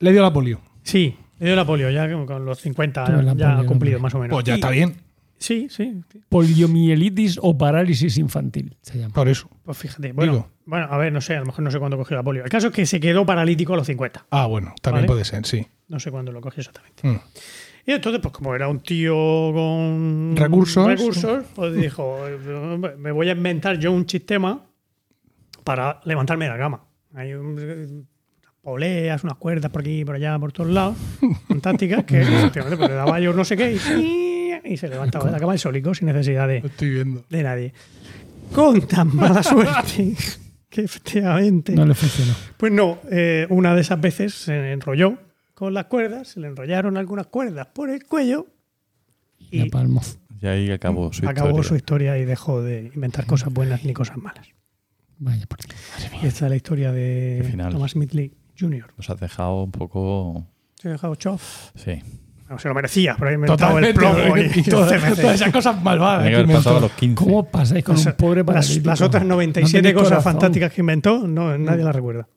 [0.00, 0.60] Le dio la polio.
[0.82, 4.00] sí, le dio la polio ya con- los 50 Pero la ya polio, ha cumplido
[4.00, 4.34] más o menos.
[4.34, 4.96] Pues ya está bien.
[5.38, 6.02] Sí, sí.
[6.30, 9.12] Poliomielitis o parálisis infantil se llama.
[9.12, 9.48] Por eso.
[9.64, 10.12] Pues fíjate.
[10.12, 10.48] Bueno, Digo.
[10.64, 12.42] bueno, a ver, no sé, a lo mejor no sé cuándo cogió la polio.
[12.44, 14.26] El caso es que se quedó paralítico a los 50.
[14.30, 15.06] Ah, bueno, también Vale.
[15.08, 15.66] puede ser, sí.
[15.88, 17.06] No sé cuándo lo cogió exactamente.
[17.06, 17.20] Mm.
[17.88, 19.14] Y entonces, pues como era un tío
[19.54, 20.86] con Recursos.
[20.88, 22.18] recursos, pues dijo,
[22.98, 24.64] me voy a inventar yo un sistema
[25.62, 26.84] para levantarme de la cama.
[27.14, 28.06] Hay un-
[28.60, 30.96] poleas, unas cuerdas por aquí, por allá, por todos lados,
[31.48, 35.30] fantásticas, que efectivamente pues, le daba yo no sé qué y, y se levantaba de
[35.30, 37.24] la cama el solico sin necesidad de, estoy viendo.
[37.30, 37.72] de nadie.
[38.52, 40.14] Con tan mala suerte
[40.68, 41.72] que efectivamente...
[41.76, 42.34] No le funcionó.
[42.56, 45.16] Pues no, eh, una de esas veces se enrolló
[45.56, 48.46] con las cuerdas, se le enrollaron algunas cuerdas por el cuello
[49.50, 50.02] Y y palmo.
[50.40, 51.68] Y ahí acabó su acabó historia.
[51.68, 54.46] su historia y dejó de inventar cosas buenas ni cosas malas.
[55.18, 55.68] Vaya por ti.
[56.22, 57.54] Y esta es la historia de.
[57.72, 58.92] Thomas Midley Jr.
[58.98, 60.46] Nos has dejado un poco...
[60.74, 61.70] Se ha dejado chof.
[61.74, 62.02] Sí.
[62.50, 63.94] No, se lo merecía, pero ahí me el Totalmente.
[63.98, 66.22] plomo y, y todas, esas cosas malvadas.
[66.24, 66.94] Tenía que que haber pasado a inventó.
[66.94, 67.24] los 15.
[67.24, 68.86] ¿Cómo pasáis con Las- un pobre las, paralítico?
[68.90, 70.32] las otras No 97 tenéis cosas corazón.
[70.34, 72.28] fantásticas que inventó, no, nadie las recuerda.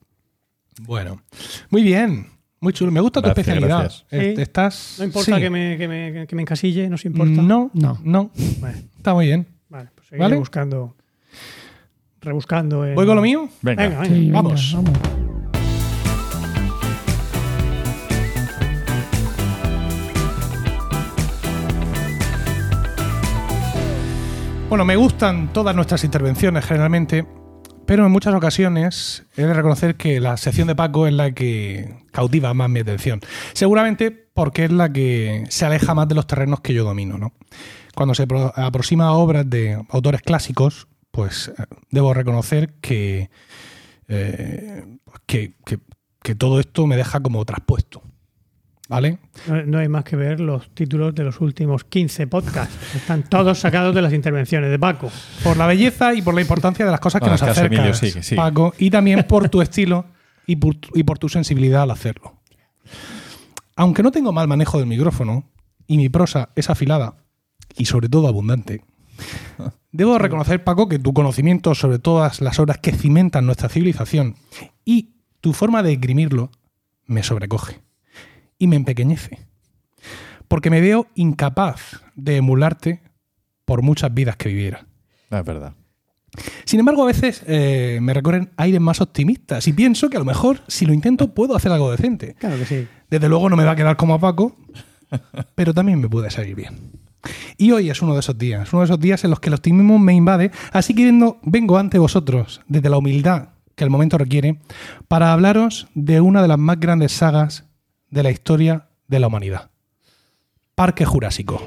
[0.80, 1.20] Bueno,
[1.68, 2.26] muy bien.
[2.60, 2.92] Muy chulo.
[2.92, 3.80] Me gusta tu especialidad.
[3.80, 4.04] gracias.
[4.10, 4.42] Est- Sí.
[4.42, 4.94] Estás.
[4.98, 5.40] No importa sí.
[5.40, 7.40] que, me, que, me, que me encasille, no se importa.
[7.40, 7.98] No, No.
[8.04, 8.30] no.
[8.60, 9.46] Vale, Está muy bien.
[9.70, 10.36] vale, pues seguiré ¿Vale?
[10.36, 10.94] buscando.
[12.20, 12.84] Rebuscando.
[12.86, 13.48] en- ¿Voy con lo mío?
[13.62, 13.82] Venga.
[13.82, 14.14] Venga, venga.
[14.14, 14.72] Sí, venga, Vamos.
[14.74, 14.98] vamos.
[24.68, 27.26] Bueno, me gustan todas nuestras intervenciones generalmente,
[27.90, 31.92] pero en muchas ocasiones he de reconocer que la sección de Paco es la que
[32.12, 33.18] cautiva más mi atención.
[33.52, 37.32] Seguramente porque es la que se aleja más de los terrenos que yo domino, ¿no?
[37.96, 42.74] Cuando se pro- aproxima a obras de autores clásicos, pues eh, debo reconocer
[44.06, 44.84] eh,
[45.26, 45.80] que, que-
[46.22, 48.04] que todo esto me deja como traspuesto.
[48.90, 49.18] ¿Vale?
[49.46, 52.74] No, no hay más que ver los títulos de los últimos 15 podcasts.
[52.96, 55.12] Están todos sacados de las intervenciones de Paco.
[55.44, 57.86] Por la belleza y por la importancia de las cosas que nos acercan.
[58.34, 60.06] Paco, y también por tu estilo
[60.44, 62.40] y por, tu- y por tu sensibilidad al hacerlo.
[63.76, 65.48] Aunque no tengo mal manejo del micrófono
[65.86, 67.14] y mi prosa es afilada
[67.76, 68.82] y sobre todo abundante,
[69.92, 74.34] debo reconocer, Paco, que tu conocimiento sobre todas las obras que cimentan nuestra civilización
[74.84, 76.50] y tu forma de esgrimirlo
[77.06, 77.78] me sobrecoge
[78.60, 79.40] y me empequeñece.
[80.46, 83.02] Porque me veo incapaz de emularte
[83.64, 84.86] por muchas vidas que viviera.
[85.30, 85.74] No, es verdad.
[86.64, 90.24] Sin embargo, a veces eh, me recorren aires más optimistas y pienso que a lo
[90.24, 92.34] mejor, si lo intento, puedo hacer algo decente.
[92.38, 92.86] Claro que sí.
[93.08, 94.56] Desde luego no me va a quedar como a Paco,
[95.56, 96.92] pero también me puede salir bien.
[97.56, 99.54] Y hoy es uno de esos días, uno de esos días en los que el
[99.54, 104.18] optimismo me invade, así que vengo, vengo ante vosotros, desde la humildad que el momento
[104.18, 104.60] requiere,
[105.08, 107.69] para hablaros de una de las más grandes sagas
[108.10, 109.70] de la historia de la humanidad.
[110.74, 111.60] Parque Jurásico.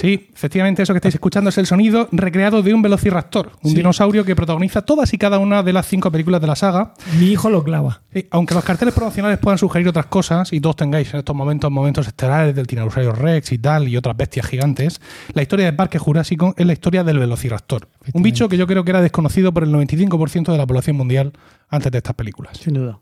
[0.00, 3.76] Sí, efectivamente eso que estáis escuchando es el sonido recreado de un velociraptor, un Sí.
[3.76, 6.94] dinosaurio que protagoniza todas y cada una de las cinco películas de la saga.
[7.18, 8.02] Mi hijo lo clava.
[8.12, 11.70] Sí, aunque los carteles promocionales puedan sugerir otras cosas y todos tengáis en estos momentos
[11.70, 15.00] momentos estelares del tiranosaurio Rex y tal y otras bestias gigantes,
[15.34, 18.84] la historia del Parque Jurásico es la historia del velociraptor, un bicho que yo creo
[18.84, 21.32] que era desconocido por el 95% de la población mundial
[21.68, 22.56] antes de estas películas.
[22.58, 22.98] Sin duda.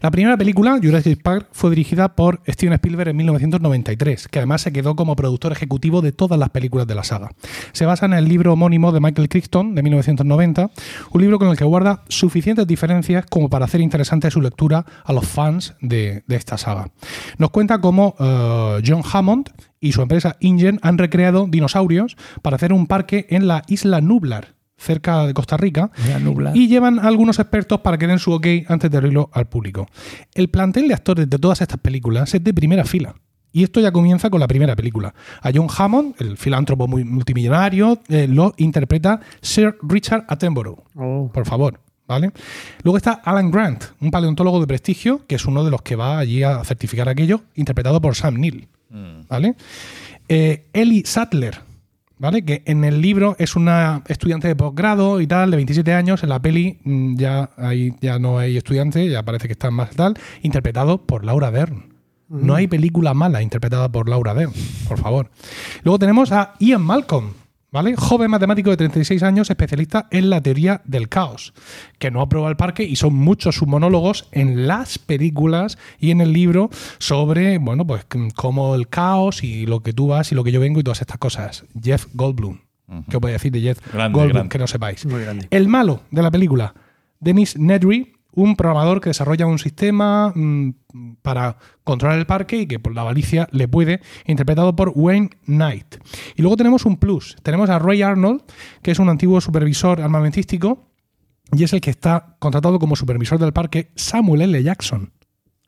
[0.00, 4.72] La primera película, Jurassic Park, fue dirigida por Steven Spielberg en 1993, que además se
[4.72, 7.30] quedó como productor ejecutivo de todas las películas de la saga.
[7.72, 10.70] Se basa en el libro homónimo de Michael Crichton de 1990,
[11.10, 15.12] un libro con el que guarda suficientes diferencias como para hacer interesante su lectura a
[15.12, 16.90] los fans de, esta saga.
[17.38, 19.50] Nos cuenta cómo uh, John Hammond
[19.80, 24.53] y su empresa InGen han recreado dinosaurios para hacer un parque en la isla Nublar,
[24.76, 25.90] cerca de Costa Rica,
[26.54, 29.86] y llevan a algunos expertos para que den su ok antes de abrirlo al público.
[30.34, 33.14] El plantel de actores de todas estas películas es de primera fila.
[33.52, 35.14] Y esto ya comienza con la primera película.
[35.40, 40.82] A John Hammond, el filántropo multimillonario, eh, lo interpreta Sir Richard Attenborough.
[40.96, 41.30] Oh.
[41.32, 41.78] Por favor.
[42.06, 42.32] ¿Vale?
[42.82, 46.18] Luego está Alan Grant, un paleontólogo de prestigio, que es uno de los que va
[46.18, 48.68] allí a certificar aquello, interpretado por Sam Neill.
[48.90, 49.20] Mm.
[49.26, 49.54] ¿Vale?
[50.28, 51.60] Eh, Ellie Sattler,
[52.18, 52.44] ¿vale?
[52.44, 56.28] Que en el libro es una estudiante de posgrado y tal, de 27 años, en
[56.28, 60.18] la peli mm, ya, hay, ya no hay estudiante, ya parece que está más tal,
[60.42, 61.94] interpretado por Laura Dern.
[62.28, 64.52] No hay película mala interpretada por Laura Dern,
[64.88, 65.30] por favor.
[65.82, 67.34] Luego tenemos a Ian Malcolm,
[67.74, 67.96] ¿vale?
[67.96, 71.52] Joven matemático de 36 años, especialista en la teoría del caos,
[71.98, 76.20] que no aprueba el parque y son muchos sus monólogos en las películas y en
[76.20, 78.06] el libro sobre, bueno, pues
[78.36, 81.00] cómo el caos y lo que tú vas y lo que yo vengo y todas
[81.00, 81.64] estas cosas.
[81.82, 82.60] Jeff Goldblum.
[83.10, 84.48] ¿Qué os voy a decir de Jeff Goldblum?
[84.48, 85.04] Que no sepáis.
[85.50, 86.74] El malo de la película,
[87.18, 90.70] Dennis Nedry, un programador que desarrolla un sistema mm,
[91.22, 95.96] para controlar el parque y que por la avaricia le puede, interpretado por Wayne Knight.
[96.36, 98.42] Y luego tenemos un plus, tenemos a Ray Arnold,
[98.82, 100.90] que es un antiguo supervisor armamentístico
[101.52, 104.62] y es el que está contratado como supervisor del parque Samuel L.
[104.62, 105.12] Jackson.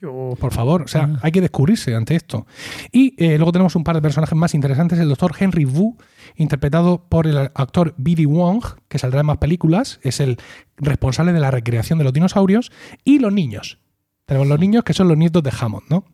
[0.01, 1.21] Por favor, o sea, ah.
[1.23, 2.47] hay que descubrirse ante esto.
[2.93, 5.97] Y eh, luego tenemos un par de personajes más interesantes, el doctor Henry Wu,
[6.37, 8.27] interpretado por el actor B.D.
[8.27, 10.37] Wong, que saldrá en más películas, es el
[10.77, 12.73] responsable de la recreación de los dinosaurios,
[13.05, 13.79] y los niños.
[14.27, 16.05] Tenemos los niños que son los nietos de Hammond, ¿no?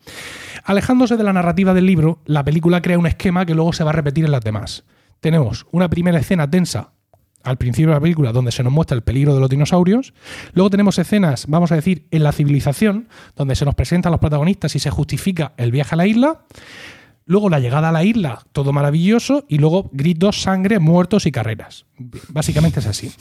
[0.64, 3.90] Alejándose de la narrativa del libro, la película crea un esquema que luego se va
[3.90, 4.84] a repetir en las demás.
[5.20, 6.92] Tenemos una primera escena tensa
[7.44, 10.14] al principio de la película donde se nos muestra el peligro de los dinosaurios.
[10.52, 14.74] Luego tenemos escenas, vamos a decir, en la civilización, donde se nos presentan los protagonistas
[14.76, 16.44] y se justifica el viaje a la isla.
[17.24, 21.86] Luego la llegada a la isla, todo maravilloso, y luego gritos, sangre, muertos y carreras.
[22.28, 23.12] Básicamente es así.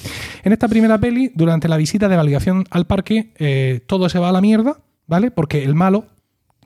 [0.44, 4.30] En esta primera peli, durante la visita de validación al parque, eh, todo se va
[4.30, 5.30] a la mierda, ¿vale?
[5.30, 6.08] Porque el malo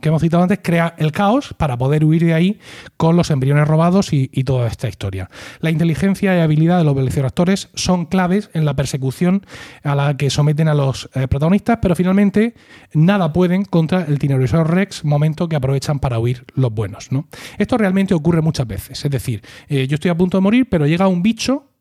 [0.06, 2.60] que hemos citado antes, crea el caos para poder huir de ahí
[2.96, 5.32] con los embriones robados y, toda esta historia.
[5.62, 9.48] La inteligencia y habilidad de los velociraptores son claves en la persecución
[9.84, 12.54] a la que someten a los eh, protagonistas, pero finalmente
[12.94, 17.12] nada pueden contra el Tyrannosaurus Rex, momento que aprovechan para huir los buenos.
[17.12, 17.28] ¿no?
[17.58, 19.04] Esto realmente ocurre muchas veces.
[19.04, 21.72] Es decir, eh, yo estoy a punto de morir, pero llega un bicho,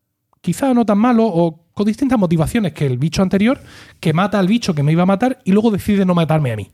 [0.41, 3.61] quizá no tan malo o con distintas motivaciones que el bicho anterior,
[4.01, 6.57] que mata al bicho que me iba a matar y luego decide no matarme a
[6.57, 6.71] mí.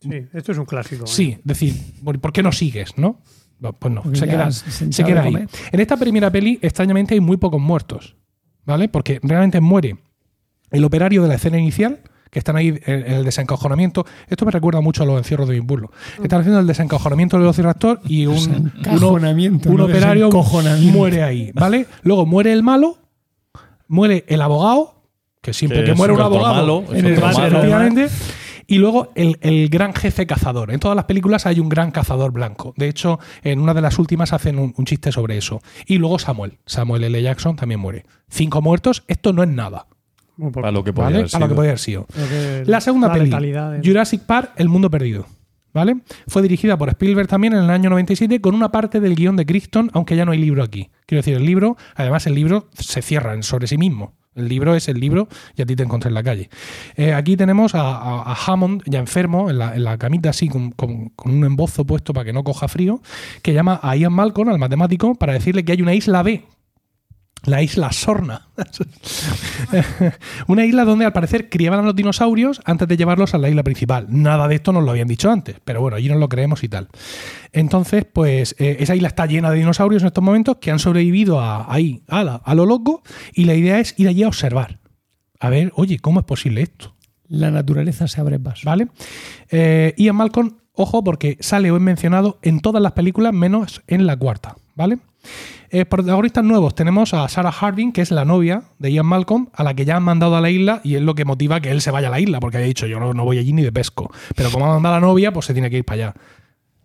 [0.00, 1.04] Sí, esto es un clásico.
[1.04, 1.08] ¿eh?
[1.08, 3.20] Sí, decir, ¿por qué no sigues, no?
[3.60, 5.34] Pues no, se queda, se queda ahí.
[5.72, 8.16] En esta primera peli, extrañamente, hay muy pocos muertos,
[8.64, 8.88] ¿vale?
[8.88, 9.98] Porque realmente muere
[10.70, 12.00] el operario de la escena inicial,
[12.30, 14.06] que están ahí en el desencajonamiento.
[14.28, 15.90] Esto me recuerda mucho a los encierros de Bimburlo.
[16.22, 18.72] Están haciendo el desencajonamiento del velociraptor y un,
[19.66, 20.30] un operario
[20.92, 21.86] muere ahí, ¿vale?
[22.02, 22.98] Luego muere el malo,
[23.88, 25.02] muere el abogado,
[25.42, 28.08] que siempre que, muere un abogado en el efectivamente,
[28.70, 30.70] y luego el, gran jefe cazador.
[30.70, 32.74] En todas las películas hay un gran cazador blanco.
[32.76, 35.62] De hecho, en una de las últimas hacen un, chiste sobre eso.
[35.86, 36.58] Y luego Samuel.
[36.66, 37.20] Samuel L.
[37.22, 38.04] Jackson también muere.
[38.28, 39.86] Cinco muertos, esto no es nada.
[40.62, 42.06] A lo que podría haber sido.
[42.66, 45.26] La segunda película, Jurassic Park, El Mundo Perdido.
[45.72, 45.98] ¿Vale?
[46.26, 49.46] Fue dirigida por Spielberg también en el año 97 con una parte del guion de
[49.46, 50.90] Crichton, aunque ya no hay libro aquí.
[51.06, 54.17] Quiero decir, el libro, además el libro se cierra sobre sí mismo.
[54.34, 56.48] El libro es el libro y a ti te encontré en la calle.
[56.96, 60.74] Eh, aquí tenemos a, Hammond ya enfermo, en la, camita así, con,
[61.24, 63.00] un embozo puesto para que no coja frío,
[63.42, 66.44] que llama a Ian Malcolm, al matemático, para decirle que hay una isla B
[67.44, 68.48] la isla Sorna.
[70.46, 73.62] Una isla donde al parecer criaban a los dinosaurios antes de llevarlos a la isla
[73.62, 74.06] principal.
[74.08, 76.68] Nada de esto nos lo habían dicho antes, pero bueno, allí nos lo creemos y
[76.68, 76.88] tal.
[77.52, 81.40] Entonces, pues eh, esa isla está llena de dinosaurios en estos momentos que han sobrevivido
[81.40, 83.02] a, ahí, a, a lo loco,
[83.32, 84.78] y la idea es ir allí a observar.
[85.40, 86.94] A ver, oye, ¿cómo es posible esto?
[87.28, 88.62] La naturaleza se abre paso.
[88.64, 88.88] ¿Vale?
[89.50, 94.06] Eh, Ian Malcolm, ojo, porque sale o es mencionado en todas las películas menos en
[94.06, 94.98] la cuarta, ¿vale?
[95.70, 99.62] Eh, protagonistas nuevos tenemos a Sarah Harding, que es la novia de Ian Malcolm, a
[99.62, 101.82] la que ya han mandado a la isla y es lo que motiva que él
[101.82, 104.10] se vaya a la isla, porque había dicho yo no, voy allí ni de pesco.
[104.34, 106.14] Pero como ha mandado a la novia, pues se tiene que ir para allá.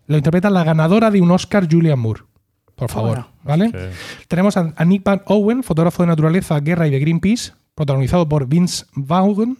[0.06, 2.22] Lo interpreta la ganadora de un Oscar, Julian Moore.
[2.74, 3.72] Por favor, ¿vale?
[4.28, 8.84] Tenemos a, Nick Van Owen, fotógrafo de naturaleza, guerra y de Greenpeace, protagonizado por Vince
[8.94, 9.58] Vaughn,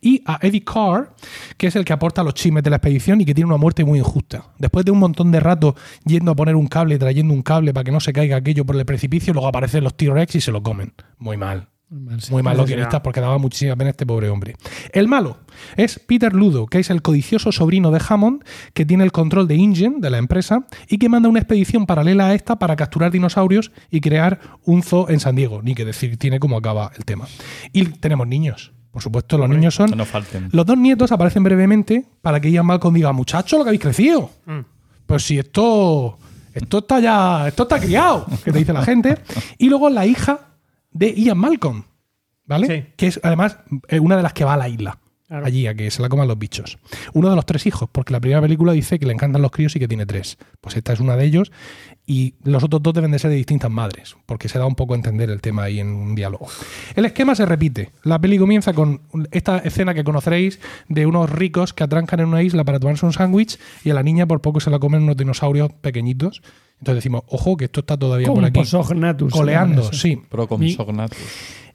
[0.00, 1.14] y a Eddie Carr,
[1.56, 3.84] que es el que aporta los chismes de la expedición y que tiene una muerte
[3.84, 4.44] muy injusta.
[4.58, 5.74] Después de un montón de rato
[6.04, 8.76] yendo a poner un cable, trayendo un cable para que no se caiga aquello por
[8.76, 10.92] el precipicio, luego aparecen los T-Rex y se lo comen.
[11.18, 11.68] Muy mal.
[11.88, 14.56] Muy mal los guionistas porque daba muchísima pena este pobre hombre.
[14.92, 15.38] El malo
[15.76, 18.42] es Peter Ludo, que es el codicioso sobrino de Hammond,
[18.74, 22.26] que tiene el control de Ingen, de la empresa, y que manda una expedición paralela
[22.26, 25.62] a esta para capturar dinosaurios y crear un zoo en San Diego.
[25.62, 27.28] Ni que decir tiene cómo acaba el tema.
[27.72, 28.72] Y tenemos niños.
[28.96, 29.90] Por supuesto, los niños son.
[29.94, 30.48] No falten.
[30.52, 34.30] Los dos nietos aparecen brevemente para que Ian Malcolm diga, muchacho, lo que habéis crecido.
[34.46, 34.60] Mm.
[35.04, 36.16] Pues si esto.
[36.54, 37.46] Esto está ya.
[37.46, 39.18] Esto está criado, que te dice la gente.
[39.58, 40.40] Y luego la hija
[40.92, 41.84] de Ian Malcolm,
[42.46, 42.66] ¿vale?
[42.66, 42.92] Sí.
[42.96, 43.58] Que es además
[43.88, 44.98] eh, una de las que va a la isla.
[45.28, 45.44] Claro.
[45.44, 46.78] Allí, a que se la coman los bichos.
[47.12, 49.74] Uno de los tres hijos, porque la primera película dice que le encantan los críos
[49.74, 50.38] y que tiene tres.
[50.60, 51.50] Pues esta es una de ellos.
[52.06, 54.94] Y los otros dos deben de ser de distintas madres, porque se da un poco
[54.94, 56.46] a entender el tema ahí en un diálogo.
[56.94, 57.90] El esquema se repite.
[58.04, 59.00] La peli comienza con
[59.32, 63.12] esta escena que conoceréis de unos ricos que atrancan en una isla para tomarse un
[63.12, 66.42] sándwich y a la niña por poco se la comen unos dinosaurios pequeñitos.
[66.78, 68.60] Entonces decimos, ojo, que esto está todavía por aquí.
[69.30, 70.20] Coleando, sí.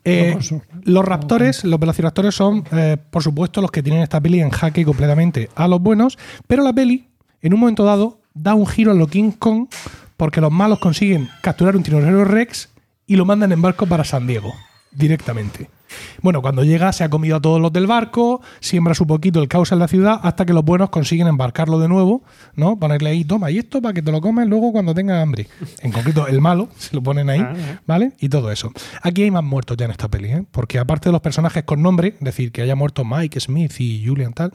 [0.03, 0.37] Eh,
[0.83, 4.83] los raptores, los velociraptores son, eh, por supuesto, los que tienen esta peli en jaque
[4.83, 6.17] completamente a los buenos,
[6.47, 7.07] pero la peli,
[7.41, 9.67] en un momento dado, da un giro a lo King Kong
[10.17, 12.69] porque los malos consiguen capturar un tiranosaurio Rex
[13.07, 14.53] y lo mandan en barco para San Diego,
[14.91, 15.69] directamente.
[16.21, 19.47] Bueno, cuando llega se ha comido a todos los del barco, siembra su poquito el
[19.47, 22.23] caos en la ciudad hasta que los buenos consiguen embarcarlo de nuevo,
[22.55, 22.77] ¿no?
[22.77, 25.47] Ponerle ahí, toma, y esto para que te lo comes luego cuando tengas hambre.
[25.81, 27.81] En concreto, el malo, se lo ponen ahí, Ah, ah.
[27.87, 28.13] ¿vale?
[28.19, 28.71] Y todo eso.
[29.01, 30.43] Aquí hay más muertos ya en esta peli, ¿eh?
[30.51, 34.05] Porque aparte de los personajes con nombre, es decir, que haya muerto Mike Smith y
[34.05, 34.51] Julian tal,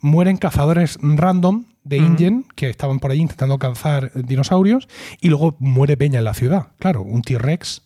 [0.00, 4.88] mueren cazadores random de Ingen que estaban por ahí intentando cazar dinosaurios
[5.20, 6.68] y luego muere Peña en la ciudad.
[6.78, 7.82] Claro, un T-Rex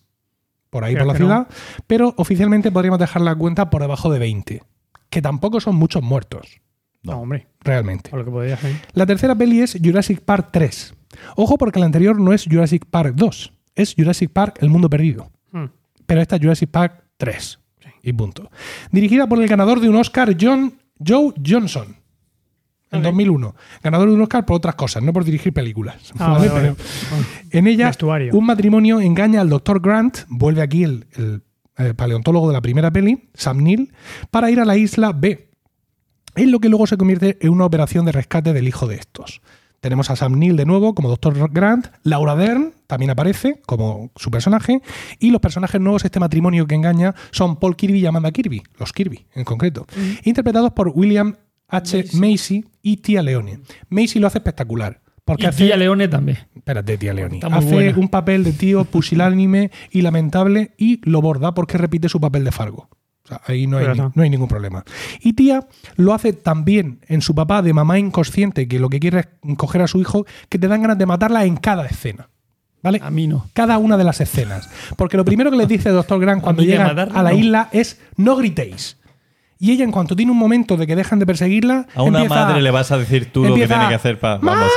[0.77, 1.17] por ahí por la no.
[1.17, 1.49] ciudad,
[1.87, 4.63] pero oficialmente podríamos dejar la cuenta por debajo de 20,
[5.09, 6.61] que tampoco son muchos muertos,
[7.03, 8.11] No, hombre, realmente.
[8.11, 8.77] por lo que podría ser.
[8.93, 10.95] La tercera peli es Jurassic Park 3.
[11.37, 15.31] Ojo porque la anterior no es Jurassic Park 2, es Jurassic Park El Mundo Perdido.
[15.53, 15.65] Mm.
[16.05, 17.59] Pero esta es Jurassic Park 3.
[18.03, 18.51] Y punto.
[18.93, 20.75] Dirigida por el ganador de un Oscar, John,
[21.05, 21.97] Joe Johnson.
[22.93, 23.05] En Ok.
[23.07, 23.55] 2001.
[23.83, 25.97] Ganador de un Oscar por otras cosas, no por dirigir películas.
[26.19, 26.49] Ah, ¿Vale?
[26.49, 26.77] vale, vale.
[26.77, 28.33] Pero en ella, Vestuario.
[28.35, 29.81] un matrimonio engaña al Dr.
[29.81, 31.07] Grant, vuelve aquí el,
[31.77, 33.93] el, paleontólogo de la primera peli, Sam Neill,
[34.31, 35.51] para ir a la isla B.
[36.37, 39.41] Es lo que luego se convierte en una operación de rescate del hijo de estos.
[39.81, 41.51] Tenemos a Sam Neill de nuevo como Dr.
[41.53, 44.81] Grant, Laura Dern también aparece como su personaje,
[45.19, 48.63] y los personajes nuevos de este matrimonio que engaña son Paul Kirby y Amanda Kirby,
[48.79, 49.87] los Kirby en concreto,
[50.25, 51.35] interpretados por William
[51.69, 52.05] H.
[52.15, 53.61] Macy y Tia Leone.
[53.89, 55.01] Macy lo hace espectacular.
[55.25, 56.39] Porque Y hace, Tía Leone también.
[56.55, 57.99] Espérate, tía muy Hace buena.
[57.99, 62.53] un papel de tío pusilánime y lamentable y lo borda porque repite su papel de
[62.53, 62.89] Fargo.
[63.25, 64.13] O sea, ahí no hay, no.
[64.15, 64.85] ningún problema.
[65.21, 65.67] Y tía
[65.97, 69.83] lo hace también en su papá de mamá inconsciente que lo que quiere es coger
[69.83, 72.29] a su hijo, que te dan ganas de matarla en cada escena.
[72.85, 73.01] ¿Vale?
[73.03, 73.47] A mí no.
[73.53, 74.71] Cada una de las escenas.
[74.97, 76.21] Porque lo primero que les dice el Dr.
[76.21, 77.37] Grant cuando llega a la no.
[77.37, 78.97] isla es no gritéis.
[79.59, 82.45] Y ella, en cuanto tiene un momento de que dejan de perseguirla, A una empieza-
[82.47, 84.37] madre le vas a decir tú lo que tiene que hacer para.
[84.39, 84.71] Vamos.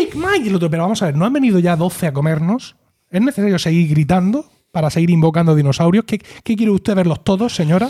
[0.00, 0.44] Mike, Mike.
[0.44, 2.76] Y el otro, pero vamos a ver, ¿no han venido ya 12 a comernos?
[3.10, 6.04] ¿Es necesario seguir gritando para seguir invocando dinosaurios?
[6.04, 7.88] ¿Qué, qué quiere usted verlos todos, señora?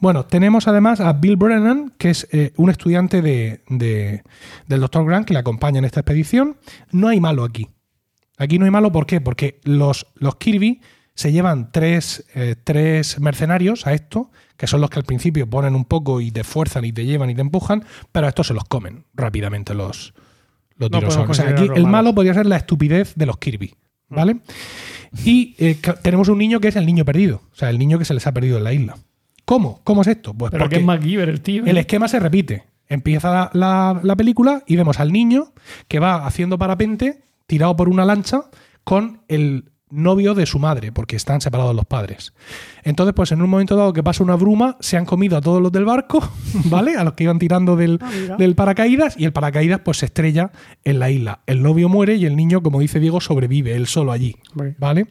[0.00, 4.22] Bueno, tenemos además a Bill Brennan, que es eh, un estudiante de, de-
[4.66, 5.04] del Dr.
[5.04, 6.56] Grant que le acompaña en esta expedición.
[6.90, 7.68] No hay malo aquí.
[8.38, 9.20] Aquí no hay malo, ¿por qué?
[9.20, 10.80] Porque los, los Kirby
[11.14, 15.74] se llevan tres, eh, tres mercenarios a esto, que son los que al principio ponen
[15.74, 18.54] un poco y te fuerzan y te llevan y te empujan, pero a estos se
[18.54, 20.14] los comen rápidamente los,
[20.76, 21.38] los No dinosaurios.
[21.38, 23.74] O sea, aquí el malo podría ser la estupidez de los Kirby,
[24.08, 24.38] ¿vale?
[25.24, 28.04] Y eh, tenemos un niño que es el niño perdido, o sea, el niño que
[28.04, 28.96] se les ha perdido en la isla.
[29.44, 29.80] ¿Cómo?
[29.84, 30.32] ¿Cómo es esto?
[30.32, 31.64] Pues Pero porque que es MacGyver el tío.
[31.66, 32.64] el esquema se repite.
[32.88, 35.52] Empieza la, la- la película y vemos al niño
[35.88, 38.42] que va haciendo parapente tirado por una lancha
[38.84, 42.32] con el novio de su madre, porque están separados los padres.
[42.82, 45.62] Entonces, pues en un momento dado que pasa una bruma, se han comido a todos
[45.62, 46.28] los del barco,
[46.64, 46.96] ¿vale?
[46.96, 50.50] A los que iban tirando del, Ah, del paracaídas y el paracaídas pues se estrella
[50.84, 51.40] en la isla.
[51.46, 54.36] El novio muere y el niño, como dice Diego, sobrevive él solo allí.
[54.78, 55.06] ¿vale?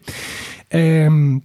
[0.70, 1.40] Em,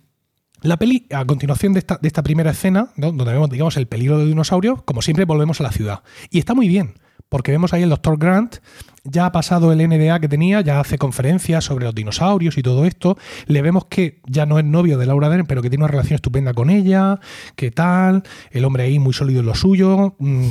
[0.61, 3.11] la peli, a continuación de esta, de esta primera escena, ¿no?
[3.11, 6.03] donde vemos, digamos, el peligro de dinosaurios, como siempre volvemos a la ciudad.
[6.29, 6.95] Y está muy bien,
[7.29, 8.17] porque vemos ahí el Dr.
[8.17, 8.57] Grant,
[9.03, 12.85] ya ha pasado el NDA que tenía, ya hace conferencias sobre los dinosaurios y todo
[12.85, 13.17] esto.
[13.45, 16.15] Le vemos que ya no es novio de Laura Dern, pero que tiene una relación
[16.15, 17.19] estupenda con ella,
[17.55, 20.15] que tal, el hombre ahí muy sólido en lo suyo.
[20.19, 20.49] mm,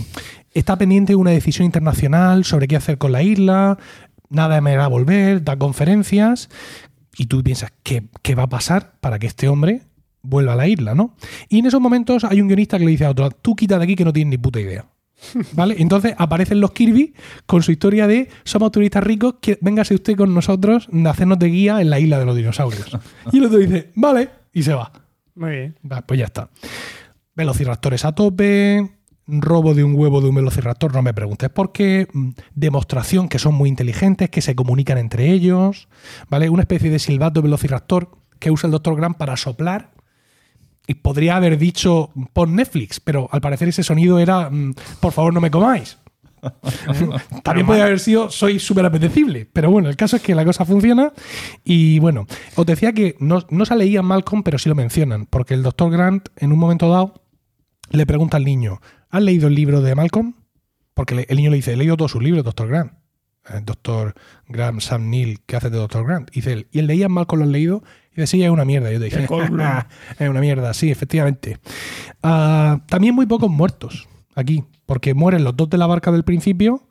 [0.55, 3.77] Está pendiente de una decisión internacional sobre qué hacer con la isla,
[4.31, 6.49] nada me hará volver, da conferencias.
[7.19, 9.83] Y tú piensas, ¿qué, qué va a pasar para que este hombre
[10.23, 11.15] vuelve a la isla, ¿no?
[11.51, 13.85] Y en esos momentos hay un guionista que le dice a otro, tú quita de
[13.85, 14.87] aquí que no tienes ni puta idea.
[15.53, 15.77] ¿Vale?
[15.79, 17.15] Entonces aparecen los Kirby
[17.47, 21.49] con su historia de somos turistas ricos, que véngase usted con nosotros a hacernos de
[21.49, 22.87] guía en la isla de los dinosaurios.
[23.33, 24.93] Y el otro dice, vale, y se va.
[25.35, 25.77] Muy bien.
[25.91, 26.49] Va, Pues ya está.
[27.35, 32.07] Velociraptores a tope, robo de un huevo de un velociraptor, no me preguntes por qué,
[32.13, 35.89] mm, demostración que son muy inteligentes, que se comunican entre ellos,
[36.31, 36.49] ¿vale?
[36.49, 38.97] Una especie de silbato velociraptor que usa el Dr.
[38.97, 39.93] Grant para soplar.
[40.87, 45.35] Y podría haber dicho pon Netflix, pero al parecer ese sonido era mm, por favor
[45.35, 45.99] no me comáis.
[47.43, 49.49] También podría haber sido soy súper apetecible.
[49.53, 51.13] Pero bueno, el caso es que la cosa funciona.
[51.65, 55.27] Y bueno, os decía que no, no se leía Malcolm, pero sí lo mencionan.
[55.27, 55.91] Porque el Dr.
[55.91, 57.15] Grant, en un momento dado,
[57.91, 58.81] le pregunta al niño:
[59.11, 60.35] ¿Has leído el libro de Malcolm?
[60.95, 62.69] Porque el niño le dice: He leído todos sus libros, Dr.
[62.69, 62.93] Grant.
[63.49, 64.15] El Dr.
[64.49, 66.05] Graham Sam Neill, que hace de Dr.
[66.05, 66.31] Grant.
[66.33, 67.83] Y dice él: ¿Y el de Ian Malcolm lo has leído?
[68.17, 68.91] Y dice: Sí, es una mierda.
[68.91, 69.25] Yo te dije:
[70.19, 71.59] Es una mierda, sí, efectivamente.
[72.23, 74.65] Ah, también muy pocos muertos aquí.
[74.87, 76.83] Porque mueren los dos de la barca del principio,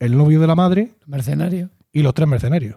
[0.00, 1.70] el novio de la madre Mercenario.
[1.92, 2.76] y los tres mercenarios.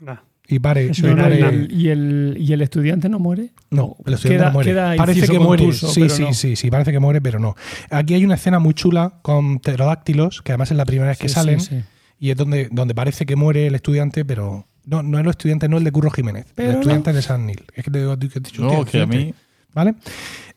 [0.00, 0.16] Nah.
[0.48, 1.66] Y pare, Eso y no pare- hay nada.
[1.70, 3.50] ¿Y el, ¿Y el estudiante no muere?
[3.70, 4.70] no, el estudiante Queda- no muere.
[4.70, 5.62] queda parece que muere.
[5.62, 6.34] contuso, Sí, sí, no.
[6.34, 7.54] sí, sí, parece que muere, pero no.
[7.90, 11.28] Aquí hay una escena muy chula con pterodáctilos, que además es la primera vez que
[11.28, 11.84] Sí, salen, sí, sí.
[12.18, 15.68] y es donde, donde parece que muere el estudiante, pero no, no es el estudiante,
[15.68, 16.80] no el de Curro Jiménez, Pero el no.
[16.80, 17.62] estudiante de San Nil.
[17.74, 19.34] Es que te digo que he dicho No, que a mí
[19.74, 19.94] ¿Vale?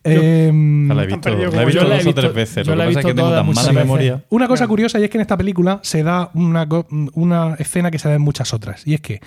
[0.03, 0.51] La he
[1.07, 1.87] visto, perdido la he visto yo.
[1.87, 2.67] la he dos o visto- tres veces.
[2.67, 3.73] yo Lo la que he pasa es que visto tengo tan mala veces.
[3.75, 4.23] memoria.
[4.29, 8.09] Una cosa curiosa y es que en esta película se da una escena que se
[8.09, 8.85] da en muchas otras.
[8.85, 9.21] Y es que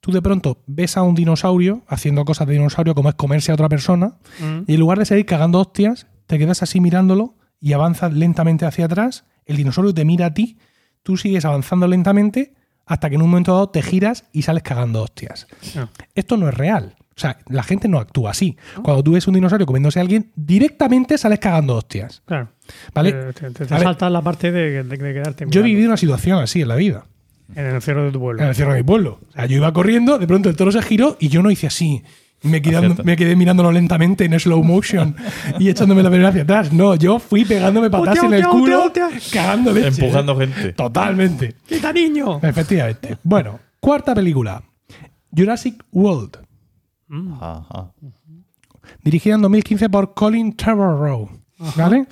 [0.00, 3.54] tú de pronto ves a un dinosaurio haciendo cosas de dinosaurio como es comerse a
[3.54, 4.60] otra persona Mm.
[4.66, 8.84] y en lugar de seguir cagando hostias, te quedas así mirándolo y avanzas lentamente hacia
[8.84, 10.58] atrás, el dinosaurio te mira a ti,
[11.02, 12.54] tú sigues avanzando lentamente
[12.86, 15.46] hasta que en un momento dado te giras y sales cagando hostias.
[15.76, 15.88] Ah.
[16.14, 16.94] Esto no es real.
[17.16, 18.56] O sea, la gente no actúa así.
[18.82, 22.22] Cuando tú ves un dinosaurio comiéndose a alguien, directamente sales cagando hostias.
[22.26, 22.48] Claro.
[22.92, 23.12] ¿Vale?
[23.12, 26.40] Te, te- te saltas la parte de, de- de quedarte Yo he vivido una situación
[26.42, 27.06] así en la vida.
[27.54, 28.42] en el cerro de tu pueblo.
[28.42, 29.20] en el cierre de mi pueblo.
[29.28, 31.68] O sea, yo iba corriendo, de pronto el toro se giró y yo no hice
[31.68, 32.02] así.
[32.44, 33.02] Me quedé, Acierta.
[33.02, 35.16] me quedé mirándolo lentamente en slow motion
[35.58, 36.72] y echándome la pelota hacia atrás.
[36.72, 38.92] No, yo fui pegándome patas Hostia, en el culo,
[39.32, 40.02] cagando leche.
[40.04, 40.72] Empujando gente.
[40.74, 41.54] Totalmente.
[41.66, 42.38] ¡Quita, niño!
[42.42, 43.16] Efectivamente.
[43.22, 44.62] Bueno, cuarta película.
[45.36, 46.38] Jurassic World.
[47.40, 47.92] Ajá.
[49.02, 51.28] dirigida en 2015 por Colin Trevorrow.
[51.76, 52.06] ¿Vale?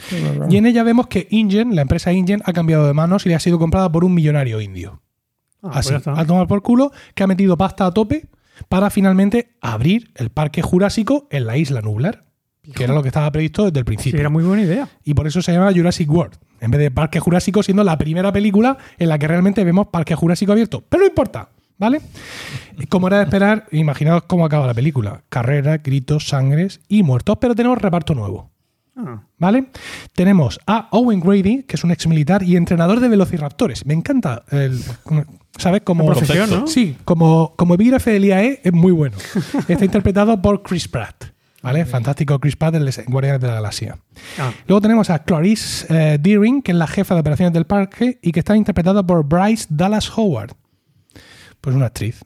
[0.49, 3.35] Y en ella vemos que Ingen, la empresa Ingen, ha cambiado de manos y le
[3.35, 5.03] ha sido comprada por un millonario indio.
[5.63, 6.19] Ah, pues Así, está.
[6.19, 8.29] a tomar por culo, que ha metido pasta a tope
[8.69, 12.25] para finalmente abrir el parque jurásico en la isla Nublar,
[12.75, 14.21] que era lo que estaba previsto desde el Sí, principio.
[14.21, 14.89] era muy buena idea.
[15.05, 18.33] Y por eso se llama Jurassic World, en vez de Parque Jurásico, siendo la primera
[18.33, 20.85] película en la que realmente vemos Parque Jurásico abierto.
[20.89, 22.01] Pero no importa, ¿vale?
[22.89, 25.25] Como era de esperar, imaginaos cómo acaba la película.
[25.29, 28.52] Carrera, gritos, sangres y muertos, pero tenemos reparto nuevo.
[29.39, 29.67] ¿Vale?
[30.15, 33.87] Tenemos a Owen Grady, que es un ex militar y entrenador de velociraptores.
[33.87, 34.81] Me encanta el.
[35.59, 35.83] ¿Sabes?
[35.83, 36.05] Como.
[36.05, 36.67] La profesión, ¿no?
[36.67, 39.17] Sí, como, como epígrafe del IAE es muy bueno.
[39.69, 41.33] Está interpretado por Chris Pratt.
[41.63, 41.85] ¿Vale?
[41.87, 43.97] Fantástico Chris Pratt, de Guardianes de la Galaxia.
[44.39, 48.19] ah, Luego tenemos a Clarice eh, Deering, que es la jefa de operaciones del parque
[48.21, 50.57] y que está interpretada por Bryce Dallas Howard.
[51.61, 52.25] Pues una actriz.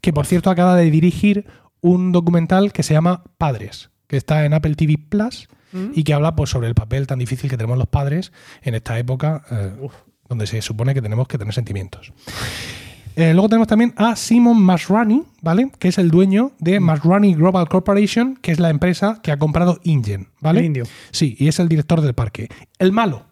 [0.00, 1.46] Que por cierto acaba de dirigir
[1.80, 5.48] un documental que se llama Padres, que está en Apple TV Plus
[5.92, 8.32] y que habla pues, sobre el papel tan difícil que tenemos los padres
[8.62, 9.72] en esta época eh,
[10.28, 12.12] donde se supone que tenemos que tener sentimientos.
[13.16, 15.70] Eh, luego tenemos también a Simon Masrani, ¿vale?
[15.78, 19.78] Que es el dueño de Masrani Global Corporation, que es la empresa que ha comprado
[19.84, 20.60] Ingen, ¿vale?
[20.60, 20.84] El indio.
[21.12, 22.48] Sí, y es el director del parque.
[22.78, 23.26] El malo,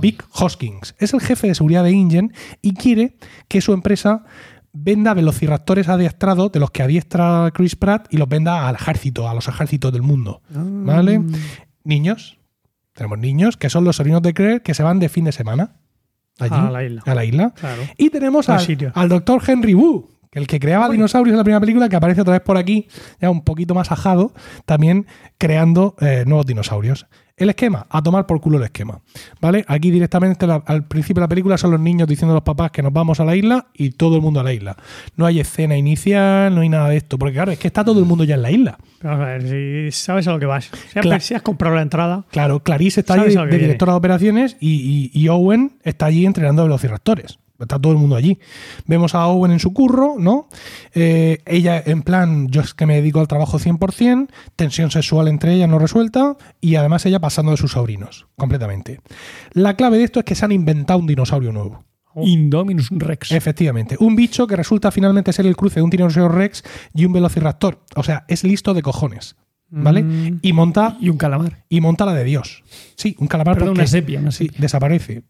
[0.00, 2.32] Vic Hoskins, es el jefe de seguridad de Ingen
[2.62, 4.24] y quiere que su empresa
[4.72, 9.34] venda velociraptores adiestrados de los que adiestra Chris Pratt y los venda al ejército, a
[9.34, 10.42] los ejércitos del mundo.
[10.50, 11.20] ¿Vale?
[11.84, 12.38] Niños.
[12.94, 15.76] Tenemos niños que son los sobrinos de Claire que se van de fin de semana.
[16.38, 17.02] Allí, A la isla.
[17.06, 17.54] A la isla.
[17.54, 17.82] Claro.
[17.96, 21.96] Y tenemos Al doctor Henry Wu, el que creaba dinosaurios en la primera película, que
[21.96, 22.88] aparece otra vez por aquí,
[23.20, 24.32] ya un poquito más ajado,
[24.64, 25.06] también
[25.38, 27.06] creando eh, nuevos dinosaurios.
[27.36, 29.00] El esquema, a tomar por culo el esquema.
[29.40, 29.64] ¿Vale?
[29.66, 32.70] Aquí directamente la- al principio de la película son los niños diciendo a los papás
[32.70, 34.76] que nos vamos a la isla y todo el mundo a la isla.
[35.16, 37.18] No hay escena inicial, no hay nada de esto.
[37.18, 38.78] Porque claro, es que está todo el mundo ya en la isla.
[39.02, 40.70] Vamos a ver, si sabes a lo que vas.
[40.92, 43.92] Si Cla- si has comprado la entrada, Claro, Clarice está allí a de, de directora
[43.92, 47.38] de operaciones y, y- y Owen está allí entrenando velociraptores.
[47.64, 48.38] Está todo el mundo allí.
[48.86, 50.48] Vemos a Owen en su curro, ¿no?
[50.94, 55.54] Eh, ella en plan, yo es que me dedico al trabajo 100%, tensión sexual entre
[55.54, 59.00] ellas no resuelta y además ella pasando de sus sobrinos, completamente.
[59.52, 61.84] La clave de esto es que se han inventado un dinosaurio nuevo.
[62.14, 63.32] Indominus Rex.
[63.32, 66.62] Efectivamente, un bicho que resulta finalmente ser el cruce de un tiranosaurio rex
[66.94, 67.80] y un velociraptor.
[67.96, 69.36] O sea, es listo de cojones.
[69.72, 70.02] ¿Vale?
[70.02, 70.38] Mm.
[70.42, 71.64] Y monta Y un calamar.
[71.68, 72.62] y monta la de Dios.
[72.94, 75.22] Sí, un calamar Perdón, porque una sepia, una sí, desaparece.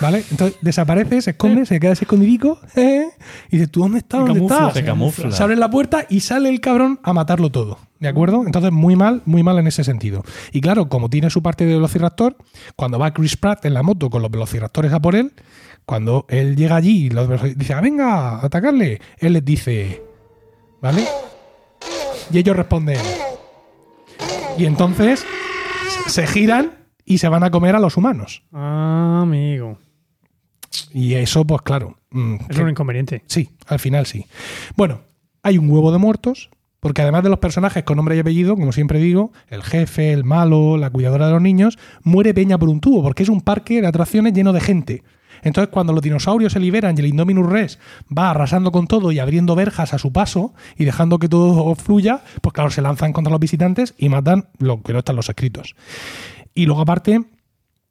[0.00, 0.24] ¿Vale?
[0.30, 3.06] Entonces desaparece, se esconde, se queda ese escondidico ¿eh?
[3.50, 4.20] y dice, ¿tú dónde estás?
[4.20, 4.74] Se ¿Dónde camufla, estás?
[4.74, 5.30] Se camufla.
[5.32, 7.78] Se abre la puerta y sale el cabrón a matarlo todo.
[7.98, 8.44] ¿De acuerdo?
[8.46, 10.24] Entonces, muy mal, muy mal en ese sentido.
[10.52, 12.36] Y claro, como tiene su parte de Velociraptor,
[12.74, 15.32] cuando va Chris Pratt en la moto con los Velociraptores a por él,
[15.84, 20.02] cuando él llega allí y los Velociraptores dice, "Ah, venga, atacarle, él les dice,
[20.80, 21.04] ¿vale?
[22.32, 22.98] Y ellos responden.
[24.58, 25.24] Y entonces
[26.06, 26.72] se giran
[27.04, 28.42] y se van a comer a los humanos.
[28.52, 29.78] Ah, amigo.
[30.92, 31.96] Y eso, pues claro.
[32.10, 33.22] mm, Es que- un inconveniente.
[33.26, 34.26] Sí, al final sí.
[34.76, 35.00] Bueno,
[35.42, 36.50] hay un huevo de muertos,
[36.80, 40.24] porque además de los personajes con nombre y apellido, como siempre digo, el jefe, el
[40.24, 43.80] malo, la cuidadora de los niños, muere Peña por un tubo, porque es un parque
[43.80, 45.02] de atracciones lleno de gente.
[45.42, 47.78] Entonces, cuando los dinosaurios se liberan y el Indominus Rex
[48.16, 52.22] va arrasando con todo y abriendo verjas a su paso y dejando que todo fluya,
[52.40, 55.74] pues claro, se lanzan contra los visitantes y matan lo que no están los escritos.
[56.54, 57.24] Y luego, aparte,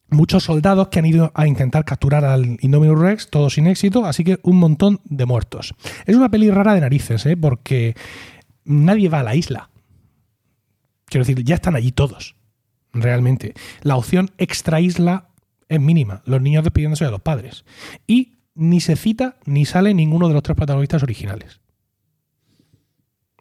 [0.10, 4.24] muchos soldados que han ido a intentar capturar al Indominus Rex, todo sin éxito, así
[4.24, 5.74] que un montón de muertos.
[6.06, 7.38] Es una peli rara de narices, ¿eh?
[7.38, 7.96] porque
[8.66, 9.70] nadie va a la isla.
[11.06, 12.36] Quiero decir, ya están allí todos,
[12.94, 13.54] realmente.
[13.82, 15.29] La opción extra isla
[15.70, 17.64] es mínima, los niños despidiéndose de los padres.
[18.08, 21.62] Y ni se cita ni sale ninguno de los tres protagonistas originales.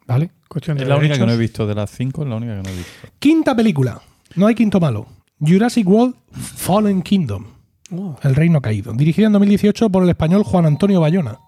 [0.06, 0.30] ¿Vale?
[0.48, 1.66] Cuestión de Es la única que no he visto.
[1.66, 3.09] De las cinco, es la única que no he visto.
[3.18, 4.00] Quinta película.
[4.36, 5.06] No hay quinto malo.
[5.40, 7.46] Jurassic World Fallen Kingdom.
[7.90, 8.92] Oh, El Reino Caído.
[8.92, 11.38] Dirigida en 2018 por el español Juan Antonio Bayona.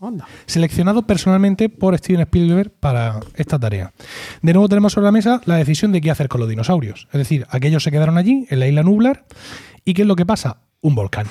[0.00, 0.26] anda.
[0.46, 3.92] Seleccionado personalmente por Steven Spielberg para esta tarea.
[4.42, 7.08] De nuevo tenemos sobre la mesa la decisión de qué hacer con los dinosaurios.
[7.12, 9.26] Es decir, aquellos se quedaron allí, en la isla Nublar.
[9.84, 10.58] ¿Y qué es lo que pasa?
[10.80, 11.26] Un volcán.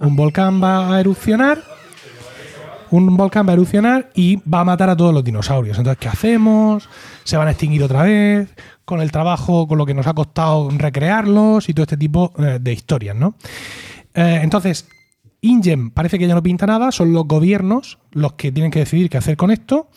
[0.00, 1.62] Un volcán va a erupcionar.
[2.90, 5.76] Un volcán va a erupcionar y va a matar a todos los dinosaurios.
[5.76, 6.88] Entonces, ¿qué hacemos?
[7.24, 8.48] Se van a extinguir otra vez.
[8.84, 12.58] Con el trabajo, con lo que nos ha costado recrearlos y todo este tipo eh,
[12.60, 13.34] de historias, ¿no?
[14.14, 14.88] Eh, entonces,
[15.40, 19.08] InGen parece que ya no pinta nada, son los gobiernos los que tienen que decidir
[19.08, 19.90] qué hacer con esto.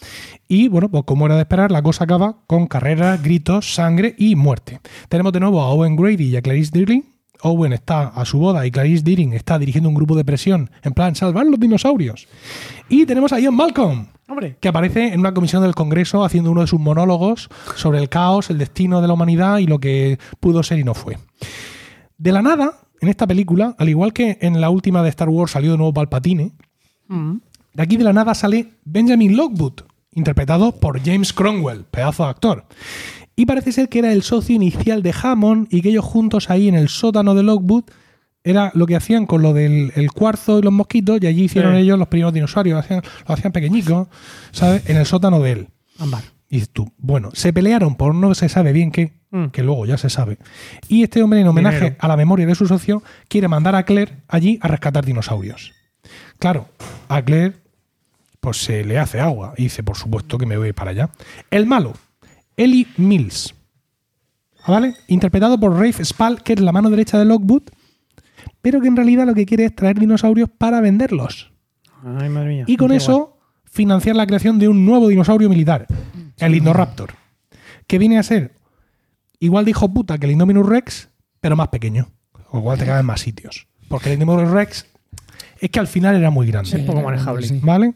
[0.47, 4.35] Y bueno, pues como era de esperar, la cosa acaba con carreras, gritos, sangre y
[4.35, 4.81] muerte.
[5.09, 7.05] Tenemos de nuevo a Owen Grady y a Clarice Deering.
[7.43, 10.93] Owen está a su boda y Clarice Deering está dirigiendo un grupo de presión en
[10.93, 12.27] plan salvar los dinosaurios.
[12.89, 14.57] Y tenemos a Ian Malcolm, Hombre.
[14.59, 18.49] que aparece en una comisión del Congreso haciendo uno de sus monólogos sobre el caos,
[18.49, 21.17] el destino de la humanidad y lo que pudo ser y no fue.
[22.17, 25.51] De la nada, en esta película, al igual que en la última de Star Wars
[25.51, 26.51] salió de nuevo Palpatine,
[27.07, 27.37] Mm.
[27.73, 29.81] de aquí de la nada sale Benjamin Lockwood,
[30.13, 32.65] interpretado por James Cromwell, pedazo de actor.
[33.41, 36.67] Y parece ser que era el socio inicial de Hammond y que ellos juntos ahí
[36.67, 37.85] en el sótano de Lockwood
[38.43, 41.73] era lo que hacían con lo del el cuarzo y los mosquitos y allí hicieron
[41.73, 41.81] Sí.
[41.81, 44.09] ellos los primeros dinosaurios, lo hacían, lo hacían pequeñicos,
[44.51, 44.87] ¿sabes?
[44.87, 45.67] En el sótano de él.
[45.97, 46.21] Ámbar.
[46.49, 49.45] Y tú, bueno, se pelearon por no se sabe bien qué, Mm.
[49.47, 50.37] que luego ya se sabe.
[50.87, 51.95] Y este hombre, en homenaje Dinero.
[51.99, 55.71] a la memoria de su socio, quiere mandar a Claire allí a rescatar dinosaurios.
[56.37, 56.67] Claro,
[57.09, 57.55] a Claire
[58.39, 61.09] pues se le hace agua y dice, por supuesto que me voy para allá.
[61.49, 61.93] El malo,
[62.61, 63.55] Ellie Mills.
[64.67, 64.95] ¿Vale?
[65.07, 67.63] Interpretado por Rafe Spall, que es la mano derecha de Lockwood,
[68.61, 71.51] pero que en realidad lo que quiere es traer dinosaurios para venderlos.
[72.03, 72.63] Ay, madre mía.
[72.67, 75.87] Y con Qué eso financiar la creación de un nuevo dinosaurio militar,
[76.37, 77.13] el Indoraptor,
[77.87, 78.53] que viene a ser
[79.39, 81.09] igual de hijo puta que el Indominus Rex,
[81.39, 82.11] pero más pequeño.
[82.51, 83.67] O igual te caben en más sitios.
[83.87, 84.85] Porque el Indominus Rex
[85.61, 86.71] es que al final era muy grande.
[86.71, 86.77] Sí.
[86.79, 87.47] poco manejable.
[87.47, 87.59] Sí.
[87.63, 87.93] ¿Vale?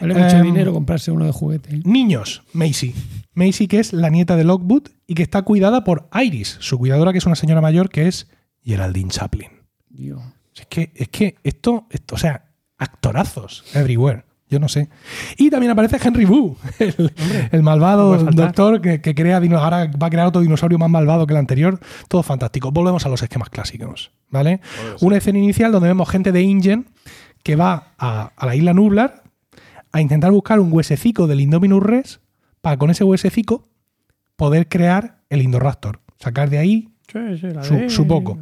[0.00, 1.80] Vale mucho Em, dinero comprarse uno de juguete.
[1.84, 2.94] Niños, Macy.
[3.34, 7.12] Macy, que es la nieta de Lockwood y que está cuidada por Iris, su cuidadora,
[7.12, 8.28] que es una señora mayor, que es
[8.62, 9.48] Geraldine Chaplin.
[9.88, 10.20] Dios.
[10.54, 12.44] Es que, es que esto, esto, o sea,
[12.76, 14.24] actorazos everywhere.
[14.50, 14.88] Yo no sé.
[15.38, 17.12] Y también aparece Henry Wu, el,
[17.52, 21.26] el malvado no doctor que, que crea ahora va a crear otro dinosaurio más malvado
[21.26, 21.78] que el anterior.
[22.08, 22.72] Todo fantástico.
[22.72, 24.10] Volvemos a los esquemas clásicos.
[24.28, 24.60] ¿Vale?
[25.00, 26.86] Una escena inicial donde vemos gente de InGen
[27.42, 29.22] que va a, a la isla Nublar
[29.92, 32.20] a intentar buscar un huesecico del Indominus Rex
[32.60, 33.68] para con ese huesecico
[34.36, 36.00] poder crear el Indoraptor.
[36.18, 38.38] Sacar de ahí Sí, sí, la su, de- su poco.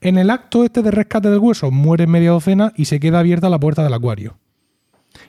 [0.00, 3.48] En el acto este de rescate del hueso muere media docena y se queda abierta
[3.50, 4.38] la puerta del acuario.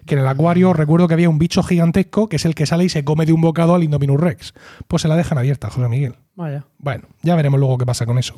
[0.07, 2.85] Que en el acuario recuerdo que había un bicho gigantesco que es el que sale
[2.85, 4.53] y se come de un bocado al Indominus Rex.
[4.87, 6.15] Pues se la dejan abierta, José Miguel.
[6.35, 6.65] Vaya.
[6.77, 8.33] Bueno, ya veremos luego qué pasa con eso.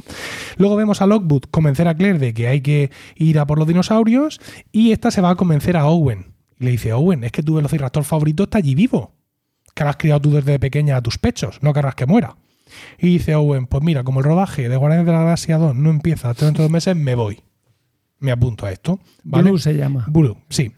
[0.57, 3.67] Luego vemos a Lockwood convencer a Claire de que hay que ir a por los
[3.67, 4.41] dinosaurios
[4.71, 6.33] y esta se va a convencer a Owen.
[6.59, 9.13] Y le dice, Owen, es que tu velociraptor favorito está allí vivo.
[9.75, 12.35] Que lo has criado tú desde pequeña a tus pechos, no querrás que muera.
[12.97, 15.89] Y dice Owen, pues mira, como el rodaje de Guardianes de la Galaxia 2 no
[15.89, 17.41] empieza hasta dentro de dos meses, me voy.
[18.21, 18.99] Me apunto a esto.
[19.23, 19.49] ¿vale?
[19.49, 20.05] Blue se llama.
[20.09, 20.71] Blue, sí.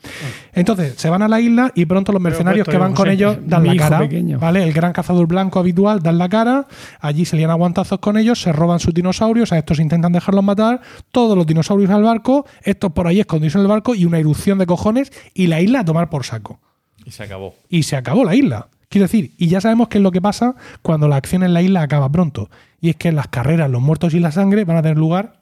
[0.53, 3.37] Entonces, se van a la isla y pronto los mercenarios puesto que van con ellos
[3.45, 3.99] dan la cara.
[3.99, 4.37] pequeño.
[4.37, 4.63] ¿Vale?
[4.63, 6.67] El gran cazador blanco habitual dan la cara.
[6.99, 9.51] Allí se lían aguantazos con ellos, se roban sus dinosaurios.
[9.51, 10.81] A estos intentan dejarlos matar.
[11.11, 12.45] Todos los dinosaurios al barco.
[12.61, 15.11] Estos por ahí escondidos en el barco y una erupción de cojones.
[15.33, 16.59] Y la isla a tomar por saco.
[17.05, 17.55] Y se acabó.
[17.69, 18.67] Y se acabó la isla.
[18.89, 21.63] Quiero decir, y ya sabemos qué es lo que pasa cuando la acción en la
[21.63, 22.51] isla acaba pronto.
[22.81, 25.40] Y es que las carreras, los muertos y la sangre van a tener lugar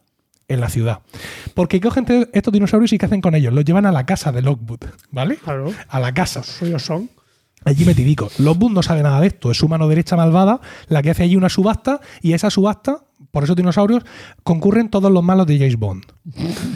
[0.50, 1.00] en la ciudad.
[1.54, 3.54] Porque cogen estos dinosaurios y ¿qué hacen con ellos?
[3.54, 5.36] Los llevan a la casa de Lockwood, ¿vale?
[5.36, 5.72] Claro.
[5.88, 6.42] A la casa.
[6.42, 7.08] Suyos son.
[7.64, 8.30] Allí metidico.
[8.38, 9.50] Lockwood no sabe nada de esto.
[9.50, 13.44] Es su mano derecha malvada la que hace allí una subasta y esa subasta, por
[13.44, 14.04] esos dinosaurios,
[14.42, 16.04] concurren todos los malos de James Bond.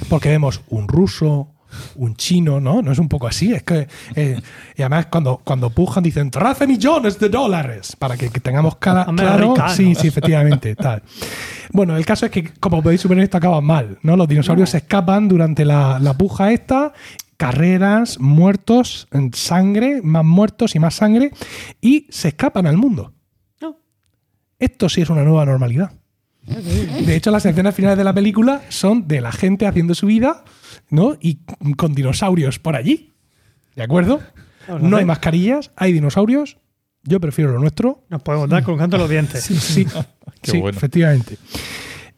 [0.09, 1.54] Porque vemos un ruso,
[1.97, 2.83] un chino, ¿no?
[2.83, 3.53] No es un poco así.
[3.53, 3.89] Es que.
[4.15, 4.41] eh,
[4.77, 7.97] y además, cuando, cuando pujan, dicen 13 millones de dólares.
[7.97, 9.55] Para que, que tengamos cara, claro.
[9.75, 10.75] Sí, sí, efectivamente.
[10.75, 11.03] Tal.
[11.73, 14.17] Bueno, el caso es que, como podéis suponer, esto acaba mal, ¿no?
[14.17, 16.93] Los dinosaurios se escapan durante la, la puja esta.
[17.37, 21.33] Carreras, muertos, sangre, más muertos y más sangre,
[21.81, 23.13] y se escapan al mundo.
[23.61, 23.77] No.
[24.59, 25.91] Esto sí es una nueva normalidad.
[26.47, 30.45] De hecho, las escenas finales de la película son de la gente haciendo su vida,
[30.91, 31.17] ¿no?
[31.21, 31.39] Y
[31.77, 33.13] con dinosaurios por allí.
[33.75, 34.21] ¿De acuerdo?
[34.81, 36.59] No hay mascarillas, hay dinosaurios.
[37.03, 38.05] Yo prefiero lo nuestro.
[38.09, 39.45] Nos podemos dar colgando los dientes.
[39.45, 39.85] Sí,
[40.43, 40.77] Qué sí, bueno.
[40.77, 41.37] efectivamente.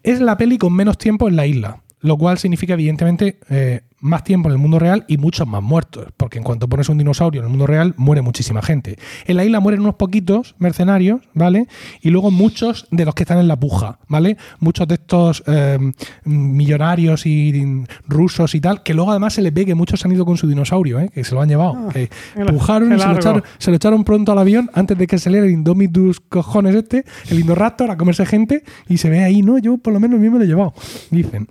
[0.03, 4.23] Es la peli con menos tiempo en la isla, lo cual significa, evidentemente, eh, más
[4.23, 7.41] tiempo en el mundo real y muchos más muertos, porque en cuanto pones un dinosaurio
[7.41, 8.97] en el mundo real, muere muchísima gente.
[9.25, 11.67] En la isla mueren unos poquitos mercenarios, ¿vale?
[12.01, 14.37] Y luego muchos de los que están en la puja, ¿vale?
[14.59, 15.79] Muchos de estos eh,
[16.25, 20.25] millonarios y rusos y tal, que luego además se les ve que muchos han ido
[20.25, 21.09] con su dinosaurio, ¿eh?
[21.13, 21.89] Que se lo han llevado.
[21.89, 25.07] que la- pujaron y se lo, echaron, se lo echaron pronto al avión antes de
[25.07, 29.41] que saliera el Indomitus cojones este, el Indoraptor, a comerse gente y se ve ahí,
[29.41, 30.73] no, yo por lo menos a mí me lo he llevado.
[31.11, 31.47] Dicen,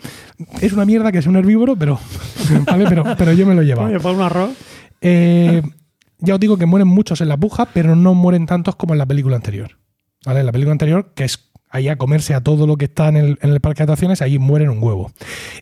[0.60, 1.98] es una mierda que es un herbívoro, pero,
[2.66, 2.86] ¿vale?
[2.88, 3.88] pero, pero yo me lo he llevado.
[3.88, 4.50] Oye, por un arroz.
[5.00, 5.62] Eh,
[6.18, 8.98] ya os digo que mueren muchos en la puja, pero no mueren tantos como en
[8.98, 9.78] la película anterior.
[10.24, 10.40] ¿Vale?
[10.40, 13.16] En la película anterior, que es ahí a comerse a todo lo que está en
[13.16, 15.12] el, en el parque de atracciones, ahí mueren un huevo.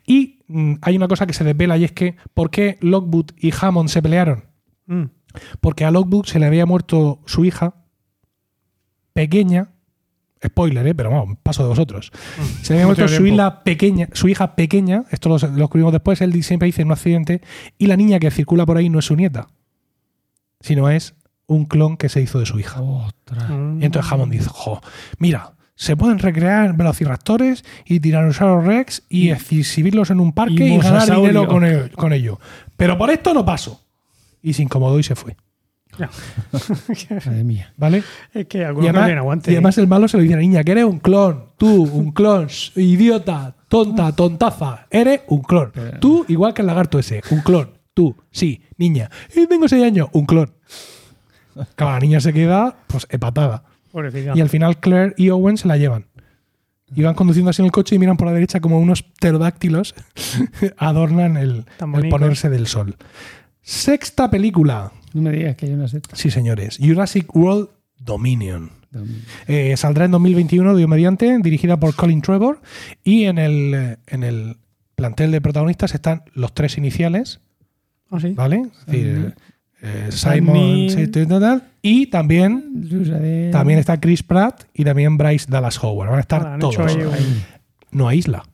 [0.06, 3.52] Y mm, hay una cosa que se desvela y es que, ¿por qué Lockwood y
[3.58, 4.44] Hammond se pelearon?
[4.86, 5.04] Mm.
[5.60, 7.74] Porque a Lockwood se le había muerto su hija
[9.12, 9.73] pequeña.
[10.46, 10.94] Spoiler, ¿eh?
[10.94, 12.10] pero vamos, paso de vosotros.
[12.62, 13.34] Se le había muerto su tiempo.
[13.34, 16.92] hija pequeña, su hija pequeña, esto lo, lo descubrimos después, él siempre dice en un
[16.92, 17.40] accidente,
[17.78, 19.48] y la niña que circula por ahí no es su nieta,
[20.60, 21.14] sino es
[21.46, 22.80] un clon que se hizo de su hija.
[22.80, 23.50] Ostras.
[23.50, 23.82] Mm.
[23.82, 24.80] Y entonces Hammond dice, jo,
[25.18, 30.78] mira, se pueden recrear velociraptores y tiranosaurus rex y exhibirlos en un parque y y,
[30.78, 32.38] ganar dinero con, el- con ello.
[32.76, 33.80] Pero por esto no paso.
[34.42, 35.36] Y se incomodó y se fue.
[37.26, 37.72] Madre mía.
[37.76, 38.02] ¿Vale?
[38.32, 39.50] Es que Y algunos no además, aguante.
[39.50, 41.50] y además el malo se lo dice a la niña, que eres un clon.
[41.56, 42.48] Tú, un clon.
[42.76, 44.86] Idiota, tonta, tontaza.
[44.90, 45.72] Eres un clon.
[46.00, 47.70] Tú, igual que el lagarto ese, un clon.
[47.94, 49.10] Tú, sí, niña.
[49.34, 50.50] Y tengo seis años, un clon.
[51.76, 53.64] Claro, la niña se queda, pues, epatada.
[53.92, 54.32] Pobrecita.
[54.34, 56.06] Y al final Claire y Owen se la llevan.
[56.94, 59.94] Y van conduciendo así en el coche y miran por la derecha como unos pterodáctilos
[60.76, 61.64] adornan el,
[62.10, 62.96] ponerse del sol.
[63.64, 64.92] Sexta película.
[65.14, 66.14] No me digas que hay una secta.
[66.16, 66.78] Sí, señores.
[66.80, 67.68] Jurassic World
[67.98, 68.70] Dominion.
[69.48, 72.60] Eh, saldrá en 2021, Dios mediante, dirigida por Colin Trevor.
[73.02, 74.58] Y en el, en el
[74.94, 77.40] plantel de protagonistas están los tres iniciales,
[78.10, 78.30] Ah, sí.
[78.32, 78.62] ¿vale?
[78.80, 79.34] Es decir,
[79.82, 80.86] eh, Simon
[81.82, 86.10] y también, También está Chris Pratt y también Bryce Dallas Howard.
[86.10, 86.76] Van a estar Ah, todos.
[87.90, 88.44] No hay isla.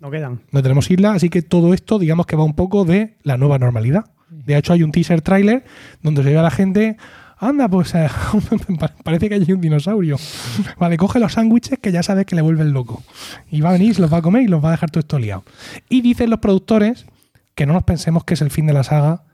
[0.00, 0.40] No quedan.
[0.52, 3.58] No tenemos isla, así que todo esto, digamos que va un poco de la nueva
[3.58, 4.04] normalidad.
[4.30, 5.64] De hecho, hay un teaser trailer
[6.02, 6.96] donde se ve a la gente.
[7.38, 8.08] Anda, pues eh,
[9.04, 10.16] parece que hay un dinosaurio.
[10.78, 13.02] Vale, coge los sándwiches que ya sabes que le vuelven loco.
[13.50, 15.00] Y va a venir, se los va a comer y los va a dejar todo
[15.00, 15.44] esto liado.
[15.88, 17.06] Y dicen los productores
[17.54, 19.24] que no nos pensemos que es el fin de la saga,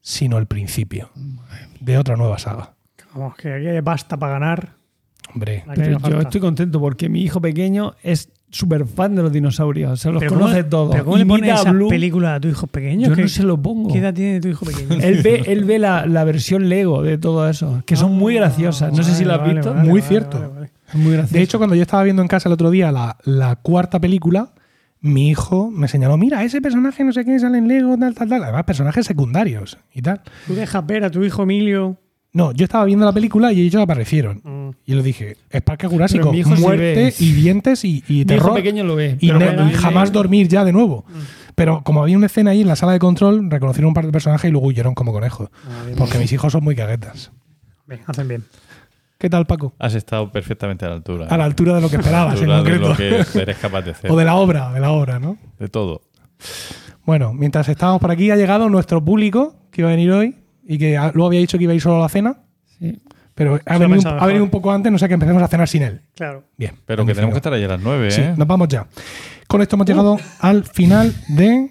[0.00, 1.10] sino el principio
[1.80, 2.74] de otra nueva saga.
[3.14, 4.74] Vamos, que aquí hay pasta para ganar.
[5.32, 10.00] Hombre, Pero yo estoy contento porque mi hijo pequeño es súper fan de los dinosaurios.
[10.00, 10.90] Se los conoce ¿cómo- todos.
[10.92, 11.88] ¿Pero cómo le pones a esa Blue.
[11.88, 13.08] película a tu hijo pequeño?
[13.08, 13.92] Yo ¿Qué, no se lo pongo.
[13.92, 15.00] ¿Qué edad tiene tu hijo pequeño?
[15.02, 18.92] Él ve, él ve la, la versión Lego de todo eso, que son muy graciosas.
[18.92, 19.70] No sé si la has visto.
[19.74, 20.38] vale, Muy vale, cierto.
[20.40, 20.70] vale, vale.
[20.88, 21.34] Es muy graciosa.
[21.38, 24.50] De hecho, cuando yo estaba viendo en casa el otro día la, la cuarta película,
[25.00, 28.28] mi hijo me señaló, mira, ese personaje no sé qué sale en Lego, tal, tal,
[28.28, 28.42] tal.
[28.42, 30.20] Además, personajes secundarios y tal.
[30.46, 31.96] Tú dejas ver a tu hijo Emilio.
[32.32, 34.40] No, yo estaba viendo la película y ellos aparecieron.
[34.44, 34.70] Mm.
[34.86, 38.26] Y le dije, es Parque Jurásico, mi hijo muerte y dientes y, y mi hijo
[38.28, 38.54] terror.
[38.54, 39.16] pequeño lo ve.
[39.20, 41.04] y, pero jamás dormir ya de nuevo.
[41.08, 41.18] Mm.
[41.56, 44.12] Pero como había una escena ahí en la sala de control, reconocieron un par de
[44.12, 45.48] personajes y luego huyeron como conejos.
[45.68, 47.32] Ah, bien, Porque mis hijos son muy caguetas.
[47.86, 48.44] bien, hacen bien.
[49.18, 49.74] ¿Qué tal, Paco?
[49.78, 51.26] Has estado perfectamente a la altura.
[51.26, 53.18] A la altura de lo que esperabas, en altura de concreto.
[53.18, 54.10] lo que eres capaz de hacer.
[54.12, 55.36] O de la obra, de la obra, ¿no?
[55.58, 56.02] De todo.
[57.04, 60.36] Bueno, mientras estábamos por aquí, ha llegado nuestro público que iba a venir hoy
[60.72, 62.36] y que a- luego había dicho que iba a ir solo a la cena,
[62.78, 62.96] Sí.
[63.34, 65.82] pero ha venido, ha venido un poco antes, no sé que empecemos a cenar sin
[65.82, 66.00] él.
[66.14, 66.44] Claro.
[66.56, 66.72] Bien.
[66.86, 68.34] Pero que tenemos que estar ahí a las 9, Sí, ¿eh?
[68.36, 68.86] nos vamos ya.
[69.48, 71.70] Con esto hemos llegado al final de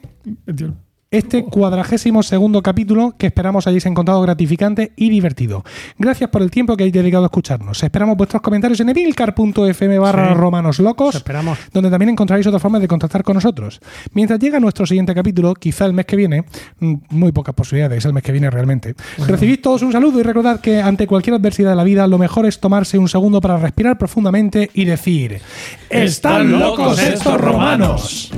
[1.12, 5.64] este cuadragésimo segundo capítulo que esperamos hayáis encontrado gratificante y divertido.
[5.98, 7.82] Gracias por el tiempo que hayáis dedicado a escucharnos.
[7.82, 10.34] Esperamos vuestros comentarios en emilcar.fm barra Sí.
[10.36, 11.58] romanos Os locos, esperamos.
[11.74, 13.80] donde también encontraréis otras formas de contactar con nosotros.
[14.14, 16.44] Mientras llega nuestro siguiente capítulo, quizá el mes que viene,
[16.80, 18.94] mm, muy pocas posibilidades el mes que viene realmente,
[19.28, 22.46] recibid todos un saludo y recordad que ante cualquier adversidad de la vida, lo mejor
[22.46, 25.42] es tomarse un segundo para respirar profundamente y decir:
[25.90, 28.32] ¡Están locos estos romanos!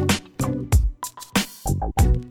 [1.79, 2.21] you